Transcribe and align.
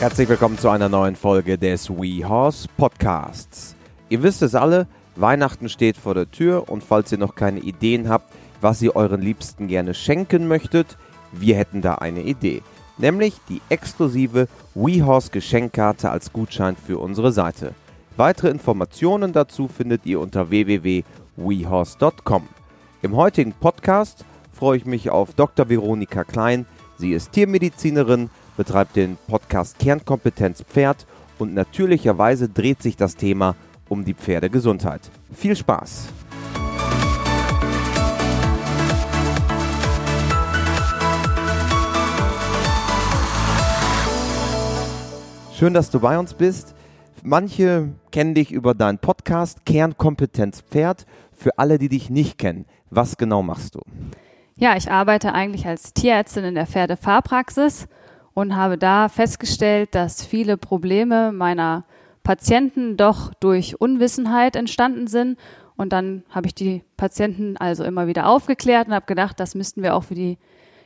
Herzlich 0.00 0.28
willkommen 0.28 0.56
zu 0.56 0.68
einer 0.68 0.88
neuen 0.88 1.16
Folge 1.16 1.58
des 1.58 1.90
WeHorse 1.90 2.68
Podcasts. 2.76 3.74
Ihr 4.08 4.22
wisst 4.22 4.42
es 4.42 4.54
alle, 4.54 4.86
Weihnachten 5.16 5.68
steht 5.68 5.96
vor 5.96 6.14
der 6.14 6.30
Tür 6.30 6.68
und 6.68 6.84
falls 6.84 7.10
ihr 7.10 7.18
noch 7.18 7.34
keine 7.34 7.58
Ideen 7.58 8.08
habt, 8.08 8.32
was 8.60 8.80
ihr 8.80 8.94
euren 8.94 9.20
Liebsten 9.20 9.66
gerne 9.66 9.94
schenken 9.94 10.46
möchtet, 10.46 10.96
wir 11.32 11.56
hätten 11.56 11.82
da 11.82 11.96
eine 11.96 12.22
Idee. 12.22 12.62
Nämlich 12.96 13.34
die 13.48 13.60
exklusive 13.70 14.46
WeHorse 14.76 15.32
Geschenkkarte 15.32 16.10
als 16.10 16.32
Gutschein 16.32 16.76
für 16.76 16.98
unsere 16.98 17.32
Seite. 17.32 17.74
Weitere 18.16 18.50
Informationen 18.50 19.32
dazu 19.32 19.66
findet 19.66 20.06
ihr 20.06 20.20
unter 20.20 20.48
www.wehorse.com. 20.48 22.48
Im 23.02 23.16
heutigen 23.16 23.52
Podcast 23.52 24.24
freue 24.52 24.76
ich 24.76 24.86
mich 24.86 25.10
auf 25.10 25.34
Dr. 25.34 25.68
Veronika 25.68 26.22
Klein. 26.22 26.66
Sie 26.98 27.12
ist 27.12 27.32
Tiermedizinerin, 27.32 28.30
betreibt 28.58 28.96
den 28.96 29.16
Podcast 29.28 29.78
Kernkompetenz 29.78 30.64
Pferd 30.64 31.06
und 31.38 31.54
natürlicherweise 31.54 32.48
dreht 32.48 32.82
sich 32.82 32.96
das 32.96 33.14
Thema 33.14 33.54
um 33.88 34.04
die 34.04 34.14
Pferdegesundheit. 34.14 35.00
Viel 35.32 35.54
Spaß! 35.54 36.08
Schön, 45.54 45.72
dass 45.72 45.90
du 45.90 46.00
bei 46.00 46.18
uns 46.18 46.34
bist. 46.34 46.74
Manche 47.22 47.90
kennen 48.10 48.34
dich 48.34 48.50
über 48.50 48.74
deinen 48.74 48.98
Podcast 48.98 49.64
Kernkompetenz 49.66 50.62
Pferd. 50.62 51.06
Für 51.32 51.56
alle, 51.58 51.78
die 51.78 51.88
dich 51.88 52.10
nicht 52.10 52.38
kennen, 52.38 52.66
was 52.90 53.16
genau 53.16 53.40
machst 53.44 53.76
du? 53.76 53.82
Ja, 54.56 54.76
ich 54.76 54.90
arbeite 54.90 55.32
eigentlich 55.32 55.64
als 55.66 55.94
Tierärztin 55.94 56.42
in 56.42 56.54
der 56.56 56.66
Pferdefahrpraxis 56.66 57.86
und 58.38 58.54
habe 58.54 58.78
da 58.78 59.08
festgestellt, 59.08 59.96
dass 59.96 60.24
viele 60.24 60.56
Probleme 60.56 61.32
meiner 61.32 61.84
Patienten 62.22 62.96
doch 62.96 63.34
durch 63.34 63.80
Unwissenheit 63.80 64.54
entstanden 64.54 65.08
sind. 65.08 65.36
Und 65.76 65.92
dann 65.92 66.22
habe 66.30 66.46
ich 66.46 66.54
die 66.54 66.84
Patienten 66.96 67.56
also 67.56 67.82
immer 67.82 68.06
wieder 68.06 68.28
aufgeklärt 68.28 68.86
und 68.86 68.94
habe 68.94 69.06
gedacht, 69.06 69.40
das 69.40 69.56
müssten 69.56 69.82
wir 69.82 69.96
auch 69.96 70.04
für 70.04 70.14
die, 70.14 70.38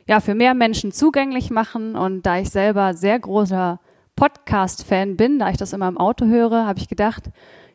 ja, 0.07 0.19
für 0.19 0.33
mehr 0.33 0.55
Menschen 0.55 0.91
zugänglich 0.91 1.51
machen. 1.51 1.95
Und 1.95 2.25
da 2.25 2.39
ich 2.39 2.49
selber 2.49 2.95
sehr 2.95 3.19
großer 3.19 3.79
Podcast-Fan 4.15 5.15
bin, 5.15 5.37
da 5.37 5.51
ich 5.51 5.57
das 5.57 5.73
immer 5.73 5.89
im 5.89 5.99
Auto 5.99 6.25
höre, 6.25 6.65
habe 6.65 6.79
ich 6.79 6.87
gedacht, 6.87 7.29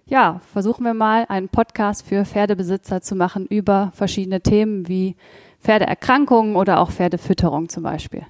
ja, 0.06 0.40
versuchen 0.52 0.84
wir 0.84 0.94
mal 0.94 1.24
einen 1.28 1.50
Podcast 1.50 2.04
für 2.04 2.24
Pferdebesitzer 2.24 3.00
zu 3.00 3.14
machen 3.14 3.46
über 3.46 3.92
verschiedene 3.94 4.40
Themen 4.40 4.88
wie 4.88 5.14
Pferdeerkrankungen 5.60 6.56
oder 6.56 6.80
auch 6.80 6.90
Pferdefütterung 6.90 7.68
zum 7.68 7.84
Beispiel. 7.84 8.26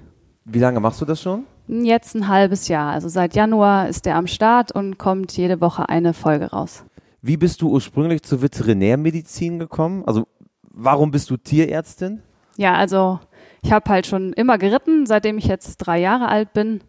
Wie 0.51 0.59
lange 0.59 0.79
machst 0.79 0.99
du 0.99 1.05
das 1.05 1.21
schon? 1.21 1.45
Jetzt 1.67 2.15
ein 2.15 2.27
halbes 2.27 2.67
Jahr. 2.67 2.91
Also 2.91 3.07
seit 3.07 3.35
Januar 3.35 3.87
ist 3.87 4.07
er 4.07 4.15
am 4.15 4.25
Start 4.25 4.71
und 4.71 4.97
kommt 4.97 5.37
jede 5.37 5.61
Woche 5.61 5.87
eine 5.89 6.13
Folge 6.13 6.47
raus. 6.47 6.83
Wie 7.21 7.37
bist 7.37 7.61
du 7.61 7.69
ursprünglich 7.69 8.23
zur 8.23 8.41
Veterinärmedizin 8.41 9.59
gekommen? 9.59 10.03
Also 10.07 10.27
warum 10.63 11.11
bist 11.11 11.29
du 11.29 11.37
Tierärztin? 11.37 12.23
Ja, 12.57 12.73
also 12.73 13.19
ich 13.61 13.71
habe 13.71 13.89
halt 13.91 14.07
schon 14.07 14.33
immer 14.33 14.57
geritten, 14.57 15.05
seitdem 15.05 15.37
ich 15.37 15.45
jetzt 15.45 15.77
drei 15.77 15.99
Jahre 15.99 16.29
alt 16.29 16.53
bin. 16.53 16.81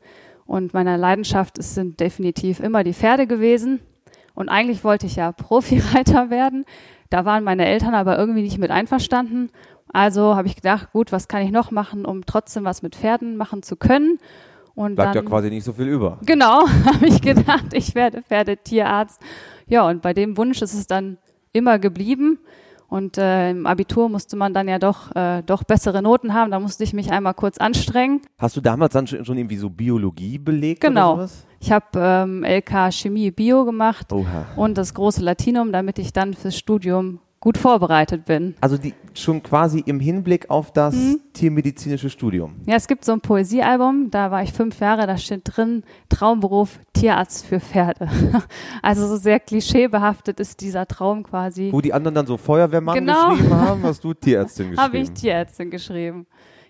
Und 0.46 0.72
meine 0.72 0.96
Leidenschaft 0.96 1.58
ist, 1.58 1.74
sind 1.74 2.00
definitiv 2.00 2.60
immer 2.60 2.82
die 2.82 2.94
Pferde 2.94 3.26
gewesen. 3.26 3.80
Und 4.34 4.48
eigentlich 4.48 4.84
wollte 4.84 5.06
ich 5.06 5.16
ja 5.16 5.32
Profireiter 5.36 6.30
werden. 6.30 6.64
Da 7.10 7.24
waren 7.24 7.44
meine 7.44 7.66
Eltern 7.66 7.94
aber 7.94 8.16
irgendwie 8.16 8.42
nicht 8.42 8.58
mit 8.58 8.70
einverstanden. 8.70 9.50
Also 9.92 10.36
habe 10.36 10.48
ich 10.48 10.56
gedacht, 10.56 10.92
gut, 10.92 11.12
was 11.12 11.28
kann 11.28 11.42
ich 11.42 11.50
noch 11.50 11.70
machen, 11.70 12.04
um 12.04 12.24
trotzdem 12.24 12.64
was 12.64 12.82
mit 12.82 12.96
Pferden 12.96 13.36
machen 13.36 13.62
zu 13.62 13.76
können? 13.76 14.18
Und 14.74 14.94
Bleibt 14.94 15.16
dann, 15.16 15.24
ja 15.24 15.28
quasi 15.28 15.50
nicht 15.50 15.64
so 15.64 15.72
viel 15.72 15.88
über. 15.88 16.18
Genau, 16.24 16.66
habe 16.86 17.06
ich 17.06 17.20
gedacht, 17.20 17.72
ich 17.72 17.94
werde 17.94 18.22
Pferdetierarzt. 18.22 19.20
Ja, 19.66 19.86
und 19.86 20.02
bei 20.02 20.14
dem 20.14 20.36
Wunsch 20.36 20.62
ist 20.62 20.74
es 20.74 20.86
dann 20.86 21.18
immer 21.52 21.78
geblieben. 21.78 22.38
Und 22.88 23.18
äh, 23.18 23.50
im 23.50 23.66
Abitur 23.66 24.08
musste 24.08 24.36
man 24.36 24.52
dann 24.52 24.66
ja 24.66 24.80
doch, 24.80 25.14
äh, 25.14 25.42
doch 25.42 25.62
bessere 25.62 26.02
Noten 26.02 26.34
haben. 26.34 26.50
Da 26.50 26.58
musste 26.58 26.82
ich 26.82 26.92
mich 26.92 27.12
einmal 27.12 27.34
kurz 27.34 27.58
anstrengen. 27.58 28.20
Hast 28.36 28.56
du 28.56 28.60
damals 28.60 28.92
dann 28.92 29.06
schon, 29.06 29.38
irgendwie 29.38 29.56
so 29.56 29.70
Biologie 29.70 30.38
belegt? 30.38 30.80
Genau. 30.80 31.14
Oder 31.14 31.28
sowas? 31.28 31.46
Ich 31.60 31.70
habe 31.70 31.86
ähm, 31.96 32.44
LK 32.44 32.92
Chemie 32.92 33.30
Bio 33.30 33.64
gemacht 33.64 34.12
Oha. 34.12 34.46
und 34.56 34.76
das 34.76 34.92
große 34.94 35.22
Latinum, 35.22 35.70
damit 35.70 36.00
ich 36.00 36.12
dann 36.12 36.34
fürs 36.34 36.56
Studium 36.56 37.20
gut 37.40 37.56
vorbereitet 37.56 38.26
bin. 38.26 38.54
Also 38.60 38.76
die 38.76 38.94
schon 39.14 39.42
quasi 39.42 39.82
im 39.86 39.98
Hinblick 39.98 40.50
auf 40.50 40.72
das 40.72 40.94
mhm. 40.94 41.20
tiermedizinische 41.32 42.10
Studium. 42.10 42.56
Ja, 42.66 42.76
es 42.76 42.86
gibt 42.86 43.04
so 43.04 43.12
ein 43.12 43.20
Poesiealbum, 43.20 44.10
da 44.10 44.30
war 44.30 44.42
ich 44.42 44.52
fünf 44.52 44.78
Jahre, 44.78 45.06
da 45.06 45.16
steht 45.16 45.42
drin 45.44 45.82
Traumberuf 46.10 46.78
Tierarzt 46.92 47.46
für 47.46 47.60
Pferde. 47.60 48.08
Also 48.82 49.06
so 49.06 49.16
sehr 49.16 49.40
klischeebehaftet 49.40 50.40
ist 50.40 50.60
dieser 50.60 50.86
Traum 50.86 51.22
quasi. 51.22 51.70
Wo 51.72 51.80
die 51.80 51.92
anderen 51.92 52.14
dann 52.14 52.26
so 52.26 52.36
Feuerwehrmann 52.36 52.94
genau. 52.94 53.30
geschrieben 53.30 53.54
haben, 53.54 53.82
hast 53.82 54.02
du 54.04 54.14
Tierärztin 54.14 54.70
geschrieben. 54.70 54.82
Habe 54.82 54.98
ich 54.98 55.10
Tierärztin 55.10 55.70
geschrieben. 55.70 56.26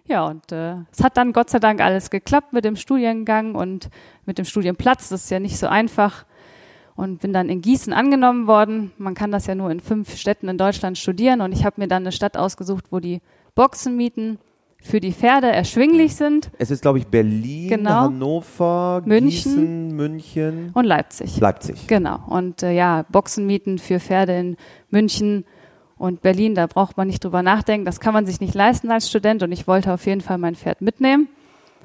Ja, 0.06 0.26
und 0.26 0.50
äh, 0.52 0.76
es 0.90 1.02
hat 1.02 1.16
dann 1.16 1.32
Gott 1.32 1.50
sei 1.50 1.58
Dank 1.58 1.80
alles 1.80 2.10
geklappt 2.10 2.52
mit 2.52 2.64
dem 2.64 2.76
Studiengang 2.76 3.54
und 3.54 3.90
mit 4.26 4.38
dem 4.38 4.44
Studienplatz. 4.44 5.08
Das 5.08 5.24
ist 5.24 5.30
ja 5.30 5.40
nicht 5.40 5.58
so 5.58 5.66
einfach 5.66 6.24
und 7.00 7.20
bin 7.20 7.32
dann 7.32 7.48
in 7.48 7.62
Gießen 7.62 7.94
angenommen 7.94 8.46
worden. 8.46 8.92
Man 8.98 9.14
kann 9.14 9.32
das 9.32 9.46
ja 9.46 9.54
nur 9.54 9.70
in 9.70 9.80
fünf 9.80 10.16
Städten 10.16 10.48
in 10.48 10.58
Deutschland 10.58 10.98
studieren 10.98 11.40
und 11.40 11.52
ich 11.52 11.64
habe 11.64 11.80
mir 11.80 11.88
dann 11.88 12.02
eine 12.02 12.12
Stadt 12.12 12.36
ausgesucht, 12.36 12.86
wo 12.90 13.00
die 13.00 13.22
Boxenmieten 13.54 14.38
für 14.82 15.00
die 15.00 15.12
Pferde 15.12 15.50
erschwinglich 15.50 16.14
sind. 16.14 16.50
Es 16.58 16.70
ist, 16.70 16.82
glaube 16.82 16.98
ich, 16.98 17.06
Berlin, 17.06 17.68
genau. 17.70 18.02
Hannover, 18.02 19.02
München, 19.06 19.28
Gießen, 19.30 19.96
München 19.96 20.70
und 20.74 20.84
Leipzig. 20.84 21.40
Leipzig. 21.40 21.86
Genau. 21.86 22.20
Und 22.28 22.62
äh, 22.62 22.72
ja, 22.72 23.04
Boxenmieten 23.10 23.78
für 23.78 23.98
Pferde 23.98 24.38
in 24.38 24.56
München 24.90 25.44
und 25.96 26.20
Berlin, 26.20 26.54
da 26.54 26.66
braucht 26.66 26.98
man 26.98 27.06
nicht 27.06 27.24
drüber 27.24 27.42
nachdenken. 27.42 27.86
Das 27.86 28.00
kann 28.00 28.14
man 28.14 28.26
sich 28.26 28.40
nicht 28.40 28.54
leisten 28.54 28.90
als 28.90 29.08
Student 29.08 29.42
und 29.42 29.52
ich 29.52 29.66
wollte 29.66 29.92
auf 29.92 30.04
jeden 30.06 30.20
Fall 30.20 30.38
mein 30.38 30.54
Pferd 30.54 30.82
mitnehmen. 30.82 31.28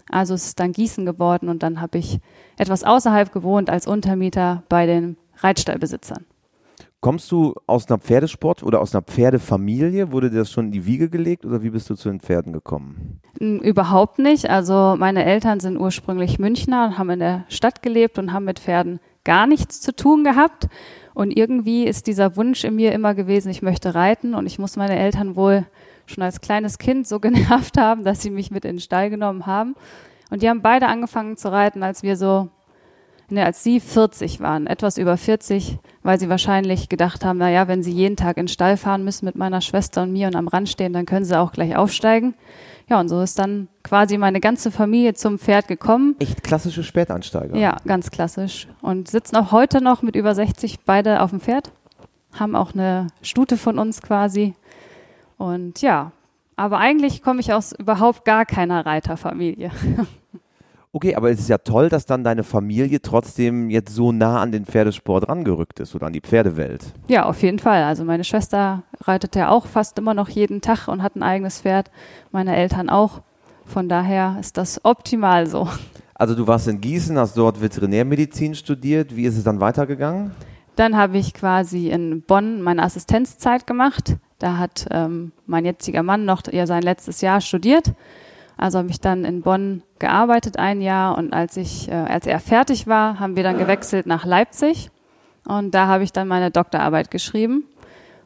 Also 0.10 0.34
es 0.34 0.46
ist 0.46 0.60
dann 0.60 0.72
Gießen 0.72 1.06
geworden 1.06 1.50
und 1.50 1.64
dann 1.64 1.82
habe 1.82 1.98
ich 1.98 2.20
etwas 2.58 2.84
außerhalb 2.84 3.32
gewohnt 3.32 3.70
als 3.70 3.88
Untermieter 3.88 4.64
bei 4.70 4.86
den 4.86 5.18
Reitstallbesitzern. 5.38 6.26
Kommst 7.06 7.32
du 7.32 7.54
aus 7.68 7.88
einer 7.88 8.00
Pferdesport 8.00 8.64
oder 8.64 8.82
aus 8.82 8.96
einer 8.96 9.04
Pferdefamilie? 9.04 10.12
Wurde 10.12 10.32
dir 10.32 10.40
das 10.40 10.52
schon 10.52 10.66
in 10.66 10.72
die 10.72 10.88
Wiege 10.88 11.08
gelegt 11.08 11.46
oder 11.46 11.62
wie 11.62 11.70
bist 11.70 11.88
du 11.90 11.94
zu 11.94 12.10
den 12.10 12.20
Pferden 12.20 12.52
gekommen? 12.52 13.22
Überhaupt 13.40 14.18
nicht. 14.18 14.50
Also 14.50 14.96
meine 14.98 15.24
Eltern 15.24 15.60
sind 15.60 15.78
ursprünglich 15.78 16.40
Münchner 16.40 16.86
und 16.86 16.98
haben 16.98 17.12
in 17.12 17.20
der 17.20 17.46
Stadt 17.48 17.84
gelebt 17.84 18.18
und 18.18 18.34
haben 18.34 18.46
mit 18.46 18.60
Pferden 18.60 19.00
gar 19.24 19.46
nichts 19.46 19.82
zu 19.82 19.96
tun 19.96 20.24
gehabt. 20.24 20.68
Und 21.14 21.38
irgendwie 21.38 21.86
ist 21.86 22.08
dieser 22.08 22.36
Wunsch 22.38 22.64
in 22.64 22.76
mir 22.76 22.92
immer 22.92 23.14
gewesen, 23.14 23.50
ich 23.50 23.62
möchte 23.62 23.94
reiten 23.94 24.34
und 24.34 24.48
ich 24.48 24.58
muss 24.58 24.76
meine 24.76 24.98
Eltern 24.98 25.36
wohl 25.36 25.68
schon 26.06 26.24
als 26.24 26.42
kleines 26.42 26.78
Kind 26.78 27.08
so 27.08 27.20
genervt 27.22 27.78
haben, 27.78 28.04
dass 28.04 28.22
sie 28.22 28.30
mich 28.30 28.52
mit 28.52 28.66
in 28.66 28.76
den 28.76 28.82
Stall 28.82 29.10
genommen 29.10 29.46
haben. 29.46 29.76
Und 30.32 30.42
die 30.42 30.50
haben 30.50 30.62
beide 30.62 30.88
angefangen 30.88 31.38
zu 31.38 31.52
reiten, 31.52 31.84
als 31.84 32.04
wir 32.04 32.18
so, 32.18 32.50
ne, 33.30 33.46
als 33.46 33.64
sie 33.64 33.80
40 33.80 34.40
waren, 34.40 34.68
etwas 34.68 34.98
über 34.98 35.18
40, 35.18 35.78
weil 36.04 36.20
sie 36.20 36.30
wahrscheinlich 36.30 36.90
gedacht 36.90 37.24
haben, 37.24 37.38
na 37.38 37.50
ja, 37.50 37.68
wenn 37.68 37.84
sie 37.84 37.92
jeden 37.92 38.16
Tag 38.16 38.38
in 38.38 38.46
den 38.46 38.52
Stall 38.52 38.78
fahren 38.78 39.04
müssen 39.04 39.26
mit 39.26 39.36
meiner 39.36 39.62
Schwester 39.62 40.04
und 40.04 40.12
mir 40.12 40.28
und 40.28 40.36
am 40.36 40.48
Rand 40.48 40.70
stehen, 40.70 40.94
dann 40.94 41.06
können 41.06 41.26
sie 41.26 41.40
auch 41.40 41.52
gleich 41.52 41.76
aufsteigen. 41.76 42.34
Ja, 42.90 43.00
und 43.00 43.10
so 43.10 43.22
ist 43.22 43.40
dann 43.40 43.68
quasi 43.84 44.18
meine 44.18 44.40
ganze 44.40 44.70
Familie 44.70 45.16
zum 45.16 45.40
Pferd 45.40 45.68
gekommen. 45.68 46.16
Echt 46.20 46.44
klassische 46.44 46.84
Spätansteiger. 46.84 47.56
Ja, 47.58 47.78
ganz 47.86 48.12
klassisch. 48.12 48.68
Und 48.82 49.08
sitzen 49.08 49.36
auch 49.38 49.52
heute 49.52 49.82
noch 49.82 50.02
mit 50.02 50.16
über 50.16 50.36
60 50.36 50.82
beide 50.86 51.22
auf 51.22 51.32
dem 51.32 51.40
Pferd. 51.40 51.72
Haben 52.34 52.56
auch 52.56 52.74
eine 52.74 53.08
Stute 53.22 53.58
von 53.58 53.80
uns 53.80 54.02
quasi. 54.02 54.54
Und 55.38 55.82
ja, 55.82 56.12
aber 56.56 56.78
eigentlich 56.78 57.22
komme 57.22 57.42
ich 57.42 57.54
aus 57.54 57.74
überhaupt 57.74 58.26
gar 58.26 58.46
keiner 58.46 58.86
Reiterfamilie. 58.86 59.72
Okay, 60.96 61.14
aber 61.14 61.30
es 61.30 61.42
ist 61.42 61.50
ja 61.50 61.58
toll, 61.58 61.90
dass 61.90 62.06
dann 62.06 62.24
deine 62.24 62.46
Familie 62.46 63.02
trotzdem 63.02 63.70
jetzt 63.70 63.94
so 63.94 64.14
nah 64.14 64.42
an 64.42 64.54
den 64.54 64.64
Pferdesport 64.66 65.28
rangerückt 65.28 65.82
ist 65.82 65.94
oder 65.94 66.08
an 66.08 66.14
die 66.14 66.22
Pferdewelt. 66.22 66.86
Ja, 67.10 67.26
auf 67.26 67.42
jeden 67.42 67.60
Fall. 67.60 67.84
Also 67.84 68.06
meine 68.06 68.24
Schwester 68.24 68.84
reitet 69.02 69.36
ja 69.36 69.50
auch 69.50 69.66
fast 69.66 70.00
immer 70.00 70.14
noch 70.14 70.30
jeden 70.30 70.62
Tag 70.62 70.88
und 70.88 71.04
hat 71.04 71.18
ein 71.18 71.22
eigenes 71.22 71.60
Pferd. 71.60 71.92
Meine 72.32 72.56
Eltern 72.56 72.90
auch. 72.90 73.24
Von 73.66 73.90
daher 73.90 74.38
ist 74.40 74.56
das 74.56 74.86
optimal 74.86 75.48
so. 75.48 75.68
Also 76.14 76.34
du 76.34 76.48
warst 76.48 76.70
in 76.70 76.80
Gießen, 76.80 77.20
hast 77.20 77.36
dort 77.36 77.62
Veterinärmedizin 77.62 78.56
studiert. 78.56 79.18
Wie 79.18 79.26
ist 79.26 79.36
es 79.36 79.44
dann 79.44 79.60
weitergegangen? 79.60 80.32
Dann 80.78 80.96
habe 80.96 81.18
ich 81.18 81.34
quasi 81.34 81.90
in 81.90 82.22
Bonn 82.22 82.62
meine 82.62 82.84
Assistenzzeit 82.84 83.68
gemacht 83.68 84.16
da 84.40 84.58
hat 84.58 84.88
ähm, 84.92 85.32
mein 85.46 85.66
jetziger 85.66 86.04
Mann 86.04 86.26
noch 86.26 86.42
ja 86.52 86.68
sein 86.68 86.84
letztes 86.84 87.22
Jahr 87.22 87.42
studiert. 87.42 87.94
Also 88.58 88.80
habe 88.80 88.90
ich 88.90 89.02
dann 89.02 89.26
in 89.26 89.42
Bonn 89.42 89.84
gearbeitet 90.00 90.58
ein 90.58 90.82
Jahr 90.82 91.18
und 91.18 91.34
als 91.34 91.58
ich, 91.58 91.90
äh, 91.90 91.94
als 91.94 92.26
er 92.26 92.40
fertig 92.40 92.88
war, 92.88 93.20
haben 93.20 93.36
wir 93.36 93.44
dann 93.44 93.58
gewechselt 93.58 94.06
nach 94.06 94.26
Leipzig 94.26 94.90
und 95.46 95.76
da 95.76 95.88
habe 95.88 96.04
ich 96.04 96.14
dann 96.14 96.28
meine 96.28 96.52
Doktorarbeit 96.52 97.12
geschrieben 97.12 97.66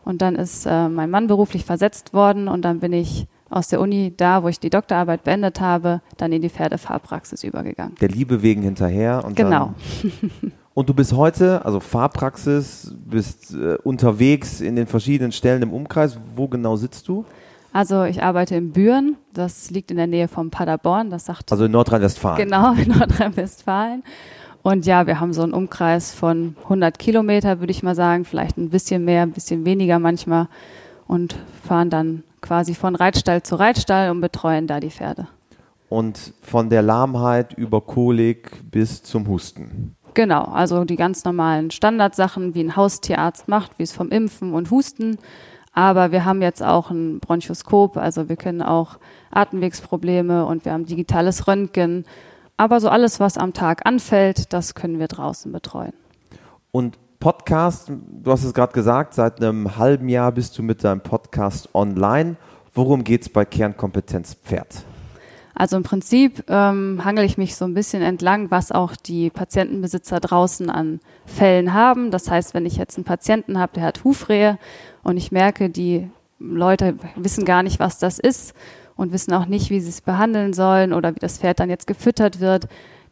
und 0.06 0.22
dann 0.22 0.36
ist 0.36 0.66
äh, 0.66 0.88
mein 0.88 1.10
Mann 1.10 1.28
beruflich 1.28 1.66
versetzt 1.66 2.14
worden 2.14 2.48
und 2.48 2.64
dann 2.64 2.80
bin 2.80 2.94
ich 2.94 3.28
aus 3.50 3.68
der 3.68 3.80
Uni, 3.80 4.14
da 4.16 4.44
wo 4.44 4.48
ich 4.48 4.60
die 4.60 4.70
Doktorarbeit 4.70 5.24
beendet 5.24 5.60
habe, 5.60 6.02
dann 6.18 6.32
in 6.32 6.42
die 6.42 6.50
Pferdefahrpraxis 6.50 7.44
übergegangen. 7.44 7.96
Der 8.00 8.10
Liebe 8.10 8.42
wegen 8.42 8.62
hinterher. 8.62 9.24
Und 9.26 9.36
genau. 9.36 9.74
Dann, 10.02 10.52
und 10.74 10.90
du 10.90 10.94
bist 10.94 11.14
heute, 11.14 11.66
also 11.66 11.80
Fahrpraxis, 11.80 12.94
bist 13.06 13.54
äh, 13.54 13.78
unterwegs 13.84 14.62
in 14.62 14.76
den 14.76 14.88
verschiedenen 14.88 15.32
Stellen 15.32 15.62
im 15.62 15.74
Umkreis. 15.74 16.18
Wo 16.36 16.48
genau 16.48 16.76
sitzt 16.76 17.08
du? 17.08 17.26
Also 17.72 18.04
ich 18.04 18.24
arbeite 18.24 18.56
in 18.56 18.72
Büren, 18.72 19.18
das 19.34 19.70
liegt 19.70 19.92
in 19.92 19.98
der 19.98 20.08
Nähe 20.08 20.28
von 20.28 20.50
Paderborn, 20.50 21.12
das 21.12 21.26
sagt. 21.26 21.52
Also 21.52 21.66
in 21.66 21.72
Nordrhein-Westfalen. 21.72 22.38
Genau, 22.38 22.74
in 22.78 22.90
Nordrhein-Westfalen. 22.90 24.04
Und 24.62 24.86
ja, 24.86 25.08
wir 25.08 25.20
haben 25.20 25.34
so 25.34 25.44
einen 25.44 25.54
Umkreis 25.54 26.14
von 26.14 26.56
100 26.64 27.00
Kilometer, 27.00 27.60
würde 27.60 27.72
ich 27.72 27.84
mal 27.84 27.96
sagen, 27.96 28.26
vielleicht 28.26 28.58
ein 28.58 28.70
bisschen 28.70 29.06
mehr, 29.06 29.22
ein 29.22 29.32
bisschen 29.32 29.66
weniger 29.66 30.00
manchmal 30.00 30.48
und 31.10 31.36
fahren 31.68 31.90
dann 31.90 32.24
quasi 32.40 32.74
von 32.74 32.96
Reitstall 32.96 33.44
zu 33.44 33.56
Reitstall 33.56 34.12
und 34.12 34.22
betreuen 34.22 34.66
da 34.66 34.80
die 34.80 34.90
Pferde. 34.90 35.28
Und 35.90 36.34
von 36.42 36.70
der 36.70 36.82
Lahmheit 36.82 37.54
über 37.54 37.82
Kolik 37.82 38.72
bis 38.72 39.04
zum 39.04 39.28
Husten. 39.28 39.98
Genau, 40.14 40.44
also 40.44 40.86
die 40.86 40.96
ganz 40.96 41.26
normalen 41.26 41.72
Standardsachen, 41.72 42.56
wie 42.56 42.64
ein 42.64 42.78
Haustierarzt 42.78 43.50
macht, 43.50 43.78
wie 43.78 43.84
es 43.84 43.92
vom 43.92 44.10
Impfen 44.10 44.54
und 44.54 44.72
Husten. 44.72 45.18
Aber 45.74 46.14
wir 46.14 46.24
haben 46.24 46.42
jetzt 46.42 46.64
auch 46.64 46.90
ein 46.92 47.20
Bronchoskop, 47.20 47.98
also 47.98 48.30
wir 48.30 48.38
können 48.38 48.62
auch 48.62 49.00
Atemwegsprobleme 49.32 50.46
und 50.46 50.64
wir 50.64 50.72
haben 50.72 50.86
digitales 50.86 51.48
Röntgen 51.48 52.06
aber 52.60 52.82
so 52.82 52.90
alles, 52.90 53.22
was 53.22 53.38
am 53.38 53.54
Tag 53.54 53.86
anfällt, 53.86 54.52
das 54.52 54.76
können 54.76 55.00
wir 55.00 55.08
draußen 55.08 55.50
betreuen. 55.50 55.94
Und 56.72 57.00
Podcast, 57.20 57.90
du 57.90 58.32
hast 58.32 58.46
es 58.46 58.54
gerade 58.54 58.72
gesagt, 58.72 59.14
seit 59.14 59.44
einem 59.44 59.76
halben 59.76 60.08
Jahr 60.08 60.32
bist 60.32 60.58
du 60.58 60.64
mit 60.64 60.86
deinem 60.86 61.02
Podcast 61.02 61.68
online. 61.76 62.38
Worum 62.74 63.04
geht 63.04 63.24
es 63.24 63.30
bei 63.30 63.44
Kernkompetenz 63.44 64.36
Pferd? 64.36 64.86
Also 65.54 65.76
im 65.76 65.84
Prinzip 65.84 66.46
ähm, 66.48 67.04
hangel 67.04 67.26
ich 67.26 67.38
mich 67.38 67.58
so 67.58 67.66
ein 67.66 67.74
bisschen 67.74 68.02
entlang, 68.02 68.52
was 68.52 68.72
auch 68.72 68.96
die 68.96 69.30
Patientenbesitzer 69.30 70.22
draußen 70.22 70.70
an 70.70 71.02
Fällen 71.26 71.74
haben. 71.74 72.10
Das 72.10 72.32
heißt, 72.32 72.54
wenn 72.54 72.66
ich 72.66 72.78
jetzt 72.78 72.96
einen 72.96 73.04
Patienten 73.04 73.60
habe, 73.60 73.74
der 73.74 73.84
hat 73.84 74.06
Hufrehe 74.06 74.58
und 75.04 75.18
ich 75.18 75.34
merke, 75.34 75.70
die 75.70 76.10
Leute 76.40 76.96
wissen 77.18 77.44
gar 77.44 77.64
nicht, 77.64 77.82
was 77.82 78.00
das 78.00 78.20
ist 78.20 78.54
und 78.96 79.12
wissen 79.12 79.34
auch 79.34 79.46
nicht, 79.46 79.70
wie 79.70 79.82
sie 79.82 79.90
es 79.90 80.00
behandeln 80.00 80.54
sollen 80.54 80.94
oder 80.94 81.14
wie 81.14 81.20
das 81.20 81.40
Pferd 81.40 81.60
dann 81.60 81.70
jetzt 81.70 81.86
gefüttert 81.86 82.40
wird, 82.40 82.70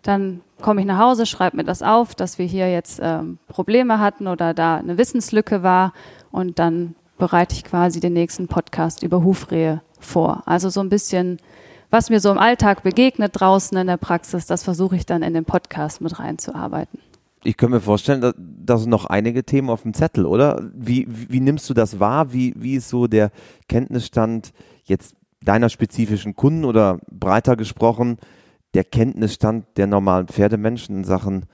dann 0.07 0.41
komme 0.61 0.81
ich 0.81 0.87
nach 0.87 0.99
Hause, 0.99 1.25
schreibe 1.25 1.57
mir 1.57 1.63
das 1.63 1.83
auf, 1.83 2.15
dass 2.15 2.39
wir 2.39 2.45
hier 2.45 2.71
jetzt 2.71 2.99
ähm, 3.03 3.39
Probleme 3.47 3.99
hatten 3.99 4.27
oder 4.27 4.53
da 4.53 4.77
eine 4.77 4.97
Wissenslücke 4.97 5.63
war 5.63 5.93
und 6.31 6.59
dann 6.59 6.95
bereite 7.17 7.55
ich 7.55 7.63
quasi 7.63 7.99
den 7.99 8.13
nächsten 8.13 8.47
Podcast 8.47 9.03
über 9.03 9.23
Hufrehe 9.23 9.81
vor. 9.99 10.43
Also 10.45 10.69
so 10.69 10.79
ein 10.79 10.89
bisschen, 10.89 11.39
was 11.89 12.09
mir 12.09 12.21
so 12.21 12.31
im 12.31 12.37
Alltag 12.37 12.83
begegnet 12.83 13.33
draußen 13.35 13.77
in 13.77 13.87
der 13.87 13.97
Praxis, 13.97 14.45
das 14.45 14.63
versuche 14.63 14.95
ich 14.95 15.05
dann 15.05 15.23
in 15.23 15.33
den 15.33 15.45
Podcast 15.45 15.99
mit 15.99 16.17
reinzuarbeiten. 16.19 16.99
Ich 17.43 17.57
kann 17.57 17.71
mir 17.71 17.81
vorstellen, 17.81 18.33
da 18.37 18.77
sind 18.77 18.89
noch 18.89 19.05
einige 19.05 19.43
Themen 19.43 19.69
auf 19.69 19.83
dem 19.83 19.93
Zettel, 19.93 20.25
oder? 20.25 20.63
Wie, 20.73 21.05
wie, 21.09 21.33
wie 21.33 21.39
nimmst 21.39 21.69
du 21.69 21.73
das 21.73 21.99
wahr? 21.99 22.31
Wie, 22.33 22.53
wie 22.57 22.75
ist 22.75 22.89
so 22.89 23.07
der 23.07 23.31
Kenntnisstand 23.67 24.53
jetzt 24.85 25.15
deiner 25.41 25.69
spezifischen 25.69 26.35
Kunden 26.35 26.65
oder 26.65 26.99
breiter 27.09 27.55
gesprochen 27.55 28.17
der 28.77 28.83
Kenntnisstand 28.83 29.65
der 29.77 29.87
normalen 29.87 30.27
Pferdemenschen 30.27 30.97
in 30.97 31.03
Sachen 31.03 31.47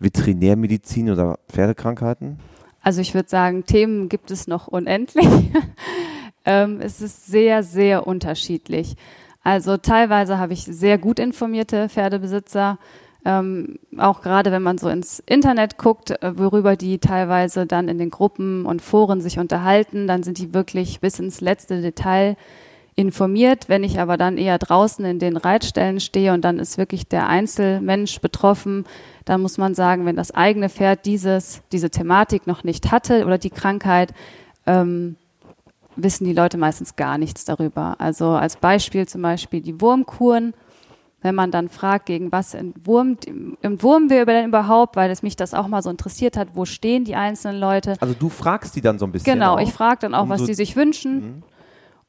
Veterinärmedizin 0.00 1.08
oder 1.08 1.38
Pferdekrankheiten? 1.48 2.40
Also 2.82 3.00
ich 3.00 3.14
würde 3.14 3.28
sagen, 3.28 3.64
Themen 3.64 4.08
gibt 4.08 4.32
es 4.32 4.48
noch 4.48 4.66
unendlich. 4.66 5.24
ähm, 6.44 6.80
es 6.80 7.00
ist 7.00 7.26
sehr, 7.26 7.62
sehr 7.62 8.08
unterschiedlich. 8.08 8.96
Also 9.44 9.76
teilweise 9.76 10.38
habe 10.38 10.52
ich 10.52 10.64
sehr 10.64 10.98
gut 10.98 11.20
informierte 11.20 11.88
Pferdebesitzer, 11.88 12.80
ähm, 13.24 13.78
auch 13.96 14.20
gerade 14.20 14.50
wenn 14.50 14.62
man 14.62 14.76
so 14.76 14.88
ins 14.88 15.20
Internet 15.20 15.78
guckt, 15.78 16.10
äh, 16.10 16.36
worüber 16.36 16.74
die 16.74 16.98
teilweise 16.98 17.66
dann 17.66 17.86
in 17.86 17.98
den 17.98 18.10
Gruppen 18.10 18.66
und 18.66 18.82
Foren 18.82 19.20
sich 19.20 19.38
unterhalten, 19.38 20.08
dann 20.08 20.24
sind 20.24 20.38
die 20.38 20.52
wirklich 20.52 21.00
bis 21.00 21.20
ins 21.20 21.40
letzte 21.40 21.80
Detail 21.80 22.36
informiert. 22.96 23.68
Wenn 23.68 23.82
ich 23.84 23.98
aber 23.98 24.16
dann 24.16 24.38
eher 24.38 24.58
draußen 24.58 25.04
in 25.04 25.18
den 25.18 25.36
Reitstellen 25.36 26.00
stehe 26.00 26.32
und 26.32 26.44
dann 26.44 26.58
ist 26.58 26.78
wirklich 26.78 27.08
der 27.08 27.28
Einzelmensch 27.28 28.20
betroffen, 28.20 28.84
dann 29.24 29.42
muss 29.42 29.58
man 29.58 29.74
sagen, 29.74 30.06
wenn 30.06 30.16
das 30.16 30.30
eigene 30.30 30.68
Pferd 30.68 31.06
dieses, 31.06 31.62
diese 31.72 31.90
Thematik 31.90 32.46
noch 32.46 32.62
nicht 32.62 32.92
hatte 32.92 33.24
oder 33.24 33.38
die 33.38 33.50
Krankheit, 33.50 34.14
ähm, 34.66 35.16
wissen 35.96 36.24
die 36.24 36.32
Leute 36.32 36.58
meistens 36.58 36.96
gar 36.96 37.18
nichts 37.18 37.44
darüber. 37.44 37.96
Also 37.98 38.30
als 38.30 38.56
Beispiel 38.56 39.06
zum 39.06 39.22
Beispiel 39.22 39.60
die 39.60 39.80
Wurmkuren. 39.80 40.54
Wenn 41.20 41.34
man 41.34 41.50
dann 41.50 41.70
fragt, 41.70 42.04
gegen 42.04 42.30
was 42.32 42.52
entwurmt, 42.52 43.26
entwurmen 43.62 44.10
wir 44.10 44.26
denn 44.26 44.48
überhaupt, 44.48 44.94
weil 44.94 45.10
es 45.10 45.22
mich 45.22 45.36
das 45.36 45.54
auch 45.54 45.68
mal 45.68 45.80
so 45.80 45.88
interessiert 45.88 46.36
hat, 46.36 46.48
wo 46.52 46.66
stehen 46.66 47.04
die 47.04 47.14
einzelnen 47.14 47.58
Leute. 47.58 47.94
Also 47.98 48.12
du 48.12 48.28
fragst 48.28 48.76
die 48.76 48.82
dann 48.82 48.98
so 48.98 49.06
ein 49.06 49.12
bisschen. 49.12 49.32
Genau, 49.32 49.54
auch, 49.54 49.60
ich 49.60 49.72
frage 49.72 50.00
dann 50.00 50.14
auch, 50.14 50.24
um 50.24 50.28
was 50.28 50.40
so 50.40 50.46
die 50.46 50.52
sich 50.52 50.76
wünschen. 50.76 51.42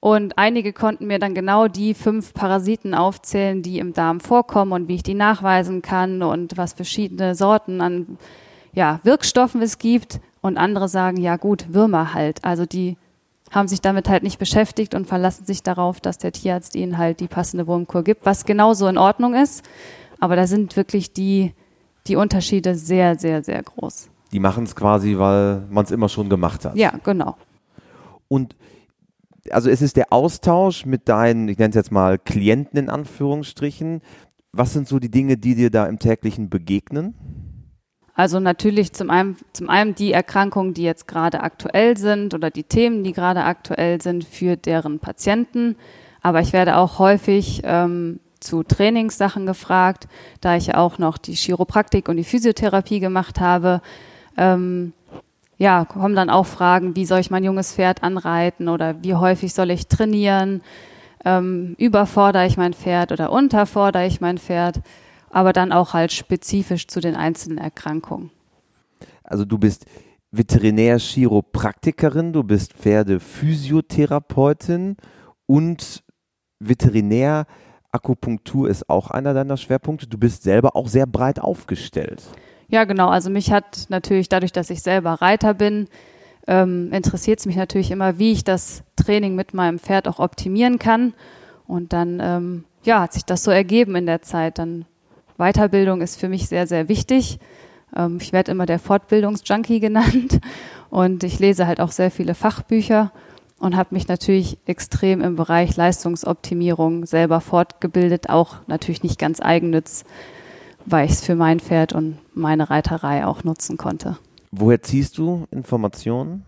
Und 0.05 0.37
einige 0.37 0.71
konnten 0.71 1.07
mir 1.07 1.17
dann 1.17 1.33
genau 1.33 1.67
die 1.67 1.95
fünf 1.95 2.35
Parasiten 2.35 2.93
aufzählen, 2.93 3.63
die 3.63 3.79
im 3.79 3.93
Darm 3.93 4.19
vorkommen 4.19 4.71
und 4.71 4.87
wie 4.87 4.93
ich 4.93 5.01
die 5.01 5.15
nachweisen 5.15 5.81
kann 5.81 6.21
und 6.21 6.57
was 6.57 6.73
verschiedene 6.73 7.33
Sorten 7.33 7.81
an 7.81 8.19
ja, 8.71 8.99
Wirkstoffen 9.01 9.63
es 9.63 9.79
gibt. 9.79 10.19
Und 10.41 10.59
andere 10.59 10.89
sagen, 10.89 11.17
ja 11.17 11.37
gut, 11.37 11.73
Würmer 11.73 12.13
halt. 12.13 12.45
Also 12.45 12.67
die 12.67 12.97
haben 13.49 13.67
sich 13.67 13.81
damit 13.81 14.07
halt 14.07 14.21
nicht 14.21 14.37
beschäftigt 14.37 14.93
und 14.93 15.07
verlassen 15.07 15.47
sich 15.47 15.63
darauf, 15.63 15.99
dass 15.99 16.19
der 16.19 16.31
Tierarzt 16.31 16.75
ihnen 16.75 16.99
halt 16.99 17.19
die 17.19 17.27
passende 17.27 17.65
Wurmkur 17.65 18.03
gibt, 18.03 18.27
was 18.27 18.45
genauso 18.45 18.85
in 18.87 18.99
Ordnung 18.99 19.33
ist. 19.33 19.67
Aber 20.19 20.35
da 20.35 20.45
sind 20.45 20.75
wirklich 20.75 21.13
die, 21.13 21.51
die 22.05 22.15
Unterschiede 22.15 22.75
sehr, 22.75 23.17
sehr, 23.17 23.43
sehr 23.43 23.63
groß. 23.63 24.09
Die 24.31 24.39
machen 24.39 24.65
es 24.65 24.75
quasi, 24.75 25.17
weil 25.17 25.63
man 25.71 25.83
es 25.83 25.89
immer 25.89 26.09
schon 26.09 26.29
gemacht 26.29 26.63
hat. 26.63 26.75
Ja, 26.75 26.93
genau. 27.03 27.37
Und 28.27 28.55
also 29.51 29.69
es 29.69 29.81
ist 29.81 29.97
der 29.97 30.11
Austausch 30.11 30.85
mit 30.85 31.07
deinen, 31.09 31.47
ich 31.47 31.57
nenne 31.57 31.69
es 31.69 31.75
jetzt 31.75 31.91
mal 31.91 32.17
Klienten 32.17 32.79
in 32.79 32.89
Anführungsstrichen. 32.89 34.01
Was 34.51 34.73
sind 34.73 34.87
so 34.87 34.99
die 34.99 35.11
Dinge, 35.11 35.37
die 35.37 35.55
dir 35.55 35.69
da 35.69 35.85
im 35.85 35.99
täglichen 35.99 36.49
begegnen? 36.49 37.13
Also 38.13 38.39
natürlich 38.39 38.93
zum 38.93 39.09
einen, 39.09 39.35
zum 39.51 39.69
einen 39.69 39.93
die 39.93 40.13
Erkrankungen, 40.13 40.73
die 40.73 40.83
jetzt 40.83 41.07
gerade 41.07 41.41
aktuell 41.41 41.97
sind 41.97 42.33
oder 42.33 42.49
die 42.49 42.63
Themen, 42.63 43.03
die 43.03 43.11
gerade 43.11 43.43
aktuell 43.43 44.01
sind 44.01 44.23
für 44.23 44.55
deren 44.55 44.99
Patienten. 44.99 45.75
Aber 46.21 46.39
ich 46.39 46.53
werde 46.53 46.77
auch 46.77 46.97
häufig 46.97 47.61
ähm, 47.65 48.21
zu 48.39 48.63
Trainingssachen 48.63 49.45
gefragt, 49.45 50.07
da 50.39 50.55
ich 50.55 50.75
auch 50.75 50.97
noch 50.97 51.17
die 51.17 51.35
Chiropraktik 51.35 52.07
und 52.07 52.15
die 52.15 52.23
Physiotherapie 52.23 53.01
gemacht 53.01 53.41
habe. 53.41 53.81
Ähm, 54.37 54.93
ja, 55.57 55.85
kommen 55.85 56.15
dann 56.15 56.29
auch 56.29 56.45
Fragen, 56.45 56.95
wie 56.95 57.05
soll 57.05 57.19
ich 57.19 57.31
mein 57.31 57.43
junges 57.43 57.73
Pferd 57.73 58.03
anreiten 58.03 58.69
oder 58.69 59.03
wie 59.03 59.15
häufig 59.15 59.53
soll 59.53 59.71
ich 59.71 59.87
trainieren? 59.87 60.61
Ähm, 61.23 61.75
überfordere 61.77 62.45
ich 62.45 62.57
mein 62.57 62.73
Pferd 62.73 63.11
oder 63.11 63.31
unterfordere 63.31 64.05
ich 64.05 64.21
mein 64.21 64.37
Pferd? 64.37 64.81
Aber 65.29 65.53
dann 65.53 65.71
auch 65.71 65.93
halt 65.93 66.11
spezifisch 66.11 66.87
zu 66.87 66.99
den 66.99 67.15
einzelnen 67.15 67.57
Erkrankungen. 67.57 68.29
Also 69.23 69.45
du 69.45 69.57
bist 69.57 69.85
Veterinär-Chiropraktikerin, 70.31 72.33
du 72.33 72.43
bist 72.43 72.73
Pferdephysiotherapeutin 72.73 74.97
und 75.45 76.03
Veterinär-Akupunktur 76.59 78.69
ist 78.69 78.89
auch 78.89 79.11
einer 79.11 79.33
deiner 79.33 79.55
Schwerpunkte. 79.57 80.07
Du 80.07 80.17
bist 80.17 80.43
selber 80.43 80.75
auch 80.75 80.87
sehr 80.87 81.07
breit 81.07 81.39
aufgestellt. 81.39 82.23
Ja, 82.67 82.83
genau. 82.83 83.09
Also 83.09 83.29
mich 83.29 83.51
hat 83.51 83.85
natürlich 83.89 84.29
dadurch, 84.29 84.51
dass 84.51 84.69
ich 84.69 84.81
selber 84.81 85.13
Reiter 85.13 85.53
bin, 85.53 85.87
ähm, 86.47 86.91
interessiert 86.91 87.39
es 87.39 87.45
mich 87.45 87.55
natürlich 87.55 87.91
immer, 87.91 88.17
wie 88.19 88.31
ich 88.31 88.43
das 88.43 88.83
Training 88.95 89.35
mit 89.35 89.53
meinem 89.53 89.79
Pferd 89.79 90.07
auch 90.07 90.19
optimieren 90.19 90.79
kann. 90.79 91.13
Und 91.67 91.93
dann, 91.93 92.19
ähm, 92.21 92.63
ja, 92.83 93.01
hat 93.01 93.13
sich 93.13 93.25
das 93.25 93.43
so 93.43 93.51
ergeben 93.51 93.95
in 93.95 94.05
der 94.05 94.21
Zeit. 94.21 94.59
Dann 94.59 94.85
Weiterbildung 95.37 96.01
ist 96.01 96.19
für 96.19 96.29
mich 96.29 96.47
sehr, 96.47 96.67
sehr 96.67 96.87
wichtig. 96.87 97.39
Ähm, 97.95 98.17
ich 98.21 98.33
werde 98.33 98.51
immer 98.51 98.65
der 98.65 98.79
Fortbildungsjunkie 98.79 99.79
genannt 99.79 100.39
und 100.89 101.23
ich 101.23 101.39
lese 101.39 101.67
halt 101.67 101.79
auch 101.79 101.91
sehr 101.91 102.11
viele 102.11 102.35
Fachbücher 102.35 103.11
und 103.59 103.75
habe 103.75 103.95
mich 103.95 104.07
natürlich 104.07 104.57
extrem 104.65 105.21
im 105.21 105.35
Bereich 105.35 105.75
Leistungsoptimierung 105.75 107.05
selber 107.05 107.41
fortgebildet, 107.41 108.29
auch 108.29 108.57
natürlich 108.67 109.03
nicht 109.03 109.17
ganz 109.17 109.41
eigennütz 109.41 110.03
weil 110.85 111.05
ich 111.05 111.11
es 111.13 111.23
für 111.25 111.35
mein 111.35 111.59
Pferd 111.59 111.93
und 111.93 112.17
meine 112.33 112.69
Reiterei 112.69 113.25
auch 113.25 113.43
nutzen 113.43 113.77
konnte. 113.77 114.17
Woher 114.51 114.81
ziehst 114.81 115.17
du 115.17 115.45
Informationen? 115.51 116.45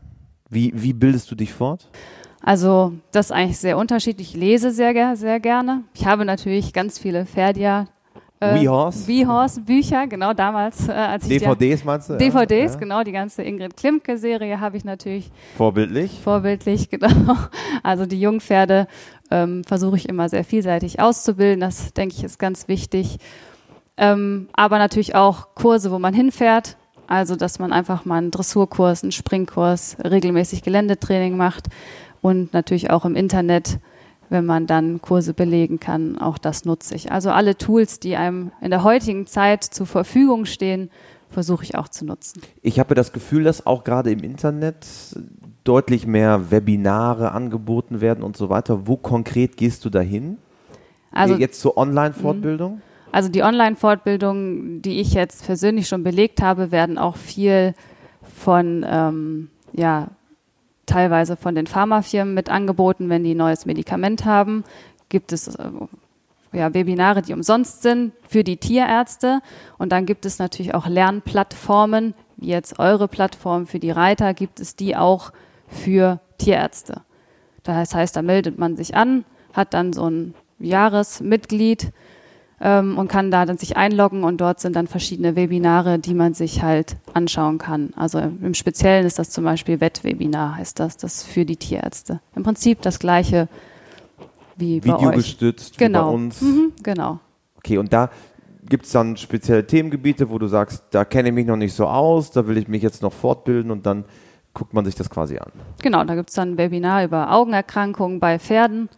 Wie, 0.49 0.71
wie 0.75 0.93
bildest 0.93 1.29
du 1.29 1.35
dich 1.35 1.53
fort? 1.53 1.89
Also 2.41 2.93
das 3.11 3.27
ist 3.27 3.31
eigentlich 3.33 3.57
sehr 3.57 3.77
unterschiedlich. 3.77 4.33
Ich 4.33 4.39
lese 4.39 4.71
sehr, 4.71 5.15
sehr 5.17 5.39
gerne. 5.39 5.83
Ich 5.93 6.05
habe 6.05 6.23
natürlich 6.23 6.71
ganz 6.71 6.97
viele 6.99 7.25
Pferdia 7.25 7.87
Äh, 8.39 8.61
WeHorse? 8.61 9.07
WeHorse 9.07 9.61
Bücher, 9.61 10.05
genau 10.07 10.31
damals. 10.31 10.87
Äh, 10.87 10.91
als 10.91 11.27
ich 11.27 11.39
DVDs 11.39 11.83
meinst 11.83 12.09
du? 12.09 12.17
DVDs, 12.17 12.73
ja. 12.73 12.79
genau, 12.79 13.03
die 13.03 13.11
ganze 13.11 13.41
Ingrid 13.41 13.75
Klimke-Serie 13.75 14.59
habe 14.59 14.77
ich 14.77 14.85
natürlich. 14.85 15.31
Vorbildlich? 15.57 16.21
Vorbildlich, 16.23 16.89
genau. 16.91 17.35
Also 17.81 18.05
die 18.05 18.21
Jungpferde 18.21 18.87
ähm, 19.31 19.63
versuche 19.63 19.97
ich 19.97 20.07
immer 20.07 20.29
sehr 20.29 20.43
vielseitig 20.43 20.99
auszubilden. 20.99 21.59
Das, 21.59 21.93
denke 21.93 22.15
ich, 22.15 22.23
ist 22.23 22.37
ganz 22.37 22.67
wichtig. 22.67 23.17
Ähm, 23.97 24.47
aber 24.53 24.77
natürlich 24.77 25.15
auch 25.15 25.55
Kurse, 25.55 25.91
wo 25.91 25.99
man 25.99 26.13
hinfährt. 26.13 26.77
Also, 27.07 27.35
dass 27.35 27.57
man 27.57 27.71
einfach 27.71 28.05
mal 28.05 28.17
einen 28.17 28.31
Dressurkurs, 28.31 29.03
einen 29.03 29.11
Springkurs, 29.11 29.97
regelmäßig 30.03 30.61
Geländetraining 30.61 31.37
macht 31.37 31.67
und 32.21 32.53
natürlich 32.53 32.89
auch 32.91 33.05
im 33.05 33.15
Internet 33.15 33.79
wenn 34.29 34.45
man 34.45 34.67
dann 34.67 35.01
Kurse 35.01 35.33
belegen 35.33 35.79
kann. 35.79 36.17
Auch 36.17 36.37
das 36.37 36.65
nutze 36.65 36.95
ich. 36.95 37.11
Also 37.11 37.29
alle 37.31 37.57
Tools, 37.57 37.99
die 37.99 38.15
einem 38.15 38.51
in 38.61 38.71
der 38.71 38.83
heutigen 38.83 39.27
Zeit 39.27 39.63
zur 39.63 39.85
Verfügung 39.85 40.45
stehen, 40.45 40.89
versuche 41.29 41.63
ich 41.63 41.75
auch 41.75 41.89
zu 41.89 42.05
nutzen. 42.05 42.41
Ich 42.61 42.79
habe 42.79 42.95
das 42.95 43.11
Gefühl, 43.11 43.43
dass 43.43 43.65
auch 43.65 43.83
gerade 43.83 44.11
im 44.11 44.19
Internet 44.19 44.85
deutlich 45.63 46.07
mehr 46.07 46.51
Webinare 46.51 47.31
angeboten 47.31 47.99
werden 47.99 48.23
und 48.23 48.37
so 48.37 48.49
weiter. 48.49 48.87
Wo 48.87 48.95
konkret 48.95 49.57
gehst 49.57 49.83
du 49.83 49.89
dahin? 49.89 50.37
Also 51.11 51.35
jetzt 51.35 51.59
zur 51.59 51.77
Online-Fortbildung? 51.77 52.81
Also 53.11 53.29
die 53.29 53.43
Online-Fortbildungen, 53.43 54.81
die 54.81 54.99
ich 54.99 55.13
jetzt 55.13 55.45
persönlich 55.45 55.87
schon 55.87 56.03
belegt 56.03 56.41
habe, 56.41 56.71
werden 56.71 56.97
auch 56.97 57.15
viel 57.15 57.73
von 58.21 58.85
ähm, 58.87 59.49
ja, 59.73 60.09
teilweise 60.85 61.37
von 61.37 61.55
den 61.55 61.67
Pharmafirmen 61.67 62.33
mit 62.33 62.49
angeboten, 62.49 63.09
wenn 63.09 63.23
die 63.23 63.33
ein 63.33 63.37
neues 63.37 63.65
Medikament 63.65 64.25
haben. 64.25 64.63
Gibt 65.09 65.31
es 65.31 65.47
äh, 65.47 65.69
ja, 66.53 66.73
Webinare, 66.73 67.21
die 67.21 67.33
umsonst 67.33 67.81
sind 67.81 68.13
für 68.27 68.43
die 68.43 68.57
Tierärzte. 68.57 69.41
Und 69.77 69.91
dann 69.91 70.05
gibt 70.05 70.25
es 70.25 70.39
natürlich 70.39 70.73
auch 70.73 70.87
Lernplattformen, 70.87 72.13
wie 72.37 72.47
jetzt 72.47 72.79
eure 72.79 73.07
Plattform 73.07 73.67
für 73.67 73.79
die 73.79 73.91
Reiter, 73.91 74.33
gibt 74.33 74.59
es 74.59 74.75
die 74.75 74.95
auch 74.95 75.31
für 75.67 76.19
Tierärzte. 76.37 77.01
Das 77.63 77.93
heißt, 77.93 78.15
da 78.15 78.21
meldet 78.21 78.57
man 78.57 78.75
sich 78.75 78.95
an, 78.95 79.25
hat 79.53 79.73
dann 79.73 79.91
so 79.91 80.09
ein 80.09 80.33
Jahresmitglied 80.59 81.91
ähm, 82.59 82.97
und 82.97 83.07
kann 83.07 83.31
da 83.31 83.45
dann 83.45 83.57
sich 83.57 83.77
einloggen 83.77 84.23
und 84.23 84.41
dort 84.41 84.59
sind 84.59 84.75
dann 84.75 84.87
verschiedene 84.87 85.35
Webinare, 85.35 85.99
die 85.99 86.13
man 86.13 86.33
sich 86.33 86.63
halt 86.63 86.97
anschauen 87.13 87.57
kann. 87.57 87.91
Also 87.95 88.19
im 88.19 88.53
Speziellen 88.53 89.05
ist 89.05 89.19
das 89.19 89.29
zum 89.29 89.43
Beispiel 89.43 89.79
Wettwebinar, 89.79 90.55
heißt 90.55 90.79
das, 90.79 90.97
das 90.97 91.23
für 91.23 91.45
die 91.45 91.57
Tierärzte. 91.57 92.19
Im 92.35 92.43
Prinzip 92.43 92.81
das 92.81 92.99
gleiche 92.99 93.47
wie 94.55 94.79
bei 94.79 94.85
Video 94.85 95.09
euch. 95.09 95.15
gestützt 95.17 95.77
genau. 95.77 95.99
wie 95.99 96.05
bei 96.05 96.15
uns. 96.15 96.41
Mhm, 96.41 96.73
genau. 96.81 97.19
Okay, 97.57 97.77
und 97.77 97.93
da 97.93 98.09
gibt 98.67 98.85
es 98.85 98.91
dann 98.91 99.15
spezielle 99.17 99.65
Themengebiete, 99.65 100.29
wo 100.29 100.39
du 100.39 100.47
sagst, 100.47 100.83
da 100.91 101.05
kenne 101.05 101.29
ich 101.29 101.35
mich 101.35 101.45
noch 101.45 101.55
nicht 101.55 101.73
so 101.73 101.87
aus, 101.87 102.31
da 102.31 102.47
will 102.47 102.57
ich 102.57 102.67
mich 102.67 102.81
jetzt 102.81 103.01
noch 103.01 103.13
fortbilden 103.13 103.71
und 103.71 103.85
dann 103.85 104.05
guckt 104.53 104.73
man 104.73 104.83
sich 104.83 104.95
das 104.95 105.09
quasi 105.09 105.37
an. 105.37 105.51
Genau, 105.83 106.03
da 106.03 106.15
gibt 106.15 106.29
es 106.29 106.35
dann 106.35 106.53
ein 106.53 106.57
Webinar 106.57 107.03
über 107.03 107.31
Augenerkrankungen 107.31 108.19
bei 108.19 108.39
Pferden 108.39 108.89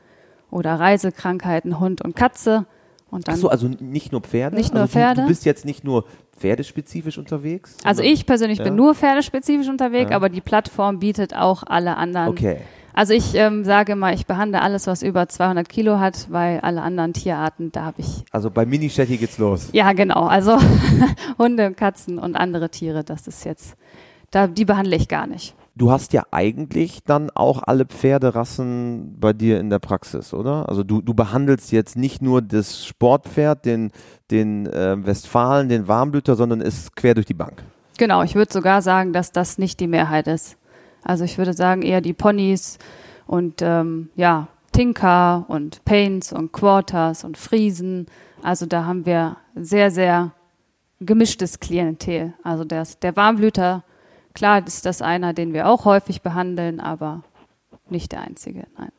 oder 0.49 0.79
Reisekrankheiten 0.79 1.79
Hund 1.79 2.01
und 2.01 2.15
Katze. 2.15 2.65
Und 3.11 3.27
dann 3.27 3.35
Ach 3.35 3.39
so, 3.39 3.49
also 3.49 3.67
nicht 3.67 4.11
nur 4.11 4.21
Pferde? 4.21 4.55
Nicht 4.55 4.73
nur 4.73 4.83
also 4.83 4.93
Pferde. 4.93 5.21
Du, 5.21 5.27
bist 5.27 5.45
jetzt 5.45 5.65
nicht 5.65 5.83
nur 5.83 6.05
pferdespezifisch 6.37 7.17
unterwegs? 7.17 7.75
Also 7.83 8.03
ich 8.03 8.25
persönlich 8.25 8.59
ja. 8.59 8.65
bin 8.65 8.75
nur 8.75 8.95
pferdespezifisch 8.95 9.67
unterwegs, 9.67 10.11
ja. 10.11 10.15
aber 10.15 10.29
die 10.29 10.41
Plattform 10.41 10.99
bietet 10.99 11.35
auch 11.35 11.63
alle 11.65 11.97
anderen. 11.97 12.29
Okay. 12.29 12.57
Also 12.93 13.13
ich 13.13 13.33
ähm, 13.35 13.63
sage 13.63 13.95
mal, 13.95 14.13
ich 14.13 14.25
behandle 14.25 14.61
alles, 14.61 14.87
was 14.87 15.03
über 15.03 15.29
200 15.29 15.69
Kilo 15.69 15.99
hat, 15.99 16.27
weil 16.31 16.59
alle 16.59 16.81
anderen 16.81 17.13
Tierarten, 17.13 17.71
da 17.71 17.85
habe 17.85 18.01
ich. 18.01 18.25
Also 18.31 18.51
bei 18.51 18.65
Mini-Shetty 18.65 19.17
geht's 19.17 19.37
los. 19.37 19.69
Ja, 19.71 19.93
genau. 19.93 20.25
Also 20.25 20.57
Hunde, 21.37 21.71
Katzen 21.73 22.19
und 22.19 22.35
andere 22.35 22.69
Tiere, 22.69 23.03
das 23.03 23.27
ist 23.27 23.45
jetzt, 23.45 23.75
da, 24.31 24.47
die 24.47 24.65
behandle 24.65 24.95
ich 24.95 25.07
gar 25.07 25.27
nicht. 25.27 25.55
Du 25.79 25.91
hast 25.91 26.11
ja 26.11 26.23
eigentlich 26.31 27.05
dann 27.05 27.29
auch 27.29 27.63
alle 27.65 27.85
Pferderassen 27.85 29.15
bei 29.17 29.31
dir 29.31 29.61
in 29.61 29.69
der 29.69 29.79
Praxis, 29.79 30.33
oder? 30.33 30.67
Also 30.67 30.83
du, 30.83 31.01
du 31.01 31.13
behandelst 31.13 31.71
jetzt 31.71 31.95
nicht 31.95 32.21
nur 32.21 32.41
das 32.41 32.85
Sportpferd, 32.85 33.63
den, 33.63 33.91
den 34.29 34.67
äh, 34.67 34.97
Westfalen, 35.05 35.69
den 35.69 35.87
Warmblüter, 35.87 36.35
sondern 36.35 36.59
ist 36.59 36.97
quer 36.97 37.13
durch 37.13 37.27
die 37.27 37.33
Bank. 37.33 37.63
Genau, 37.97 38.23
ich 38.23 38.35
würde 38.35 38.51
sogar 38.51 38.81
sagen, 38.81 39.13
dass 39.13 39.31
das 39.31 39.57
nicht 39.57 39.79
die 39.79 39.87
Mehrheit 39.87 40.27
ist. 40.27 40.57
Also 41.01 41.23
ich 41.23 41.37
würde 41.37 41.53
sagen 41.53 41.81
eher 41.81 42.01
die 42.01 42.13
Ponys 42.13 42.77
und 43.25 43.61
ähm, 43.61 44.09
ja, 44.17 44.49
Tinker 44.73 45.45
und 45.47 45.85
Paints 45.85 46.33
und 46.33 46.51
Quarters 46.51 47.23
und 47.23 47.37
Friesen. 47.37 48.07
Also 48.43 48.65
da 48.65 48.83
haben 48.83 49.05
wir 49.05 49.37
sehr, 49.55 49.91
sehr 49.91 50.33
gemischtes 50.99 51.61
Klientel. 51.61 52.33
Also 52.43 52.65
der, 52.65 52.85
der 53.01 53.15
Warmblüter 53.15 53.85
Klar 54.33 54.65
ist 54.65 54.85
das 54.85 55.01
einer, 55.01 55.33
den 55.33 55.53
wir 55.53 55.67
auch 55.67 55.85
häufig 55.85 56.21
behandeln, 56.21 56.79
aber 56.79 57.23
nicht 57.89 58.11
der 58.11 58.21
einzige, 58.21 58.67
nein. 58.77 58.91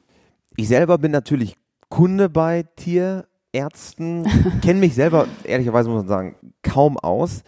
Ich 0.56 0.68
selber 0.68 0.98
bin 0.98 1.12
natürlich 1.12 1.56
Kunde 1.88 2.28
bei 2.28 2.64
Tierärzten, 2.76 4.26
kenne 4.62 4.80
mich 4.80 4.94
selber, 4.94 5.26
ehrlicherweise 5.44 5.88
muss 5.88 6.00
man 6.00 6.08
sagen, 6.08 6.36
kaum 6.62 6.98
aus. 6.98 7.42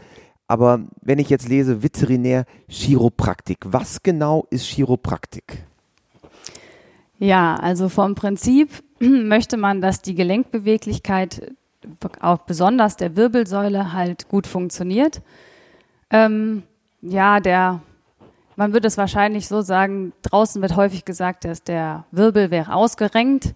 Aber 0.47 0.81
wenn 1.01 1.19
ich 1.19 1.31
jetzt 1.31 1.49
lese 1.49 1.83
Veterinär 1.83 2.45
Chiropraktik, 2.69 3.59
was 3.65 4.03
genau 4.03 4.47
ist 4.51 4.67
Chiropraktik? 4.67 5.65
Ja, 7.19 7.55
also 7.57 7.89
vom 7.89 8.15
Prinzip 8.15 8.83
möchte 9.01 9.57
man, 9.57 9.81
dass 9.81 10.03
die 10.03 10.15
Gelenkbeweglichkeit, 10.15 11.53
auch 12.21 12.39
besonders 12.39 12.97
der 12.97 13.17
Wirbelsäule, 13.17 13.93
halt 13.93 14.29
gut 14.29 14.47
funktioniert. 14.47 15.23
Ähm, 16.11 16.65
ja, 17.03 17.41
der, 17.41 17.81
man 18.57 18.73
würde 18.73 18.87
es 18.87 18.97
wahrscheinlich 18.97 19.49
so 19.49 19.61
sagen, 19.61 20.13
draußen 20.23 20.63
wird 20.63 20.77
häufig 20.77 21.05
gesagt, 21.05 21.45
dass 21.45 21.63
der 21.63 22.05
Wirbel 22.13 22.51
wäre 22.51 22.75
ausgerenkt 22.75 23.55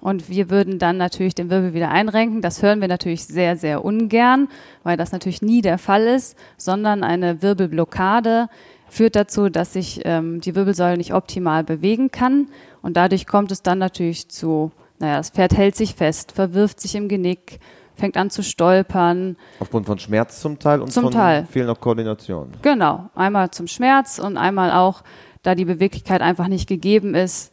und 0.00 0.28
wir 0.28 0.50
würden 0.50 0.78
dann 0.78 0.96
natürlich 0.96 1.34
den 1.34 1.50
Wirbel 1.50 1.72
wieder 1.72 1.90
einrenken. 1.90 2.42
Das 2.42 2.62
hören 2.62 2.80
wir 2.80 2.88
natürlich 2.88 3.24
sehr, 3.24 3.56
sehr 3.56 3.84
ungern, 3.84 4.48
weil 4.82 4.96
das 4.96 5.12
natürlich 5.12 5.40
nie 5.40 5.62
der 5.62 5.78
Fall 5.78 6.02
ist, 6.02 6.36
sondern 6.56 7.04
eine 7.04 7.42
Wirbelblockade 7.42 8.48
führt 8.88 9.14
dazu, 9.14 9.48
dass 9.50 9.74
sich 9.74 10.00
ähm, 10.04 10.40
die 10.40 10.56
Wirbelsäule 10.56 10.96
nicht 10.96 11.14
optimal 11.14 11.62
bewegen 11.62 12.10
kann 12.10 12.48
und 12.82 12.96
dadurch 12.96 13.26
kommt 13.26 13.52
es 13.52 13.62
dann 13.62 13.78
natürlich 13.78 14.28
zu, 14.28 14.72
naja, 14.98 15.18
das 15.18 15.30
Pferd 15.30 15.56
hält 15.56 15.76
sich 15.76 15.94
fest, 15.94 16.32
verwirft 16.32 16.80
sich 16.80 16.96
im 16.96 17.06
Genick, 17.06 17.60
fängt 18.00 18.16
an 18.16 18.30
zu 18.30 18.42
stolpern. 18.42 19.36
Aufgrund 19.60 19.86
von 19.86 19.98
Schmerz 19.98 20.40
zum 20.40 20.58
Teil 20.58 20.80
und 20.80 20.92
zum 20.92 21.04
von 21.04 21.12
Teil. 21.12 21.46
fehlender 21.46 21.76
Koordination. 21.76 22.50
Genau, 22.62 23.08
einmal 23.14 23.50
zum 23.50 23.68
Schmerz 23.68 24.18
und 24.18 24.36
einmal 24.36 24.72
auch, 24.72 25.02
da 25.42 25.54
die 25.54 25.64
Beweglichkeit 25.64 26.20
einfach 26.20 26.48
nicht 26.48 26.68
gegeben 26.68 27.14
ist, 27.14 27.52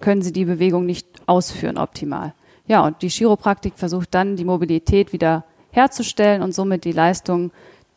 können 0.00 0.22
sie 0.22 0.32
die 0.32 0.44
Bewegung 0.46 0.86
nicht 0.86 1.06
ausführen 1.26 1.76
optimal. 1.76 2.34
Ja, 2.66 2.84
und 2.86 3.02
die 3.02 3.08
Chiropraktik 3.08 3.74
versucht 3.76 4.14
dann, 4.14 4.36
die 4.36 4.44
Mobilität 4.44 5.12
wieder 5.12 5.44
herzustellen 5.70 6.42
und 6.42 6.54
somit 6.54 6.84
die 6.84 6.92
Leistung, 6.92 7.52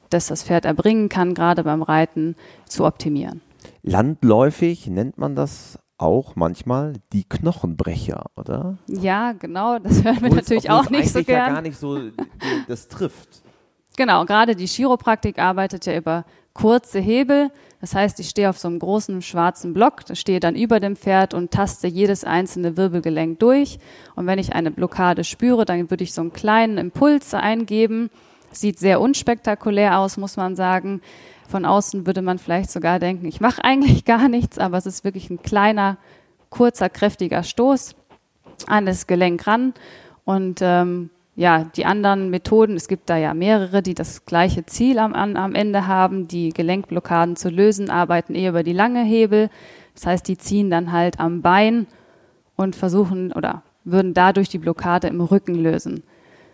dass 0.09 0.27
das 0.27 0.43
Pferd 0.43 0.65
erbringen 0.65 1.09
kann, 1.09 1.33
gerade 1.33 1.63
beim 1.63 1.81
Reiten, 1.81 2.35
zu 2.67 2.85
optimieren. 2.85 3.41
Landläufig 3.83 4.87
nennt 4.87 5.17
man 5.17 5.35
das 5.35 5.79
auch 5.97 6.35
manchmal 6.35 6.93
die 7.13 7.23
Knochenbrecher, 7.23 8.25
oder? 8.35 8.77
Ja, 8.87 9.33
genau, 9.33 9.79
das 9.79 10.03
hören 10.03 10.21
wir 10.21 10.29
natürlich 10.29 10.69
auch 10.69 10.89
nicht 10.89 11.11
so 11.11 11.23
gern. 11.23 11.47
ja 11.47 11.53
gar 11.53 11.61
nicht 11.61 11.77
so 11.77 11.99
das 12.67 12.87
trifft. 12.87 13.41
Genau, 13.97 14.25
gerade 14.25 14.55
die 14.55 14.67
Chiropraktik 14.67 15.39
arbeitet 15.39 15.87
ja 15.87 15.97
über 15.97 16.25
kurze 16.53 16.99
Hebel. 16.99 17.51
Das 17.81 17.95
heißt, 17.95 18.19
ich 18.19 18.29
stehe 18.29 18.49
auf 18.49 18.57
so 18.57 18.67
einem 18.67 18.79
großen 18.79 19.21
schwarzen 19.21 19.73
Block, 19.73 20.03
stehe 20.13 20.39
dann 20.39 20.55
über 20.55 20.79
dem 20.79 20.95
Pferd 20.95 21.33
und 21.33 21.51
taste 21.51 21.87
jedes 21.87 22.23
einzelne 22.23 22.77
Wirbelgelenk 22.77 23.39
durch. 23.39 23.79
Und 24.15 24.25
wenn 24.27 24.39
ich 24.39 24.53
eine 24.53 24.71
Blockade 24.71 25.23
spüre, 25.23 25.65
dann 25.65 25.89
würde 25.89 26.03
ich 26.03 26.13
so 26.13 26.21
einen 26.21 26.33
kleinen 26.33 26.77
Impuls 26.77 27.33
eingeben. 27.33 28.09
Sieht 28.51 28.79
sehr 28.79 28.99
unspektakulär 29.01 29.99
aus, 29.99 30.17
muss 30.17 30.37
man 30.37 30.55
sagen. 30.55 31.01
Von 31.47 31.65
außen 31.65 32.05
würde 32.05 32.21
man 32.21 32.39
vielleicht 32.39 32.69
sogar 32.69 32.99
denken, 32.99 33.25
ich 33.25 33.39
mache 33.39 33.63
eigentlich 33.63 34.03
gar 34.05 34.27
nichts, 34.27 34.59
aber 34.59 34.77
es 34.77 34.85
ist 34.85 35.05
wirklich 35.05 35.29
ein 35.29 35.41
kleiner, 35.41 35.97
kurzer, 36.49 36.89
kräftiger 36.89 37.43
Stoß 37.43 37.95
an 38.67 38.85
das 38.85 39.07
Gelenk 39.07 39.47
ran. 39.47 39.73
Und 40.25 40.59
ähm, 40.61 41.09
ja, 41.37 41.63
die 41.63 41.85
anderen 41.85 42.29
Methoden, 42.29 42.75
es 42.75 42.87
gibt 42.87 43.09
da 43.09 43.15
ja 43.15 43.33
mehrere, 43.33 43.81
die 43.81 43.93
das 43.93 44.25
gleiche 44.25 44.65
Ziel 44.65 44.99
am, 44.99 45.13
am 45.13 45.55
Ende 45.55 45.87
haben, 45.87 46.27
die 46.27 46.49
Gelenkblockaden 46.49 47.37
zu 47.37 47.49
lösen, 47.49 47.89
arbeiten 47.89 48.35
eher 48.35 48.49
über 48.49 48.63
die 48.63 48.73
lange 48.73 49.03
Hebel. 49.03 49.49
Das 49.93 50.05
heißt, 50.05 50.27
die 50.27 50.37
ziehen 50.37 50.69
dann 50.69 50.91
halt 50.91 51.19
am 51.19 51.41
Bein 51.41 51.87
und 52.55 52.75
versuchen 52.75 53.31
oder 53.31 53.61
würden 53.85 54.13
dadurch 54.13 54.49
die 54.49 54.57
Blockade 54.57 55.07
im 55.07 55.21
Rücken 55.21 55.55
lösen. 55.55 56.03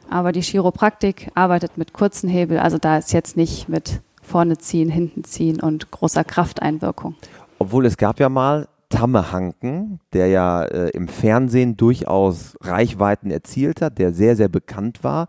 Aber 0.10 0.32
die 0.32 0.42
Chiropraktik 0.42 1.32
arbeitet 1.34 1.78
mit 1.78 1.94
kurzen 1.94 2.30
Hebel, 2.30 2.60
also 2.60 2.78
da 2.78 2.98
ist 2.98 3.14
jetzt 3.14 3.38
nicht 3.38 3.70
mit 3.70 4.02
vorne 4.24 4.58
ziehen, 4.58 4.90
hinten 4.90 5.24
ziehen 5.24 5.62
und 5.62 5.92
großer 5.92 6.24
Krafteinwirkung. 6.24 7.16
Obwohl 7.60 7.86
es 7.86 7.98
gab 7.98 8.20
ja 8.20 8.30
mal 8.30 8.68
Tamme 8.90 9.32
Hanken, 9.32 10.00
der 10.14 10.28
ja 10.28 10.64
äh, 10.66 10.90
im 10.90 11.08
Fernsehen 11.08 11.78
durchaus 11.78 12.56
Reichweiten 12.62 13.32
erzielt 13.32 13.82
hat, 13.82 13.98
der 13.98 14.14
sehr, 14.14 14.36
sehr 14.36 14.50
bekannt 14.50 15.04
war. 15.04 15.28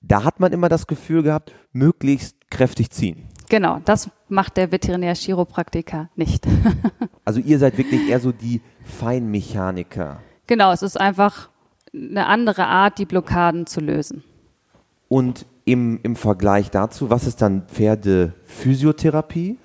da 0.00 0.22
hat 0.22 0.38
man 0.38 0.52
immer 0.52 0.68
das 0.68 0.86
Gefühl 0.86 1.22
gehabt, 1.22 1.52
möglichst 1.72 2.50
kräftig 2.50 2.90
ziehen. 2.90 3.28
Genau, 3.48 3.80
das 3.84 4.10
macht 4.28 4.56
der 4.56 4.70
Veterinär-Chiropraktiker 4.70 6.10
nicht. 6.14 6.46
also 7.24 7.40
ihr 7.40 7.58
seid 7.58 7.78
wirklich 7.78 8.08
eher 8.08 8.20
so 8.20 8.32
die 8.32 8.60
Feinmechaniker. 8.84 10.20
Genau, 10.46 10.72
es 10.72 10.82
ist 10.82 11.00
einfach 11.00 11.48
eine 11.92 12.26
andere 12.26 12.66
Art, 12.66 12.98
die 12.98 13.06
Blockaden 13.06 13.66
zu 13.66 13.80
lösen. 13.80 14.24
Und 15.08 15.46
im, 15.64 15.98
im 16.02 16.16
Vergleich 16.16 16.70
dazu, 16.70 17.10
was 17.10 17.26
ist 17.26 17.40
dann 17.42 17.62
Pferdephysiotherapie? 17.66 19.58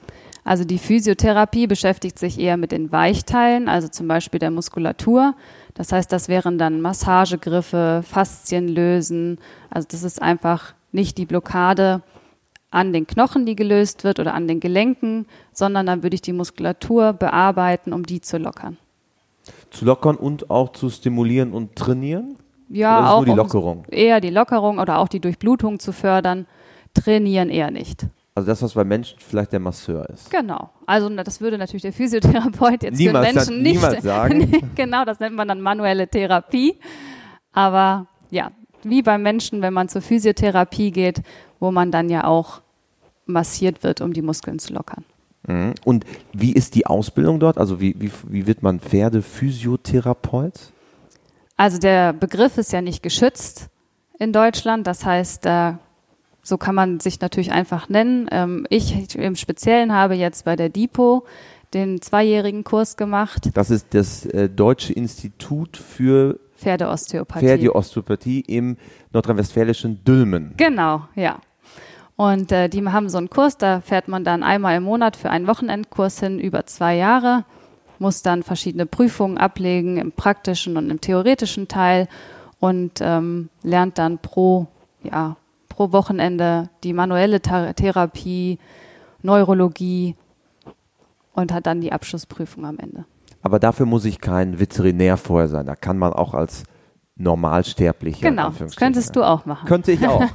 Also 0.43 0.63
die 0.63 0.79
Physiotherapie 0.79 1.67
beschäftigt 1.67 2.17
sich 2.17 2.39
eher 2.39 2.57
mit 2.57 2.71
den 2.71 2.91
Weichteilen, 2.91 3.67
also 3.69 3.87
zum 3.87 4.07
Beispiel 4.07 4.39
der 4.39 4.51
Muskulatur. 4.51 5.35
Das 5.73 5.91
heißt, 5.91 6.11
das 6.11 6.27
wären 6.27 6.57
dann 6.57 6.81
Massagegriffe, 6.81 8.03
Faszien 8.03 8.67
lösen. 8.67 9.37
Also 9.69 9.87
das 9.91 10.03
ist 10.03 10.21
einfach 10.21 10.73
nicht 10.91 11.17
die 11.17 11.25
Blockade 11.25 12.01
an 12.71 12.93
den 12.93 13.05
Knochen, 13.05 13.45
die 13.45 13.55
gelöst 13.55 14.03
wird 14.03 14.19
oder 14.19 14.33
an 14.33 14.47
den 14.47 14.59
Gelenken, 14.59 15.25
sondern 15.53 15.85
dann 15.85 16.03
würde 16.03 16.15
ich 16.15 16.21
die 16.21 16.33
Muskulatur 16.33 17.13
bearbeiten, 17.13 17.93
um 17.93 18.05
die 18.05 18.21
zu 18.21 18.37
lockern. 18.37 18.77
Zu 19.71 19.85
lockern 19.85 20.15
und 20.15 20.49
auch 20.49 20.71
zu 20.73 20.89
stimulieren 20.89 21.51
und 21.51 21.75
trainieren? 21.75 22.37
Ja, 22.69 23.11
auch 23.11 23.25
die 23.25 23.31
Lockerung. 23.31 23.85
eher 23.89 24.21
die 24.21 24.29
Lockerung 24.29 24.79
oder 24.79 24.99
auch 24.99 25.07
die 25.07 25.19
Durchblutung 25.19 25.79
zu 25.79 25.91
fördern. 25.91 26.45
Trainieren 26.93 27.49
eher 27.49 27.71
nicht. 27.71 28.05
Also 28.35 28.47
das, 28.47 28.61
was 28.61 28.73
bei 28.73 28.83
Menschen 28.83 29.17
vielleicht 29.19 29.51
der 29.51 29.59
Masseur 29.59 30.09
ist. 30.09 30.31
Genau. 30.31 30.69
Also 30.85 31.09
das 31.09 31.41
würde 31.41 31.57
natürlich 31.57 31.81
der 31.81 31.93
Physiotherapeut 31.93 32.83
jetzt 32.83 32.97
niemals, 32.97 33.27
für 33.27 33.33
Menschen 33.33 33.61
nicht 33.61 33.75
niemals 33.75 34.03
sagen. 34.03 34.71
genau, 34.75 35.03
das 35.03 35.19
nennt 35.19 35.35
man 35.35 35.47
dann 35.47 35.61
manuelle 35.61 36.07
Therapie. 36.07 36.79
Aber 37.51 38.07
ja, 38.29 38.51
wie 38.83 39.01
beim 39.01 39.23
Menschen, 39.23 39.61
wenn 39.61 39.73
man 39.73 39.89
zur 39.89 40.01
Physiotherapie 40.01 40.91
geht, 40.91 41.21
wo 41.59 41.71
man 41.71 41.91
dann 41.91 42.09
ja 42.09 42.25
auch 42.25 42.61
massiert 43.25 43.83
wird, 43.83 44.01
um 44.01 44.13
die 44.13 44.21
Muskeln 44.21 44.59
zu 44.59 44.73
lockern. 44.73 45.03
Mhm. 45.47 45.73
Und 45.83 46.05
wie 46.33 46.53
ist 46.53 46.75
die 46.75 46.85
Ausbildung 46.85 47.39
dort? 47.39 47.57
Also 47.57 47.81
wie, 47.81 47.95
wie, 47.99 48.11
wie 48.27 48.47
wird 48.47 48.63
man 48.63 48.79
Pferdephysiotherapeut? 48.79 50.71
Also 51.59 51.77
der 51.77 52.13
Begriff 52.13 52.57
ist 52.57 52.71
ja 52.71 52.81
nicht 52.81 53.03
geschützt 53.03 53.67
in 54.17 54.31
Deutschland. 54.31 54.87
Das 54.87 55.03
heißt, 55.03 55.45
äh, 55.45 55.73
so 56.41 56.57
kann 56.57 56.73
man 56.73 57.01
sich 57.01 57.19
natürlich 57.19 57.51
einfach 57.51 57.89
nennen. 57.89 58.29
Ähm, 58.31 58.65
ich 58.69 59.13
im 59.17 59.35
Speziellen 59.35 59.91
habe 59.91 60.15
jetzt 60.15 60.45
bei 60.45 60.55
der 60.55 60.69
DIPO 60.69 61.25
den 61.73 62.01
zweijährigen 62.01 62.63
Kurs 62.63 62.95
gemacht. 62.95 63.49
Das 63.55 63.71
ist 63.71 63.93
das 63.93 64.25
äh, 64.27 64.47
Deutsche 64.47 64.93
Institut 64.93 65.75
für 65.75 66.39
Pferdeosteopathie. 66.55 67.45
Pferdeosteopathie 67.45 68.39
im 68.47 68.77
nordrhein-westfälischen 69.11 70.01
Dülmen. 70.05 70.53
Genau, 70.55 71.09
ja. 71.15 71.41
Und 72.15 72.53
äh, 72.53 72.69
die 72.69 72.87
haben 72.87 73.09
so 73.09 73.17
einen 73.17 73.29
Kurs, 73.29 73.57
da 73.57 73.81
fährt 73.81 74.07
man 74.07 74.23
dann 74.23 74.43
einmal 74.43 74.77
im 74.77 74.83
Monat 74.83 75.17
für 75.17 75.29
einen 75.29 75.45
Wochenendkurs 75.45 76.21
hin 76.21 76.39
über 76.39 76.65
zwei 76.67 76.95
Jahre 76.95 77.43
muss 77.99 78.21
dann 78.21 78.43
verschiedene 78.43 78.85
Prüfungen 78.85 79.37
ablegen 79.37 79.97
im 79.97 80.11
praktischen 80.11 80.77
und 80.77 80.89
im 80.89 81.01
theoretischen 81.01 81.67
Teil 81.67 82.07
und 82.59 82.99
ähm, 83.01 83.49
lernt 83.63 83.97
dann 83.97 84.17
pro, 84.17 84.67
ja, 85.03 85.37
pro 85.67 85.91
Wochenende 85.91 86.69
die 86.83 86.93
manuelle 86.93 87.41
Therapie, 87.41 88.59
Neurologie 89.21 90.15
und 91.33 91.53
hat 91.53 91.67
dann 91.67 91.81
die 91.81 91.91
Abschlussprüfung 91.91 92.65
am 92.65 92.79
Ende. 92.79 93.05
Aber 93.41 93.59
dafür 93.59 93.85
muss 93.85 94.05
ich 94.05 94.19
kein 94.19 94.59
Veterinär 94.59 95.17
vorher 95.17 95.47
sein. 95.47 95.65
Da 95.65 95.75
kann 95.75 95.97
man 95.97 96.13
auch 96.13 96.33
als 96.33 96.63
Normalsterblicher. 97.19 98.29
Genau, 98.29 98.49
das 98.57 98.75
könntest 98.75 99.15
du 99.15 99.23
auch 99.23 99.45
machen. 99.45 99.67
Könnte 99.67 99.91
ich 99.91 100.07
auch. 100.07 100.23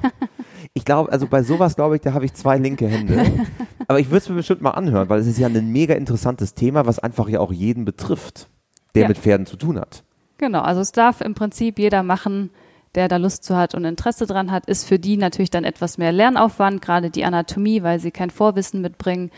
Ich 0.76 0.85
glaube, 0.85 1.12
also 1.12 1.29
bei 1.29 1.45
sowas 1.45 1.76
glaube 1.76 1.95
ich, 1.95 2.03
da 2.03 2.14
habe 2.14 2.25
ich 2.25 2.35
zwei 2.35 2.59
linke 2.59 2.88
Hände. 2.88 3.25
Aber 3.87 4.00
ich 4.00 4.09
würde 4.09 4.19
es 4.19 4.29
mir 4.29 4.35
bestimmt 4.35 4.61
mal 4.61 4.73
anhören, 4.73 5.09
weil 5.09 5.21
es 5.21 5.29
ist 5.29 5.38
ja 5.38 5.47
ein 5.47 5.71
mega 5.71 5.95
interessantes 5.95 6.55
Thema, 6.55 6.85
was 6.85 6.99
einfach 6.99 7.29
ja 7.29 7.38
auch 7.38 7.53
jeden 7.53 7.85
betrifft, 7.85 8.49
der 8.97 9.03
ja. 9.03 9.09
mit 9.09 9.19
Pferden 9.19 9.47
zu 9.47 9.57
tun 9.57 9.79
hat. 9.79 10.03
Genau, 10.38 10.62
also 10.62 10.81
es 10.81 10.91
darf 10.91 11.21
im 11.21 11.35
Prinzip 11.35 11.79
jeder 11.79 12.03
machen, 12.03 12.50
der 12.97 13.07
da 13.07 13.19
Lust 13.19 13.45
zu 13.45 13.57
hat 13.57 13.76
und 13.76 13.85
Interesse 13.85 14.26
dran 14.26 14.50
hat, 14.50 14.67
ist 14.67 14.88
für 14.88 14.99
die 14.99 15.17
natürlich 15.17 15.50
dann 15.50 15.62
etwas 15.62 15.97
mehr 15.97 16.11
Lernaufwand, 16.11 16.83
gerade 16.83 17.11
die 17.11 17.25
Anatomie, 17.25 17.85
weil 17.85 18.00
sie 18.00 18.11
kein 18.11 18.31
Vorwissen 18.31 18.81
mitbringen. 18.81 19.31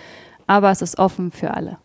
Aber 0.47 0.71
es 0.71 0.81
ist 0.81 0.99
offen 0.99 1.33
für 1.33 1.53
alle. 1.53 1.77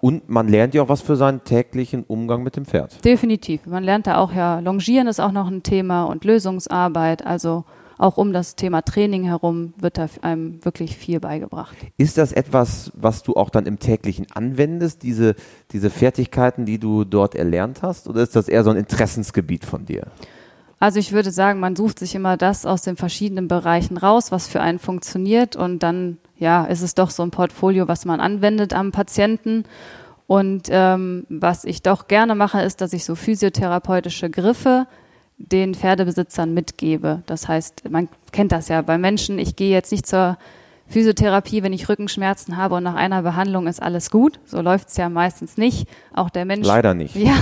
Und 0.00 0.28
man 0.28 0.48
lernt 0.48 0.74
ja 0.74 0.82
auch 0.82 0.88
was 0.88 1.00
für 1.00 1.16
seinen 1.16 1.44
täglichen 1.44 2.04
Umgang 2.04 2.42
mit 2.42 2.56
dem 2.56 2.66
Pferd. 2.66 3.04
Definitiv. 3.04 3.66
Man 3.66 3.84
lernt 3.84 4.06
da 4.06 4.18
auch 4.18 4.32
ja, 4.32 4.60
Longieren 4.60 5.06
ist 5.06 5.20
auch 5.20 5.32
noch 5.32 5.48
ein 5.48 5.62
Thema 5.62 6.04
und 6.04 6.24
Lösungsarbeit. 6.24 7.24
Also 7.26 7.64
auch 7.98 8.18
um 8.18 8.32
das 8.32 8.56
Thema 8.56 8.82
Training 8.82 9.24
herum 9.24 9.72
wird 9.78 9.98
da 9.98 10.06
einem 10.20 10.62
wirklich 10.64 10.96
viel 10.96 11.20
beigebracht. 11.20 11.76
Ist 11.96 12.18
das 12.18 12.32
etwas, 12.32 12.92
was 12.94 13.22
du 13.22 13.34
auch 13.34 13.48
dann 13.48 13.64
im 13.64 13.78
täglichen 13.78 14.26
anwendest, 14.32 15.02
diese, 15.02 15.34
diese 15.72 15.88
Fertigkeiten, 15.88 16.66
die 16.66 16.78
du 16.78 17.04
dort 17.04 17.34
erlernt 17.34 17.82
hast? 17.82 18.06
Oder 18.08 18.22
ist 18.22 18.36
das 18.36 18.48
eher 18.48 18.64
so 18.64 18.70
ein 18.70 18.76
Interessensgebiet 18.76 19.64
von 19.64 19.86
dir? 19.86 20.08
Also 20.78 20.98
ich 20.98 21.12
würde 21.12 21.30
sagen, 21.30 21.58
man 21.58 21.74
sucht 21.74 21.98
sich 21.98 22.14
immer 22.14 22.36
das 22.36 22.66
aus 22.66 22.82
den 22.82 22.96
verschiedenen 22.96 23.48
Bereichen 23.48 23.96
raus, 23.96 24.30
was 24.30 24.46
für 24.46 24.60
einen 24.60 24.78
funktioniert 24.78 25.56
und 25.56 25.82
dann 25.82 26.18
ja, 26.38 26.64
ist 26.64 26.82
es 26.82 26.94
doch 26.94 27.10
so 27.10 27.22
ein 27.22 27.30
Portfolio, 27.30 27.88
was 27.88 28.04
man 28.04 28.20
anwendet 28.20 28.74
am 28.74 28.92
Patienten. 28.92 29.64
Und 30.26 30.68
ähm, 30.70 31.24
was 31.28 31.64
ich 31.64 31.82
doch 31.82 32.08
gerne 32.08 32.34
mache, 32.34 32.60
ist, 32.60 32.80
dass 32.80 32.92
ich 32.92 33.04
so 33.04 33.14
physiotherapeutische 33.14 34.28
Griffe 34.28 34.86
den 35.38 35.74
Pferdebesitzern 35.74 36.52
mitgebe. 36.52 37.22
Das 37.26 37.46
heißt, 37.48 37.88
man 37.90 38.08
kennt 38.32 38.52
das 38.52 38.68
ja 38.68 38.82
bei 38.82 38.98
Menschen. 38.98 39.38
Ich 39.38 39.56
gehe 39.56 39.70
jetzt 39.70 39.92
nicht 39.92 40.06
zur 40.06 40.36
Physiotherapie, 40.88 41.62
wenn 41.62 41.72
ich 41.72 41.88
Rückenschmerzen 41.88 42.56
habe 42.56 42.76
und 42.76 42.84
nach 42.84 42.94
einer 42.94 43.22
Behandlung 43.22 43.66
ist 43.66 43.82
alles 43.82 44.10
gut. 44.10 44.38
So 44.44 44.60
läuft 44.60 44.88
es 44.88 44.96
ja 44.96 45.08
meistens 45.08 45.56
nicht. 45.56 45.88
Auch 46.12 46.30
der 46.30 46.44
Mensch. 46.44 46.66
Leider 46.66 46.94
nicht. 46.94 47.14
Ja, 47.26 47.34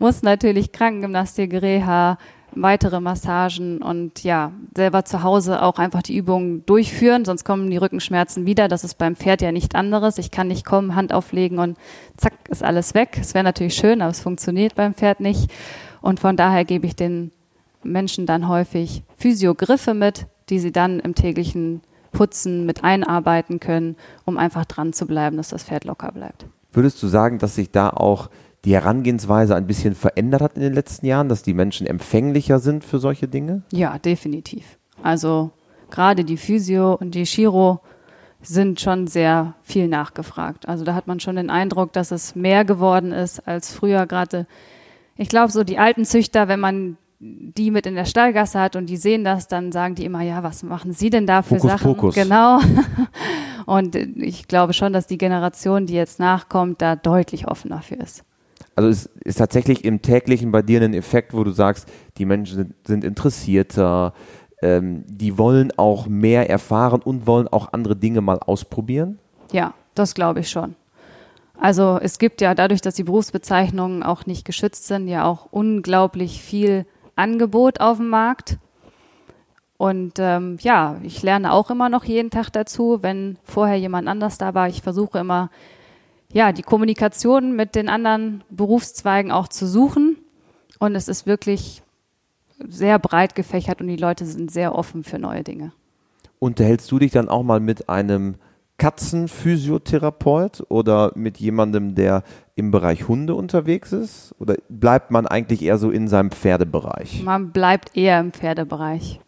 muss 0.00 0.22
natürlich 0.22 0.72
Krankengymnastik, 0.72 1.52
Reha, 1.52 2.18
weitere 2.54 3.00
Massagen 3.00 3.80
und 3.80 4.24
ja, 4.24 4.52
selber 4.76 5.04
zu 5.04 5.22
Hause 5.22 5.62
auch 5.62 5.78
einfach 5.78 6.02
die 6.02 6.16
Übungen 6.16 6.66
durchführen, 6.66 7.24
sonst 7.24 7.44
kommen 7.44 7.70
die 7.70 7.76
Rückenschmerzen 7.76 8.44
wieder. 8.44 8.66
Das 8.66 8.82
ist 8.82 8.98
beim 8.98 9.14
Pferd 9.14 9.40
ja 9.40 9.52
nicht 9.52 9.76
anderes. 9.76 10.18
Ich 10.18 10.32
kann 10.32 10.48
nicht 10.48 10.64
kommen, 10.64 10.96
Hand 10.96 11.12
auflegen 11.12 11.58
und 11.58 11.78
zack, 12.16 12.34
ist 12.48 12.64
alles 12.64 12.94
weg. 12.94 13.18
Es 13.20 13.34
wäre 13.34 13.44
natürlich 13.44 13.74
schön, 13.74 14.02
aber 14.02 14.10
es 14.10 14.20
funktioniert 14.20 14.74
beim 14.74 14.94
Pferd 14.94 15.20
nicht. 15.20 15.50
Und 16.00 16.18
von 16.18 16.36
daher 16.36 16.64
gebe 16.64 16.86
ich 16.86 16.96
den 16.96 17.30
Menschen 17.84 18.26
dann 18.26 18.48
häufig 18.48 19.02
Physiogriffe 19.16 19.94
mit, 19.94 20.26
die 20.48 20.58
sie 20.58 20.72
dann 20.72 21.00
im 21.00 21.14
täglichen 21.14 21.82
Putzen 22.12 22.66
mit 22.66 22.84
einarbeiten 22.84 23.58
können, 23.58 23.96
um 24.24 24.38
einfach 24.38 24.64
dran 24.64 24.92
zu 24.92 25.06
bleiben, 25.06 25.36
dass 25.36 25.48
das 25.48 25.64
Pferd 25.64 25.84
locker 25.84 26.12
bleibt. 26.12 26.46
Würdest 26.72 27.02
du 27.02 27.08
sagen, 27.08 27.38
dass 27.38 27.54
sich 27.54 27.70
da 27.70 27.90
auch 27.90 28.30
die 28.64 28.74
Herangehensweise 28.74 29.56
ein 29.56 29.66
bisschen 29.66 29.94
verändert 29.94 30.40
hat 30.40 30.54
in 30.54 30.62
den 30.62 30.72
letzten 30.72 31.06
Jahren, 31.06 31.28
dass 31.28 31.42
die 31.42 31.54
Menschen 31.54 31.86
empfänglicher 31.86 32.60
sind 32.60 32.84
für 32.84 32.98
solche 32.98 33.26
Dinge? 33.26 33.62
Ja, 33.72 33.98
definitiv. 33.98 34.78
Also 35.02 35.50
gerade 35.90 36.24
die 36.24 36.36
Physio 36.36 36.94
und 36.94 37.14
die 37.14 37.24
Chiro 37.24 37.80
sind 38.40 38.80
schon 38.80 39.06
sehr 39.06 39.54
viel 39.62 39.88
nachgefragt. 39.88 40.68
Also 40.68 40.84
da 40.84 40.94
hat 40.94 41.06
man 41.06 41.20
schon 41.20 41.36
den 41.36 41.50
Eindruck, 41.50 41.92
dass 41.92 42.10
es 42.10 42.34
mehr 42.34 42.64
geworden 42.64 43.12
ist 43.12 43.46
als 43.46 43.72
früher. 43.72 44.06
Gerade 44.06 44.46
ich 45.16 45.28
glaube, 45.28 45.52
so 45.52 45.64
die 45.64 45.78
alten 45.78 46.04
Züchter, 46.04 46.48
wenn 46.48 46.60
man 46.60 46.96
die 47.24 47.70
mit 47.70 47.86
in 47.86 47.94
der 47.94 48.04
Stallgasse 48.04 48.58
hat 48.58 48.74
und 48.74 48.86
die 48.86 48.96
sehen 48.96 49.22
das, 49.22 49.46
dann 49.46 49.70
sagen 49.70 49.94
die 49.94 50.04
immer, 50.04 50.22
ja, 50.22 50.42
was 50.42 50.64
machen 50.64 50.92
Sie 50.92 51.08
denn 51.08 51.24
da 51.24 51.42
für 51.42 51.54
Fokus, 51.54 51.70
Sachen? 51.70 51.94
Fokus. 51.94 52.14
Genau. 52.16 52.58
Und 53.66 53.94
ich 53.94 54.48
glaube 54.48 54.72
schon, 54.72 54.92
dass 54.92 55.06
die 55.06 55.18
Generation, 55.18 55.86
die 55.86 55.94
jetzt 55.94 56.18
nachkommt, 56.18 56.82
da 56.82 56.96
deutlich 56.96 57.46
offener 57.46 57.80
für 57.80 57.94
ist. 57.94 58.24
Also 58.74 58.88
es 58.88 59.06
ist 59.22 59.36
tatsächlich 59.36 59.84
im 59.84 60.02
täglichen 60.02 60.50
bei 60.50 60.62
dir 60.62 60.82
ein 60.82 60.94
Effekt, 60.94 61.32
wo 61.32 61.44
du 61.44 61.52
sagst, 61.52 61.88
die 62.18 62.24
Menschen 62.24 62.74
sind, 62.84 63.04
interessierter, 63.04 64.14
ähm, 64.60 65.04
die 65.06 65.38
wollen 65.38 65.72
auch 65.76 66.08
mehr 66.08 66.50
erfahren 66.50 67.02
und 67.02 67.28
wollen 67.28 67.46
auch 67.46 67.72
andere 67.72 67.94
Dinge 67.94 68.20
mal 68.20 68.40
ausprobieren? 68.40 69.20
Ja, 69.52 69.74
das 69.94 70.14
glaube 70.14 70.40
ich 70.40 70.50
schon. 70.50 70.74
Also 71.56 72.00
es 72.02 72.18
gibt 72.18 72.40
ja 72.40 72.56
dadurch, 72.56 72.80
dass 72.80 72.94
die 72.94 73.04
Berufsbezeichnungen 73.04 74.02
auch 74.02 74.26
nicht 74.26 74.44
geschützt 74.44 74.88
sind, 74.88 75.06
ja 75.06 75.24
auch 75.24 75.46
unglaublich 75.52 76.42
viel 76.42 76.84
Angebot 77.16 77.80
auf 77.80 77.98
dem 77.98 78.08
Markt. 78.08 78.58
Und 79.76 80.14
ähm, 80.18 80.58
ja, 80.60 80.98
ich 81.02 81.22
lerne 81.22 81.52
auch 81.52 81.70
immer 81.70 81.88
noch 81.88 82.04
jeden 82.04 82.30
Tag 82.30 82.50
dazu, 82.50 82.98
wenn 83.02 83.38
vorher 83.42 83.76
jemand 83.76 84.06
anders 84.08 84.38
da 84.38 84.54
war. 84.54 84.68
Ich 84.68 84.82
versuche 84.82 85.18
immer, 85.18 85.50
ja, 86.32 86.52
die 86.52 86.62
Kommunikation 86.62 87.56
mit 87.56 87.74
den 87.74 87.88
anderen 87.88 88.44
Berufszweigen 88.50 89.32
auch 89.32 89.48
zu 89.48 89.66
suchen. 89.66 90.16
Und 90.78 90.94
es 90.94 91.08
ist 91.08 91.26
wirklich 91.26 91.82
sehr 92.58 92.98
breit 92.98 93.34
gefächert 93.34 93.80
und 93.80 93.88
die 93.88 93.96
Leute 93.96 94.24
sind 94.24 94.50
sehr 94.50 94.74
offen 94.74 95.04
für 95.04 95.18
neue 95.18 95.42
Dinge. 95.42 95.72
Unterhältst 96.38 96.90
du 96.90 96.98
dich 96.98 97.12
dann 97.12 97.28
auch 97.28 97.42
mal 97.42 97.60
mit 97.60 97.88
einem 97.88 98.36
Katzenphysiotherapeut 98.78 100.64
oder 100.68 101.12
mit 101.14 101.38
jemandem, 101.38 101.94
der 101.94 102.24
im 102.54 102.70
Bereich 102.70 103.08
Hunde 103.08 103.34
unterwegs 103.34 103.92
ist? 103.92 104.34
Oder 104.38 104.56
bleibt 104.68 105.10
man 105.10 105.26
eigentlich 105.26 105.62
eher 105.62 105.78
so 105.78 105.90
in 105.90 106.08
seinem 106.08 106.30
Pferdebereich? 106.30 107.22
Man 107.24 107.52
bleibt 107.52 107.96
eher 107.96 108.20
im 108.20 108.32
Pferdebereich. 108.32 109.20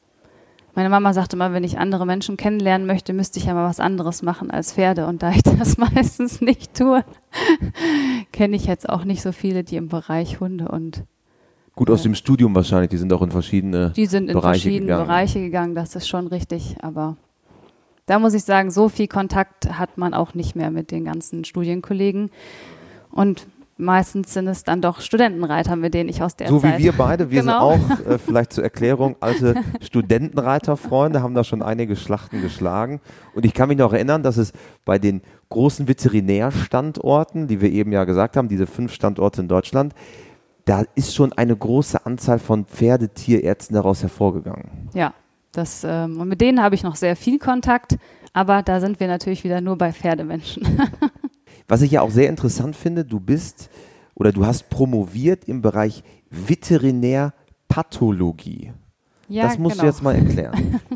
Meine 0.74 0.88
Mama 0.88 1.12
sagte 1.12 1.36
immer, 1.36 1.52
wenn 1.52 1.62
ich 1.62 1.78
andere 1.78 2.04
Menschen 2.04 2.36
kennenlernen 2.36 2.86
möchte, 2.86 3.12
müsste 3.12 3.38
ich 3.38 3.46
ja 3.46 3.54
mal 3.54 3.68
was 3.68 3.78
anderes 3.78 4.22
machen 4.22 4.50
als 4.50 4.72
Pferde. 4.72 5.06
Und 5.06 5.22
da 5.22 5.30
ich 5.30 5.42
das 5.58 5.78
meistens 5.78 6.40
nicht 6.40 6.74
tue, 6.74 7.04
kenne 8.32 8.56
ich 8.56 8.66
jetzt 8.66 8.88
auch 8.88 9.04
nicht 9.04 9.22
so 9.22 9.32
viele, 9.32 9.62
die 9.62 9.76
im 9.76 9.88
Bereich 9.88 10.40
Hunde 10.40 10.68
und 10.68 11.04
Gut 11.76 11.90
aus 11.90 12.04
dem 12.04 12.14
Studium 12.14 12.54
wahrscheinlich, 12.54 12.90
die 12.90 12.98
sind 12.98 13.12
auch 13.12 13.22
in 13.22 13.32
verschiedene 13.32 13.90
die 13.96 14.06
sind 14.06 14.28
in 14.28 14.34
Bereiche 14.34 14.60
verschiedene 14.60 14.92
gegangen. 14.92 15.06
Bereiche 15.06 15.40
gegangen, 15.40 15.74
das 15.74 15.96
ist 15.96 16.06
schon 16.06 16.28
richtig, 16.28 16.76
aber 16.82 17.16
da 18.06 18.20
muss 18.20 18.34
ich 18.34 18.44
sagen, 18.44 18.70
so 18.70 18.88
viel 18.88 19.08
Kontakt 19.08 19.76
hat 19.78 19.98
man 19.98 20.14
auch 20.14 20.34
nicht 20.34 20.54
mehr 20.54 20.70
mit 20.70 20.92
den 20.92 21.04
ganzen 21.04 21.44
Studienkollegen. 21.44 22.30
Und 23.14 23.46
meistens 23.76 24.32
sind 24.34 24.46
es 24.48 24.62
dann 24.64 24.80
doch 24.80 25.00
Studentenreiter, 25.00 25.76
mit 25.76 25.94
denen 25.94 26.08
ich 26.08 26.22
aus 26.22 26.36
der 26.36 26.48
So 26.48 26.60
Zeit. 26.60 26.78
wie 26.78 26.84
wir 26.84 26.92
beide, 26.92 27.30
wir 27.30 27.40
Genau. 27.40 27.72
sind 27.76 27.90
auch, 27.90 28.06
äh, 28.10 28.18
vielleicht 28.24 28.52
zur 28.52 28.64
Erklärung, 28.64 29.16
alte 29.20 29.54
Studentenreiterfreunde, 29.80 31.22
haben 31.22 31.34
da 31.34 31.44
schon 31.44 31.62
einige 31.62 31.96
Schlachten 31.96 32.40
geschlagen. 32.40 33.00
Und 33.34 33.44
ich 33.44 33.54
kann 33.54 33.68
mich 33.68 33.78
noch 33.78 33.92
erinnern, 33.92 34.22
dass 34.22 34.36
es 34.36 34.52
bei 34.84 34.98
den 34.98 35.22
großen 35.48 35.86
Veterinärstandorten, 35.88 37.46
die 37.48 37.60
wir 37.60 37.70
eben 37.70 37.92
ja 37.92 38.04
gesagt 38.04 38.36
haben, 38.36 38.48
diese 38.48 38.66
fünf 38.66 38.92
Standorte 38.92 39.40
in 39.42 39.48
Deutschland, 39.48 39.94
da 40.64 40.82
ist 40.94 41.14
schon 41.14 41.32
eine 41.32 41.54
große 41.56 42.06
Anzahl 42.06 42.38
von 42.38 42.64
Pferdetierärzten 42.64 43.74
daraus 43.74 44.02
hervorgegangen. 44.02 44.88
Ja, 44.94 45.12
das, 45.52 45.84
ähm, 45.84 46.20
und 46.20 46.28
mit 46.28 46.40
denen 46.40 46.62
habe 46.62 46.74
ich 46.74 46.82
noch 46.82 46.96
sehr 46.96 47.16
viel 47.16 47.38
Kontakt, 47.38 47.96
aber 48.32 48.62
da 48.62 48.80
sind 48.80 48.98
wir 48.98 49.06
natürlich 49.06 49.44
wieder 49.44 49.60
nur 49.60 49.76
bei 49.76 49.92
Pferdemenschen. 49.92 50.66
Was 51.68 51.82
ich 51.82 51.92
ja 51.92 52.00
auch 52.02 52.10
sehr 52.10 52.28
interessant 52.28 52.74
finde, 52.76 53.04
du 53.04 53.20
bist 53.20 53.70
oder 54.14 54.32
du 54.32 54.44
hast 54.46 54.70
promoviert 54.70 55.44
im 55.44 55.62
Bereich 55.62 56.02
Veterinärpathologie. 56.30 58.72
ja, 59.28 59.44
das 59.44 59.58
musst 59.58 59.76
genau. 59.76 59.84
du 59.84 59.88
jetzt 59.88 60.02
mal 60.02 60.14
erklären. 60.14 60.80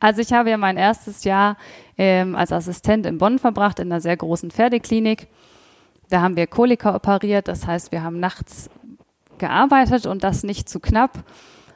Also 0.00 0.20
ich 0.20 0.32
habe 0.32 0.48
ja 0.48 0.56
mein 0.56 0.76
erstes 0.76 1.24
Jahr 1.24 1.56
ähm, 1.96 2.36
als 2.36 2.52
Assistent 2.52 3.04
in 3.04 3.18
Bonn 3.18 3.40
verbracht, 3.40 3.80
in 3.80 3.90
einer 3.90 4.00
sehr 4.00 4.16
großen 4.16 4.52
Pferdeklinik. 4.52 5.26
Da 6.08 6.20
haben 6.20 6.36
wir 6.36 6.46
Kolika 6.46 6.94
operiert, 6.94 7.48
das 7.48 7.66
heißt, 7.66 7.90
wir 7.90 8.04
haben 8.04 8.20
nachts 8.20 8.70
gearbeitet 9.38 10.06
und 10.06 10.22
das 10.22 10.44
nicht 10.44 10.68
zu 10.68 10.78
knapp. 10.78 11.24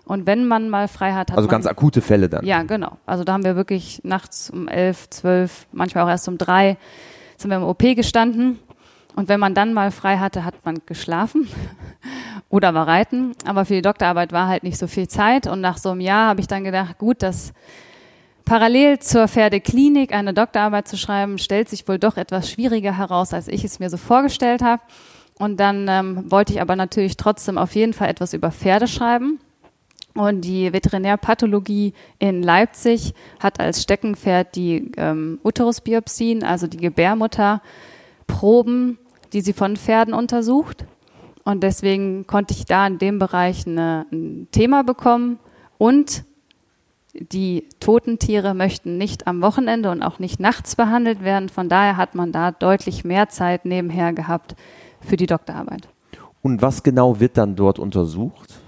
Und 0.05 0.27
wenn 0.27 0.47
man 0.47 0.69
mal 0.69 0.87
frei 0.87 1.15
hat, 1.15 1.31
hat 1.31 1.39
Also 1.39 1.49
man 1.49 1.51
ganz 1.51 1.67
akute 1.67 2.01
Fälle 2.01 2.29
dann. 2.29 2.45
Ja, 2.45 2.63
genau. 2.63 2.97
Also 3.07 3.25
da 3.25 3.33
haben 3.33 3.45
wir 3.45 3.57
wirklich 3.57 4.03
nachts 4.05 4.51
um 4.51 4.69
elf, 4.69 5.11
zwölf, 5.11 5.67
manchmal 5.73 6.05
auch 6.05 6.09
erst 6.09 6.29
um 6.29 6.39
drei 6.39 6.77
sind 7.43 7.51
wir 7.51 7.59
im 7.59 7.65
OP 7.65 7.81
gestanden. 7.81 8.59
Und 9.15 9.29
wenn 9.29 9.41
man 9.41 9.55
dann 9.55 9.75
mal 9.75 9.91
frei 9.91 10.19
hatte, 10.19 10.45
hat 10.45 10.55
man 10.65 10.79
geschlafen 10.87 11.49
oder 12.49 12.73
war 12.73 12.87
reiten. 12.87 13.33
Aber 13.45 13.65
für 13.65 13.75
die 13.75 13.83
Doktorarbeit 13.83 14.33
war 14.33 14.49
halt 14.49 14.63
nicht 14.63 14.79
so 14.79 14.87
viel 14.87 15.09
Zeit. 15.09 15.47
Und 15.47 15.61
nach 15.61 15.77
so 15.77 15.91
einem 15.91 16.01
Jahr 16.01 16.29
habe 16.29 16.41
ich 16.41 16.47
dann 16.47 16.65
gedacht, 16.65 16.99
gut, 16.99 17.23
das 17.23 17.53
parallel 18.45 18.99
zur 19.01 19.29
Pferdeklinik 19.29 20.13
eine 20.15 20.33
Doktorarbeit 20.33 20.89
zu 20.89 20.97
schreiben, 20.97 21.39
stellt 21.39 21.69
sich 21.69 21.87
wohl 21.87 21.99
doch 21.99 22.17
etwas 22.17 22.51
schwieriger 22.51 22.97
heraus, 22.97 23.35
als 23.35 23.49
ich 23.49 23.65
es 23.65 23.79
mir 23.79 23.91
so 23.91 23.97
vorgestellt 23.97 24.63
habe. 24.63 24.83
Und 25.39 25.59
dann 25.61 25.87
ähm, 25.89 26.31
wollte 26.31 26.53
ich 26.53 26.61
aber 26.61 26.77
natürlich 26.77 27.17
trotzdem 27.17 27.59
auf 27.59 27.75
jeden 27.75 27.93
Fall 27.93 28.09
etwas 28.09 28.33
über 28.33 28.51
Pferde 28.51 28.87
schreiben. 28.89 29.41
Und 30.15 30.43
die 30.43 30.71
Veterinärpathologie 30.73 31.95
in 32.19 32.43
Leipzig 32.43 33.15
hat 33.41 33.61
als 33.61 33.83
Steckenpferd 33.83 34.55
die 34.57 34.93
ähm, 34.97 35.41
Uterusbiopsien, 35.43 36.45
also 36.45 36.67
die 36.67 36.77
Gebärmutterproben, 36.77 38.99
die 39.33 39.41
sie 39.41 39.55
von 39.55 39.77
Pferden 39.77 40.13
untersucht. 40.13 40.85
Und 41.45 41.63
deswegen 41.63 42.27
konnte 42.27 42.53
ich 42.55 42.67
da 42.67 42.87
in 42.87 42.99
dem 42.99 43.19
Bereich 43.19 43.67
eine, 43.67 44.07
ein 44.13 44.49
Thema 44.53 44.85
bekommen. 44.85 45.39
Und 45.79 46.25
die 47.15 47.67
toten 47.81 48.19
Tiere 48.19 48.55
möchten 48.55 48.99
nicht 48.99 49.27
am 49.27 49.43
Wochenende 49.43 49.91
und 49.91 50.03
auch 50.03 50.19
nicht 50.19 50.41
nachts 50.41 50.77
behandelt 50.77 51.25
werden. 51.25 51.49
Von 51.49 51.69
daher 51.69 51.97
hat 51.97 52.15
man 52.15 52.33
da 52.33 52.53
deutlich 52.53 53.05
mehr 53.05 53.29
Zeit 53.29 53.65
nebenher 53.65 54.13
gehabt 54.13 54.55
für 55.01 55.17
die 55.17 55.27
Doktorarbeit. 55.27 55.89
Und 56.43 56.63
was 56.63 56.83
genau 56.83 57.21
wird 57.21 57.39
dann 57.39 57.57
dort 57.57 57.79
untersucht? 57.79 58.62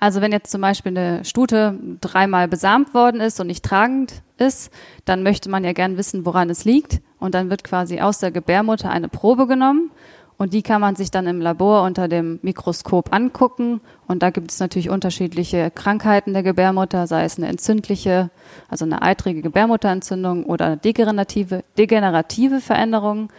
Also 0.00 0.20
wenn 0.20 0.32
jetzt 0.32 0.50
zum 0.50 0.60
Beispiel 0.60 0.96
eine 0.96 1.24
Stute 1.24 1.78
dreimal 2.00 2.48
besamt 2.48 2.94
worden 2.94 3.20
ist 3.20 3.40
und 3.40 3.46
nicht 3.46 3.64
tragend 3.64 4.22
ist, 4.36 4.70
dann 5.04 5.22
möchte 5.22 5.48
man 5.48 5.64
ja 5.64 5.72
gern 5.72 5.96
wissen, 5.96 6.26
woran 6.26 6.50
es 6.50 6.64
liegt. 6.64 7.00
Und 7.18 7.34
dann 7.34 7.50
wird 7.50 7.64
quasi 7.64 8.00
aus 8.00 8.18
der 8.18 8.30
Gebärmutter 8.30 8.90
eine 8.90 9.08
Probe 9.08 9.46
genommen 9.46 9.90
und 10.36 10.52
die 10.52 10.62
kann 10.62 10.80
man 10.80 10.96
sich 10.96 11.10
dann 11.10 11.26
im 11.26 11.40
Labor 11.40 11.84
unter 11.84 12.08
dem 12.08 12.40
Mikroskop 12.42 13.14
angucken. 13.14 13.80
Und 14.08 14.22
da 14.22 14.30
gibt 14.30 14.50
es 14.50 14.58
natürlich 14.58 14.90
unterschiedliche 14.90 15.70
Krankheiten 15.70 16.32
der 16.32 16.42
Gebärmutter, 16.42 17.06
sei 17.06 17.24
es 17.24 17.38
eine 17.38 17.46
entzündliche, 17.46 18.30
also 18.68 18.84
eine 18.84 19.02
eitrige 19.02 19.42
Gebärmutterentzündung 19.42 20.44
oder 20.44 20.66
eine 20.66 20.76
degenerative, 20.76 21.62
degenerative 21.78 22.60
Veränderung. 22.60 23.30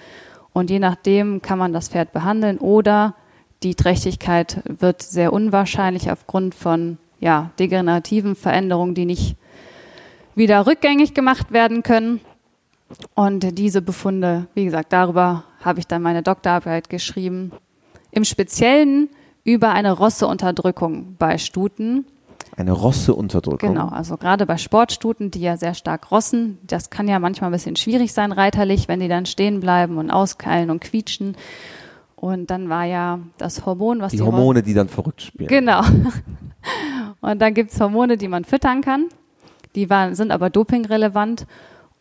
Und 0.53 0.69
je 0.69 0.79
nachdem 0.79 1.41
kann 1.41 1.59
man 1.59 1.73
das 1.73 1.89
Pferd 1.89 2.13
behandeln 2.13 2.59
oder 2.59 3.15
die 3.65 3.75
Trächtigkeit 3.75 4.61
wird 4.65 5.01
sehr 5.01 5.33
unwahrscheinlich 5.33 6.11
aufgrund 6.11 6.53
von 6.53 6.97
ja, 7.19 7.49
degenerativen 7.59 8.35
Veränderungen, 8.35 8.93
die 8.93 9.05
nicht 9.05 9.35
wieder 10.35 10.67
rückgängig 10.67 11.15
gemacht 11.15 11.51
werden 11.51 11.81
können. 11.81 12.21
Und 13.15 13.57
diese 13.57 13.81
Befunde, 13.81 14.45
wie 14.53 14.65
gesagt, 14.65 14.93
darüber 14.93 15.45
habe 15.61 15.79
ich 15.79 15.87
dann 15.87 16.03
meine 16.03 16.21
Doktorarbeit 16.21 16.89
geschrieben. 16.89 17.51
Im 18.11 18.23
Speziellen 18.23 19.09
über 19.43 19.71
eine 19.71 19.93
Rosseunterdrückung 19.93 21.15
bei 21.17 21.39
Stuten. 21.39 22.05
Eine 22.55 22.71
Rosseunterdrückung. 22.71 23.73
Genau, 23.73 23.87
also 23.87 24.15
gerade 24.17 24.45
bei 24.45 24.57
Sportstuten, 24.57 25.31
die 25.31 25.41
ja 25.41 25.57
sehr 25.57 25.73
stark 25.73 26.11
rossen, 26.11 26.59
das 26.61 26.91
kann 26.91 27.07
ja 27.07 27.17
manchmal 27.17 27.49
ein 27.49 27.53
bisschen 27.53 27.75
schwierig 27.75 28.13
sein, 28.13 28.31
reiterlich, 28.31 28.87
wenn 28.87 28.99
die 28.99 29.07
dann 29.07 29.25
stehen 29.25 29.59
bleiben 29.59 29.97
und 29.97 30.11
auskeilen 30.11 30.69
und 30.69 30.81
quietschen. 30.81 31.35
Und 32.15 32.49
dann 32.49 32.69
war 32.69 32.85
ja 32.85 33.19
das 33.37 33.65
Hormon, 33.65 34.01
was 34.01 34.11
Die 34.11 34.17
die, 34.17 34.23
Hormone, 34.23 34.63
die 34.63 34.73
dann 34.73 34.87
verrückt 34.87 35.21
spielen. 35.21 35.47
Genau. 35.47 35.81
Und 37.21 37.41
dann 37.41 37.53
gibt's 37.53 37.79
Hormone, 37.79 38.17
die 38.17 38.27
man 38.27 38.45
füttern 38.45 38.81
kann. 38.81 39.05
Die 39.75 39.89
waren, 39.89 40.15
sind 40.15 40.31
aber 40.31 40.49
dopingrelevant. 40.49 41.45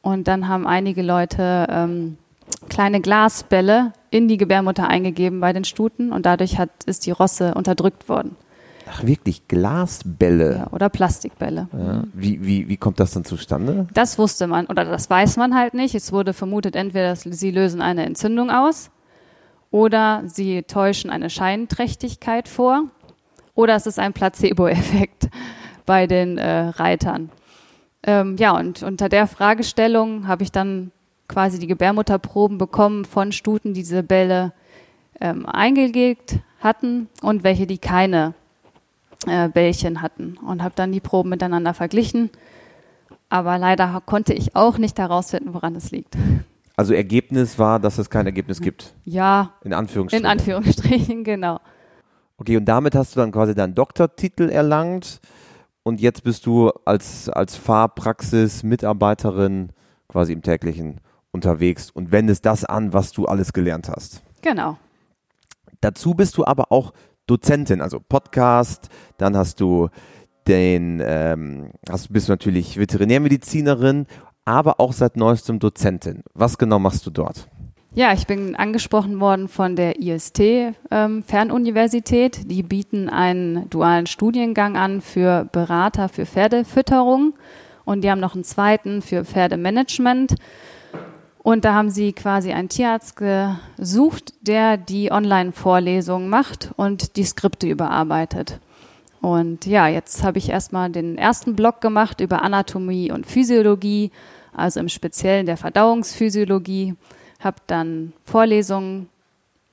Und 0.03 0.29
dann 0.29 0.49
haben 0.49 0.67
einige 0.67 1.03
Leute 1.03 1.67
ähm, 1.69 2.19
kleine 2.69 3.01
Glasbälle 3.01 3.93
in 4.11 4.29
die 4.29 4.37
Gebärmutter 4.37 4.89
eingegeben 4.89 5.41
bei 5.41 5.53
den 5.53 5.65
Stuten 5.65 6.13
und 6.13 6.27
dadurch 6.27 6.59
hat, 6.59 6.71
ist 6.87 7.07
die 7.07 7.11
Rosse 7.11 7.55
unterdrückt 7.55 8.09
worden. 8.09 8.37
Ach, 8.89 9.03
wirklich? 9.03 9.49
Glasbälle? 9.49 10.57
Ja, 10.59 10.73
oder 10.73 10.91
Plastikbälle. 10.91 11.69
Ja. 11.73 12.05
Wie, 12.13 12.45
wie, 12.45 12.69
wie 12.69 12.77
kommt 12.77 13.01
das 13.01 13.13
dann 13.13 13.25
zustande? 13.25 13.87
Das 13.95 14.19
wusste 14.19 14.47
man 14.47 14.67
oder 14.67 14.85
das 14.85 15.09
weiß 15.09 15.37
man 15.39 15.55
halt 15.55 15.75
nicht. 15.75 15.95
Es 15.95 16.13
wurde 16.13 16.35
vermutet, 16.35 16.77
entweder 16.77 17.17
sie 17.17 17.51
lösen 17.51 17.81
eine 17.81 18.05
Entzündung 18.05 18.51
aus 18.51 18.91
oder 19.75 20.23
sie 20.27 20.63
täuschen 20.63 21.11
eine 21.11 21.29
Scheinträchtigkeit 21.31 22.47
vor 22.47 22.85
oder 23.57 23.75
es 23.75 23.89
ist 23.89 23.99
ein 23.99 24.13
Placebo-Effekt 24.13 25.29
bei 25.85 26.07
den 26.07 26.39
äh, 26.39 26.69
Reitern. 26.69 27.31
Ähm, 28.05 28.37
ja, 28.39 28.57
und 28.57 28.85
unter 28.85 29.09
der 29.09 29.27
Fragestellung 29.27 30.29
habe 30.29 30.45
ich 30.45 30.53
dann 30.53 30.93
quasi 31.27 31.59
die 31.59 31.67
Gebärmutterproben 31.67 32.57
bekommen 32.57 33.05
von 33.05 33.33
Stuten, 33.33 33.75
die 33.75 33.81
diese 33.81 34.05
Bälle 34.05 34.53
ähm, 35.21 35.45
eingelegt 35.45 36.37
hatten 36.61 37.09
und 37.21 37.43
welche, 37.43 37.67
die 37.67 37.79
keine 37.79 38.35
äh, 39.27 39.49
Bällchen 39.49 40.03
hatten 40.03 40.37
und 40.37 40.63
habe 40.63 40.77
dann 40.77 40.93
die 40.93 41.01
Proben 41.01 41.31
miteinander 41.31 41.75
verglichen. 41.75 42.31
Aber 43.29 43.59
leider 43.59 44.01
konnte 44.07 44.35
ich 44.35 44.55
auch 44.55 44.79
nicht 44.79 45.01
herausfinden, 45.01 45.53
woran 45.53 45.75
es 45.75 45.91
liegt. 45.91 46.17
Also 46.77 46.93
Ergebnis 46.93 47.59
war, 47.59 47.79
dass 47.79 47.99
es 47.99 48.11
kein 48.11 48.27
Ergebnis 48.27 48.61
gibt. 48.61 48.95
Ja, 49.05 49.53
In 49.63 49.73
Anführungsstrichen. 49.73 50.25
in 50.25 50.31
Anführungsstrichen, 50.31 51.25
genau. 51.25 51.61
Okay, 52.37 52.57
und 52.57 52.65
damit 52.65 52.97
hast 52.97 53.15
du 53.15 53.21
dann 53.21 53.31
quasi 53.31 53.55
deinen 53.55 53.75
Doktortitel 53.75 54.49
erlangt 54.49 55.21
und 55.85 56.01
jetzt 56.01 56.25
bist 56.25 56.47
du 56.47 56.71
als, 56.85 57.29
als 57.29 57.57
Fahrpraxis-Mitarbeiterin 57.57 59.71
quasi 60.09 60.33
im 60.33 60.43
täglichen 60.43 61.01
unterwegs 61.31 61.91
und 61.91 62.11
wendest 62.13 62.45
das 62.47 62.65
an, 62.65 62.93
was 62.93 63.13
du 63.13 63.27
alles 63.27 63.53
gelernt 63.53 63.89
hast. 63.89 64.23
Genau. 64.43 64.79
Dazu 65.81 66.15
bist 66.15 66.37
du 66.37 66.45
aber 66.45 66.73
auch 66.73 66.93
Dozentin, 67.27 67.81
also 67.81 68.01
Podcast, 68.01 68.89
dann 69.17 69.37
hast 69.37 69.61
du 69.61 69.89
den, 70.47 71.03
ähm, 71.05 71.71
hast, 71.89 72.13
bist 72.13 72.29
du 72.29 72.33
natürlich 72.33 72.79
Veterinärmedizinerin, 72.79 74.07
aber 74.45 74.81
auch 74.81 74.93
seit 74.93 75.17
neuestem 75.17 75.59
Dozentin. 75.59 76.23
Was 76.35 76.59
genau 76.59 76.79
machst 76.79 77.07
du 77.07 77.11
dort? 77.11 77.49
Ja, 77.97 78.13
ich 78.13 78.27
bin 78.27 78.57
angesprochen 78.57 79.21
worden 79.21 79.47
von 79.47 79.77
der 79.77 80.01
IST 80.01 80.41
ähm, 80.91 81.23
Fernuniversität. 81.23 82.51
Die 82.51 82.65
bieten 82.65 83.09
einen 83.09 83.71
dualen 83.71 84.07
Studiengang 84.07 84.77
an 84.77 85.01
für 85.01 85.49
Berater 85.53 86.09
für 86.09 86.27
Pferdefütterung 86.27 87.35
und 87.85 88.03
die 88.03 88.11
haben 88.11 88.21
noch 88.21 88.35
einen 88.35 88.43
zweiten 88.43 89.01
für 89.01 89.25
Pferdemanagement. 89.25 90.35
Und 91.45 91.65
da 91.65 91.75
haben 91.75 91.91
sie 91.91 92.13
quasi 92.15 92.53
einen 92.53 92.69
Tierarzt 92.69 93.17
gesucht, 93.17 94.33
der 94.41 94.77
die 94.77 95.13
Online-Vorlesungen 95.13 96.29
macht 96.29 96.73
und 96.77 97.17
die 97.17 97.25
Skripte 97.25 97.69
überarbeitet. 97.69 98.61
Und 99.25 99.65
ja, 99.65 99.89
jetzt 99.89 100.23
habe 100.23 100.37
ich 100.37 100.51
erstmal 100.51 100.91
den 100.91 101.17
ersten 101.17 101.57
Block 101.57 101.81
gemacht 101.81 102.21
über 102.21 102.43
Anatomie 102.43 103.11
und 103.11 103.25
Physiologie, 103.25 104.11
also 104.53 104.81
im 104.81 104.91
Speziellen 104.91 105.47
der 105.47 105.57
Verdauungsphysiologie. 105.57 106.95
Habe 107.41 107.57
dann 107.67 108.13
Vorlesungen 108.25 109.09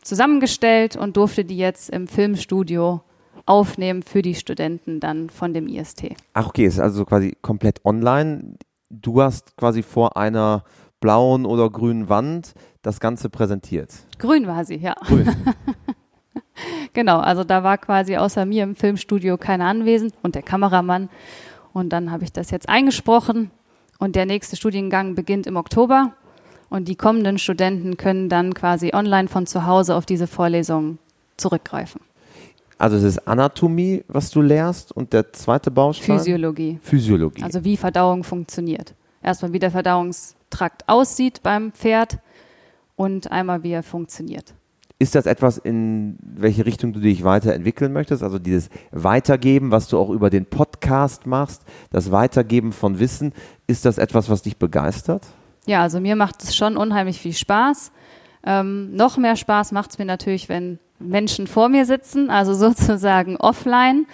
zusammengestellt 0.04 0.96
und 0.96 1.18
durfte 1.18 1.44
die 1.44 1.58
jetzt 1.58 1.90
im 1.90 2.08
Filmstudio 2.08 3.02
aufnehmen 3.46 4.04
für 4.04 4.22
die 4.22 4.36
Studenten 4.36 5.02
dann 5.02 5.30
von 5.30 5.54
dem 5.54 5.68
IST. 5.68 6.16
Ach, 6.32 6.48
okay, 6.48 6.66
ist 6.66 6.80
also 6.80 7.04
quasi 7.04 7.36
komplett 7.42 7.84
online. 7.84 8.56
Du 8.90 9.22
hast 9.22 9.58
quasi 9.58 9.84
vor 9.84 10.16
einer 10.16 10.64
blauen 11.02 11.46
oder 11.46 11.70
grünen 11.70 12.08
Wand 12.08 12.54
das 12.84 13.02
Ganze 13.02 13.30
präsentiert. 13.30 13.94
Grün 14.18 14.48
war 14.48 14.64
sie, 14.64 14.78
ja. 14.78 14.96
Grün. 15.08 15.28
genau, 16.94 17.20
also 17.20 17.44
da 17.44 17.64
war 17.64 17.78
quasi 17.78 18.18
außer 18.18 18.46
mir 18.46 18.64
im 18.64 18.76
Filmstudio 18.76 19.38
keiner 19.38 19.66
anwesend 19.66 20.14
und 20.24 20.36
der 20.36 20.42
Kameramann. 20.42 21.10
Und 21.74 21.90
dann 21.90 22.12
habe 22.12 22.24
ich 22.24 22.32
das 22.32 22.52
jetzt 22.52 22.68
eingesprochen 22.70 23.52
und 24.00 24.16
der 24.16 24.26
nächste 24.26 24.56
Studiengang 24.56 25.16
beginnt 25.16 25.48
im 25.48 25.56
Oktober. 25.56 26.14
Und 26.70 26.88
die 26.88 26.96
kommenden 26.96 27.38
Studenten 27.38 27.98
können 27.98 28.30
dann 28.30 28.54
quasi 28.54 28.92
online 28.94 29.28
von 29.28 29.46
zu 29.46 29.66
Hause 29.66 29.96
auf 29.96 30.06
diese 30.06 30.26
Vorlesung 30.26 31.00
zurückgreifen. 31.36 32.02
Also 32.78 32.98
es 32.98 33.04
ist 33.04 33.28
Anatomie, 33.28 34.04
was 34.08 34.32
du 34.32 34.42
lehrst 34.42 34.92
und 34.92 35.14
der 35.14 35.32
zweite 35.34 35.70
Baustein? 35.70 36.18
Physiologie. 36.18 36.80
Physiologie. 36.82 37.44
Also 37.44 37.64
wie 37.64 37.78
Verdauung 37.78 38.24
funktioniert. 38.24 38.96
Erstmal 39.22 39.54
wie 39.54 39.60
der 39.60 39.70
Verdauungstrakt 39.70 40.88
aussieht 40.88 41.44
beim 41.44 41.74
Pferd 41.74 42.18
und 42.96 43.32
einmal 43.32 43.62
wie 43.62 43.72
er 43.72 43.84
funktioniert. 43.84 44.56
Ist 45.02 45.16
das 45.16 45.26
etwas, 45.26 45.58
in 45.58 46.16
welche 46.22 46.68
Richtung 46.68 46.94
du 46.94 47.00
dich 47.00 47.24
weiterentwickeln 47.24 47.92
möchtest? 47.92 48.22
Also 48.22 48.38
dieses 48.38 48.70
Weitergeben, 48.92 49.72
was 49.72 49.88
du 49.88 49.98
auch 49.98 50.12
über 50.12 50.30
den 50.30 50.46
Podcast 50.46 51.26
machst, 51.26 51.64
das 51.90 52.12
Weitergeben 52.12 52.72
von 52.72 53.00
Wissen, 53.00 53.34
ist 53.66 53.86
das 53.86 53.98
etwas, 53.98 54.30
was 54.30 54.44
dich 54.44 54.58
begeistert? 54.58 55.26
Ja, 55.66 55.82
also 55.82 56.00
mir 56.00 56.16
macht 56.16 56.44
es 56.44 56.56
schon 56.56 56.78
unheimlich 56.78 57.20
viel 57.20 57.34
Spaß. 57.34 57.92
Ähm, 58.46 58.96
noch 58.96 59.18
mehr 59.18 59.36
Spaß 59.36 59.72
macht 59.72 59.90
es 59.90 59.98
mir 59.98 60.06
natürlich, 60.06 60.50
wenn 60.50 60.78
Menschen 61.00 61.48
vor 61.48 61.68
mir 61.68 61.88
sitzen, 61.88 62.30
also 62.30 62.54
sozusagen 62.70 63.38
offline. 63.38 64.06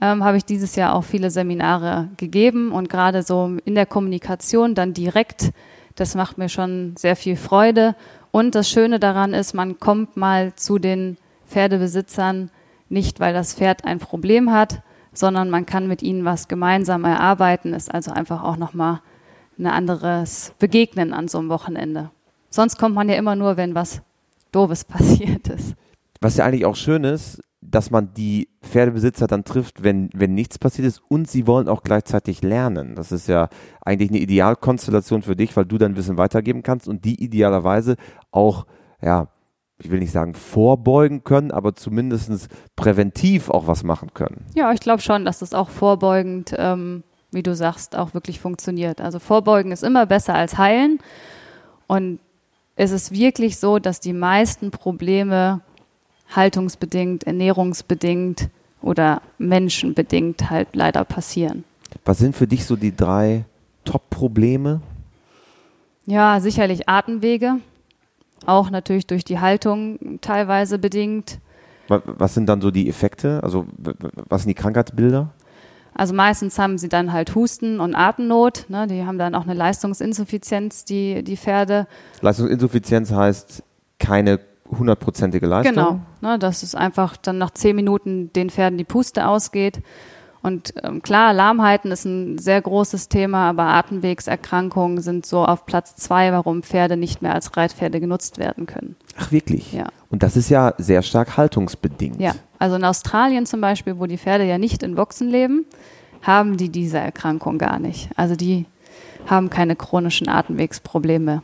Ähm, 0.00 0.22
habe 0.22 0.36
ich 0.36 0.44
dieses 0.44 0.76
Jahr 0.76 0.94
auch 0.94 1.02
viele 1.02 1.32
Seminare 1.32 2.10
gegeben 2.16 2.70
und 2.70 2.88
gerade 2.88 3.24
so 3.24 3.56
in 3.64 3.74
der 3.74 3.86
Kommunikation 3.86 4.76
dann 4.76 4.94
direkt, 4.94 5.50
das 5.96 6.14
macht 6.14 6.38
mir 6.38 6.48
schon 6.48 6.94
sehr 6.96 7.16
viel 7.16 7.34
Freude. 7.34 7.96
Und 8.30 8.54
das 8.54 8.68
Schöne 8.68 8.98
daran 8.98 9.34
ist, 9.34 9.54
man 9.54 9.78
kommt 9.78 10.16
mal 10.16 10.54
zu 10.54 10.78
den 10.78 11.16
Pferdebesitzern 11.46 12.50
nicht, 12.88 13.20
weil 13.20 13.34
das 13.34 13.54
Pferd 13.54 13.84
ein 13.84 13.98
Problem 13.98 14.52
hat, 14.52 14.82
sondern 15.12 15.50
man 15.50 15.66
kann 15.66 15.88
mit 15.88 16.02
ihnen 16.02 16.24
was 16.24 16.48
gemeinsam 16.48 17.04
erarbeiten, 17.04 17.74
ist 17.74 17.92
also 17.92 18.12
einfach 18.12 18.42
auch 18.42 18.56
nochmal 18.56 19.00
ein 19.58 19.66
anderes 19.66 20.52
Begegnen 20.58 21.12
an 21.12 21.28
so 21.28 21.38
einem 21.38 21.48
Wochenende. 21.48 22.10
Sonst 22.50 22.78
kommt 22.78 22.94
man 22.94 23.08
ja 23.08 23.16
immer 23.16 23.36
nur, 23.36 23.56
wenn 23.56 23.74
was 23.74 24.00
Doofes 24.52 24.84
passiert 24.84 25.48
ist. 25.48 25.74
Was 26.20 26.36
ja 26.36 26.44
eigentlich 26.44 26.64
auch 26.64 26.76
schön 26.76 27.04
ist, 27.04 27.40
dass 27.70 27.90
man 27.90 28.14
die 28.14 28.48
Pferdebesitzer 28.62 29.26
dann 29.26 29.44
trifft, 29.44 29.82
wenn, 29.82 30.10
wenn 30.14 30.34
nichts 30.34 30.58
passiert 30.58 30.88
ist 30.88 31.02
und 31.08 31.28
sie 31.28 31.46
wollen 31.46 31.68
auch 31.68 31.82
gleichzeitig 31.82 32.42
lernen. 32.42 32.94
Das 32.94 33.12
ist 33.12 33.28
ja 33.28 33.48
eigentlich 33.80 34.10
eine 34.10 34.18
Idealkonstellation 34.18 35.22
für 35.22 35.36
dich, 35.36 35.56
weil 35.56 35.66
du 35.66 35.78
dein 35.78 35.96
Wissen 35.96 36.18
weitergeben 36.18 36.62
kannst 36.62 36.88
und 36.88 37.04
die 37.04 37.22
idealerweise 37.22 37.96
auch, 38.30 38.66
ja, 39.02 39.28
ich 39.80 39.90
will 39.90 40.00
nicht 40.00 40.12
sagen 40.12 40.34
vorbeugen 40.34 41.22
können, 41.22 41.50
aber 41.50 41.74
zumindest 41.74 42.48
präventiv 42.74 43.48
auch 43.48 43.66
was 43.66 43.84
machen 43.84 44.12
können. 44.12 44.46
Ja, 44.54 44.72
ich 44.72 44.80
glaube 44.80 45.02
schon, 45.02 45.24
dass 45.24 45.38
das 45.38 45.54
auch 45.54 45.68
vorbeugend, 45.68 46.54
ähm, 46.56 47.04
wie 47.30 47.42
du 47.42 47.54
sagst, 47.54 47.94
auch 47.94 48.14
wirklich 48.14 48.40
funktioniert. 48.40 49.00
Also 49.00 49.18
vorbeugen 49.18 49.70
ist 49.70 49.84
immer 49.84 50.06
besser 50.06 50.34
als 50.34 50.58
heilen. 50.58 50.98
Und 51.86 52.18
es 52.74 52.90
ist 52.90 53.12
wirklich 53.12 53.58
so, 53.58 53.78
dass 53.78 54.00
die 54.00 54.12
meisten 54.12 54.70
Probleme 54.70 55.60
haltungsbedingt, 56.34 57.24
ernährungsbedingt 57.24 58.48
oder 58.82 59.22
menschenbedingt 59.38 60.50
halt 60.50 60.68
leider 60.74 61.04
passieren. 61.04 61.64
Was 62.04 62.18
sind 62.18 62.36
für 62.36 62.46
dich 62.46 62.64
so 62.64 62.76
die 62.76 62.94
drei 62.94 63.44
Top-Probleme? 63.84 64.80
Ja, 66.06 66.40
sicherlich 66.40 66.88
Atemwege, 66.88 67.56
auch 68.46 68.70
natürlich 68.70 69.06
durch 69.06 69.24
die 69.24 69.40
Haltung 69.40 70.20
teilweise 70.20 70.78
bedingt. 70.78 71.38
Was 71.88 72.34
sind 72.34 72.46
dann 72.46 72.60
so 72.60 72.70
die 72.70 72.88
Effekte? 72.88 73.42
Also 73.42 73.66
was 74.28 74.42
sind 74.42 74.50
die 74.50 74.54
Krankheitsbilder? 74.54 75.30
Also 75.94 76.14
meistens 76.14 76.58
haben 76.58 76.78
sie 76.78 76.88
dann 76.88 77.12
halt 77.12 77.34
Husten 77.34 77.80
und 77.80 77.94
Atemnot. 77.94 78.66
Ne? 78.68 78.86
Die 78.86 79.04
haben 79.04 79.18
dann 79.18 79.34
auch 79.34 79.42
eine 79.42 79.54
Leistungsinsuffizienz, 79.54 80.84
die, 80.84 81.24
die 81.24 81.36
Pferde. 81.36 81.88
Leistungsinsuffizienz 82.20 83.10
heißt 83.10 83.64
keine 83.98 84.38
hundertprozentige 84.70 85.46
Leistung. 85.46 85.74
Genau, 85.74 86.00
ne, 86.20 86.38
dass 86.38 86.62
es 86.62 86.74
einfach 86.74 87.16
dann 87.16 87.38
nach 87.38 87.50
zehn 87.50 87.76
Minuten 87.76 88.32
den 88.32 88.50
Pferden 88.50 88.78
die 88.78 88.84
Puste 88.84 89.26
ausgeht. 89.26 89.80
Und 90.40 90.72
ähm, 90.84 91.02
klar, 91.02 91.32
Lahmheiten 91.32 91.90
ist 91.90 92.04
ein 92.04 92.38
sehr 92.38 92.62
großes 92.62 93.08
Thema, 93.08 93.48
aber 93.48 93.64
Atemwegserkrankungen 93.64 95.00
sind 95.00 95.26
so 95.26 95.44
auf 95.44 95.66
Platz 95.66 95.96
zwei, 95.96 96.32
warum 96.32 96.62
Pferde 96.62 96.96
nicht 96.96 97.22
mehr 97.22 97.34
als 97.34 97.56
Reitpferde 97.56 97.98
genutzt 97.98 98.38
werden 98.38 98.66
können. 98.66 98.94
Ach 99.18 99.32
wirklich? 99.32 99.72
Ja. 99.72 99.88
Und 100.10 100.22
das 100.22 100.36
ist 100.36 100.48
ja 100.48 100.74
sehr 100.78 101.02
stark 101.02 101.36
haltungsbedingt. 101.36 102.20
Ja, 102.20 102.34
also 102.58 102.76
in 102.76 102.84
Australien 102.84 103.46
zum 103.46 103.60
Beispiel, 103.60 103.98
wo 103.98 104.06
die 104.06 104.16
Pferde 104.16 104.44
ja 104.44 104.58
nicht 104.58 104.82
in 104.84 104.94
Boxen 104.94 105.28
leben, 105.28 105.66
haben 106.22 106.56
die 106.56 106.68
diese 106.68 106.98
Erkrankung 106.98 107.58
gar 107.58 107.78
nicht. 107.78 108.08
Also 108.16 108.36
die 108.36 108.66
haben 109.26 109.50
keine 109.50 109.76
chronischen 109.76 110.28
Atemwegsprobleme. 110.28 111.42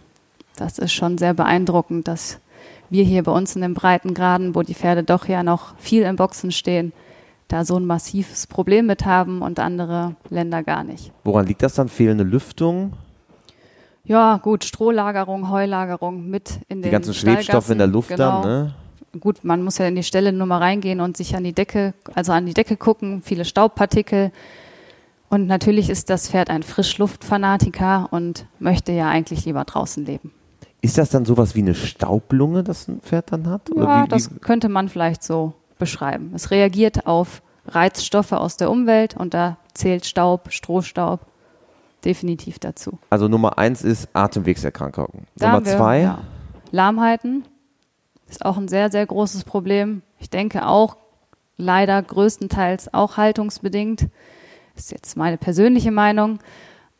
Das 0.57 0.79
ist 0.79 0.93
schon 0.93 1.19
sehr 1.19 1.35
beeindruckend, 1.35 2.07
dass 2.07 2.39
wir 2.95 3.05
hier 3.05 3.25
bei 3.25 3.33
uns 3.33 3.57
in 3.57 3.63
den 3.63 3.75
Breitengraden, 3.75 4.55
wo 4.55 4.63
die 4.63 4.75
Pferde 4.75 5.03
doch 5.03 5.27
ja 5.27 5.43
noch 5.43 5.77
viel 5.79 6.05
im 6.05 6.15
Boxen 6.15 6.53
stehen, 6.53 6.93
da 7.49 7.65
so 7.65 7.77
ein 7.77 7.85
massives 7.85 8.47
Problem 8.47 8.87
mit 8.87 9.05
haben 9.05 9.43
und 9.43 9.59
andere 9.59 10.15
Länder 10.31 10.63
gar 10.63 10.85
nicht. 10.85 11.13
Woran 11.25 11.47
liegt 11.47 11.63
das 11.63 11.75
dann? 11.75 11.89
Fehlende 11.89 12.23
Lüftung? 12.23 12.93
Ja, 14.05 14.37
gut, 14.37 14.65
Strohlagerung, 14.65 15.51
Heulagerung 15.51 16.31
mit 16.31 16.61
in 16.69 16.79
den 16.79 16.83
Die 16.85 16.91
ganzen 16.91 17.15
Schwebstoffe 17.15 17.71
in 17.71 17.79
der 17.79 17.87
Luft 17.89 18.11
genau. 18.11 18.43
dann, 18.43 18.65
ne? 18.65 18.75
Gut, 19.19 19.45
man 19.45 19.63
muss 19.63 19.79
ja 19.79 19.87
in 19.87 19.97
die 19.97 20.03
Stelle 20.03 20.33
nur 20.33 20.47
mal 20.47 20.59
reingehen 20.59 21.01
und 21.01 21.17
sich 21.17 21.37
an 21.37 21.45
die 21.45 21.53
Decke, 21.53 21.95
also 22.15 22.33
an 22.33 22.47
die 22.47 22.55
Decke 22.55 22.77
gucken, 22.77 23.23
viele 23.23 23.45
Staubpartikel. 23.45 24.31
Und 25.29 25.47
natürlich 25.47 25.91
ist 25.91 26.11
das 26.11 26.29
Pferd 26.29 26.51
ein 26.51 26.63
Frischluftfanatiker 26.63 28.09
und 28.11 28.47
möchte 28.59 28.93
ja 28.93 29.09
eigentlich 29.09 29.45
lieber 29.45 29.65
draußen 29.65 30.05
leben. 30.05 30.33
Ist 30.85 30.99
das 30.99 31.09
dann 31.09 31.25
sowas 31.25 31.55
wie 31.55 31.61
eine 31.61 31.75
Staublunge, 31.75 32.63
das 32.63 32.89
ein 32.89 33.01
Pferd 33.01 33.33
dann 33.33 33.49
hat? 33.49 33.71
Ja, 33.75 34.05
wie, 34.05 34.09
das 34.09 34.29
könnte 34.43 34.69
man 34.69 34.91
vielleicht 34.91 35.23
so 35.23 35.55
beschreiben. 35.79 36.33
Es 36.35 36.51
reagiert 36.51 37.07
auf 37.07 37.41
Reizstoffe 37.67 38.33
aus 38.33 38.59
der 38.59 38.71
Umwelt 38.71 39.17
und 39.17 39.33
da 39.33 39.57
zählt 39.73 40.05
Staub, 40.05 40.53
Strohstaub 40.53 41.21
definitiv 42.05 42.59
dazu. 42.59 42.99
Also 43.09 43.29
Nummer 43.29 43.57
eins 43.57 43.83
ist 43.83 44.11
Atemwegserkrankungen. 44.13 45.27
Da 45.37 45.53
Nummer 45.53 45.65
wir, 45.65 45.75
zwei? 45.75 46.01
Ja. 46.03 46.19
Lahmheiten 46.71 47.47
ist 48.29 48.45
auch 48.45 48.59
ein 48.59 48.69
sehr, 48.69 48.91
sehr 48.91 49.07
großes 49.07 49.45
Problem. 49.45 50.03
Ich 50.19 50.29
denke 50.29 50.67
auch 50.67 50.99
leider 51.57 52.03
größtenteils 52.03 52.93
auch 52.93 53.17
haltungsbedingt. 53.17 54.09
Ist 54.77 54.93
jetzt 54.93 55.17
meine 55.17 55.39
persönliche 55.39 55.93
Meinung. 55.93 56.41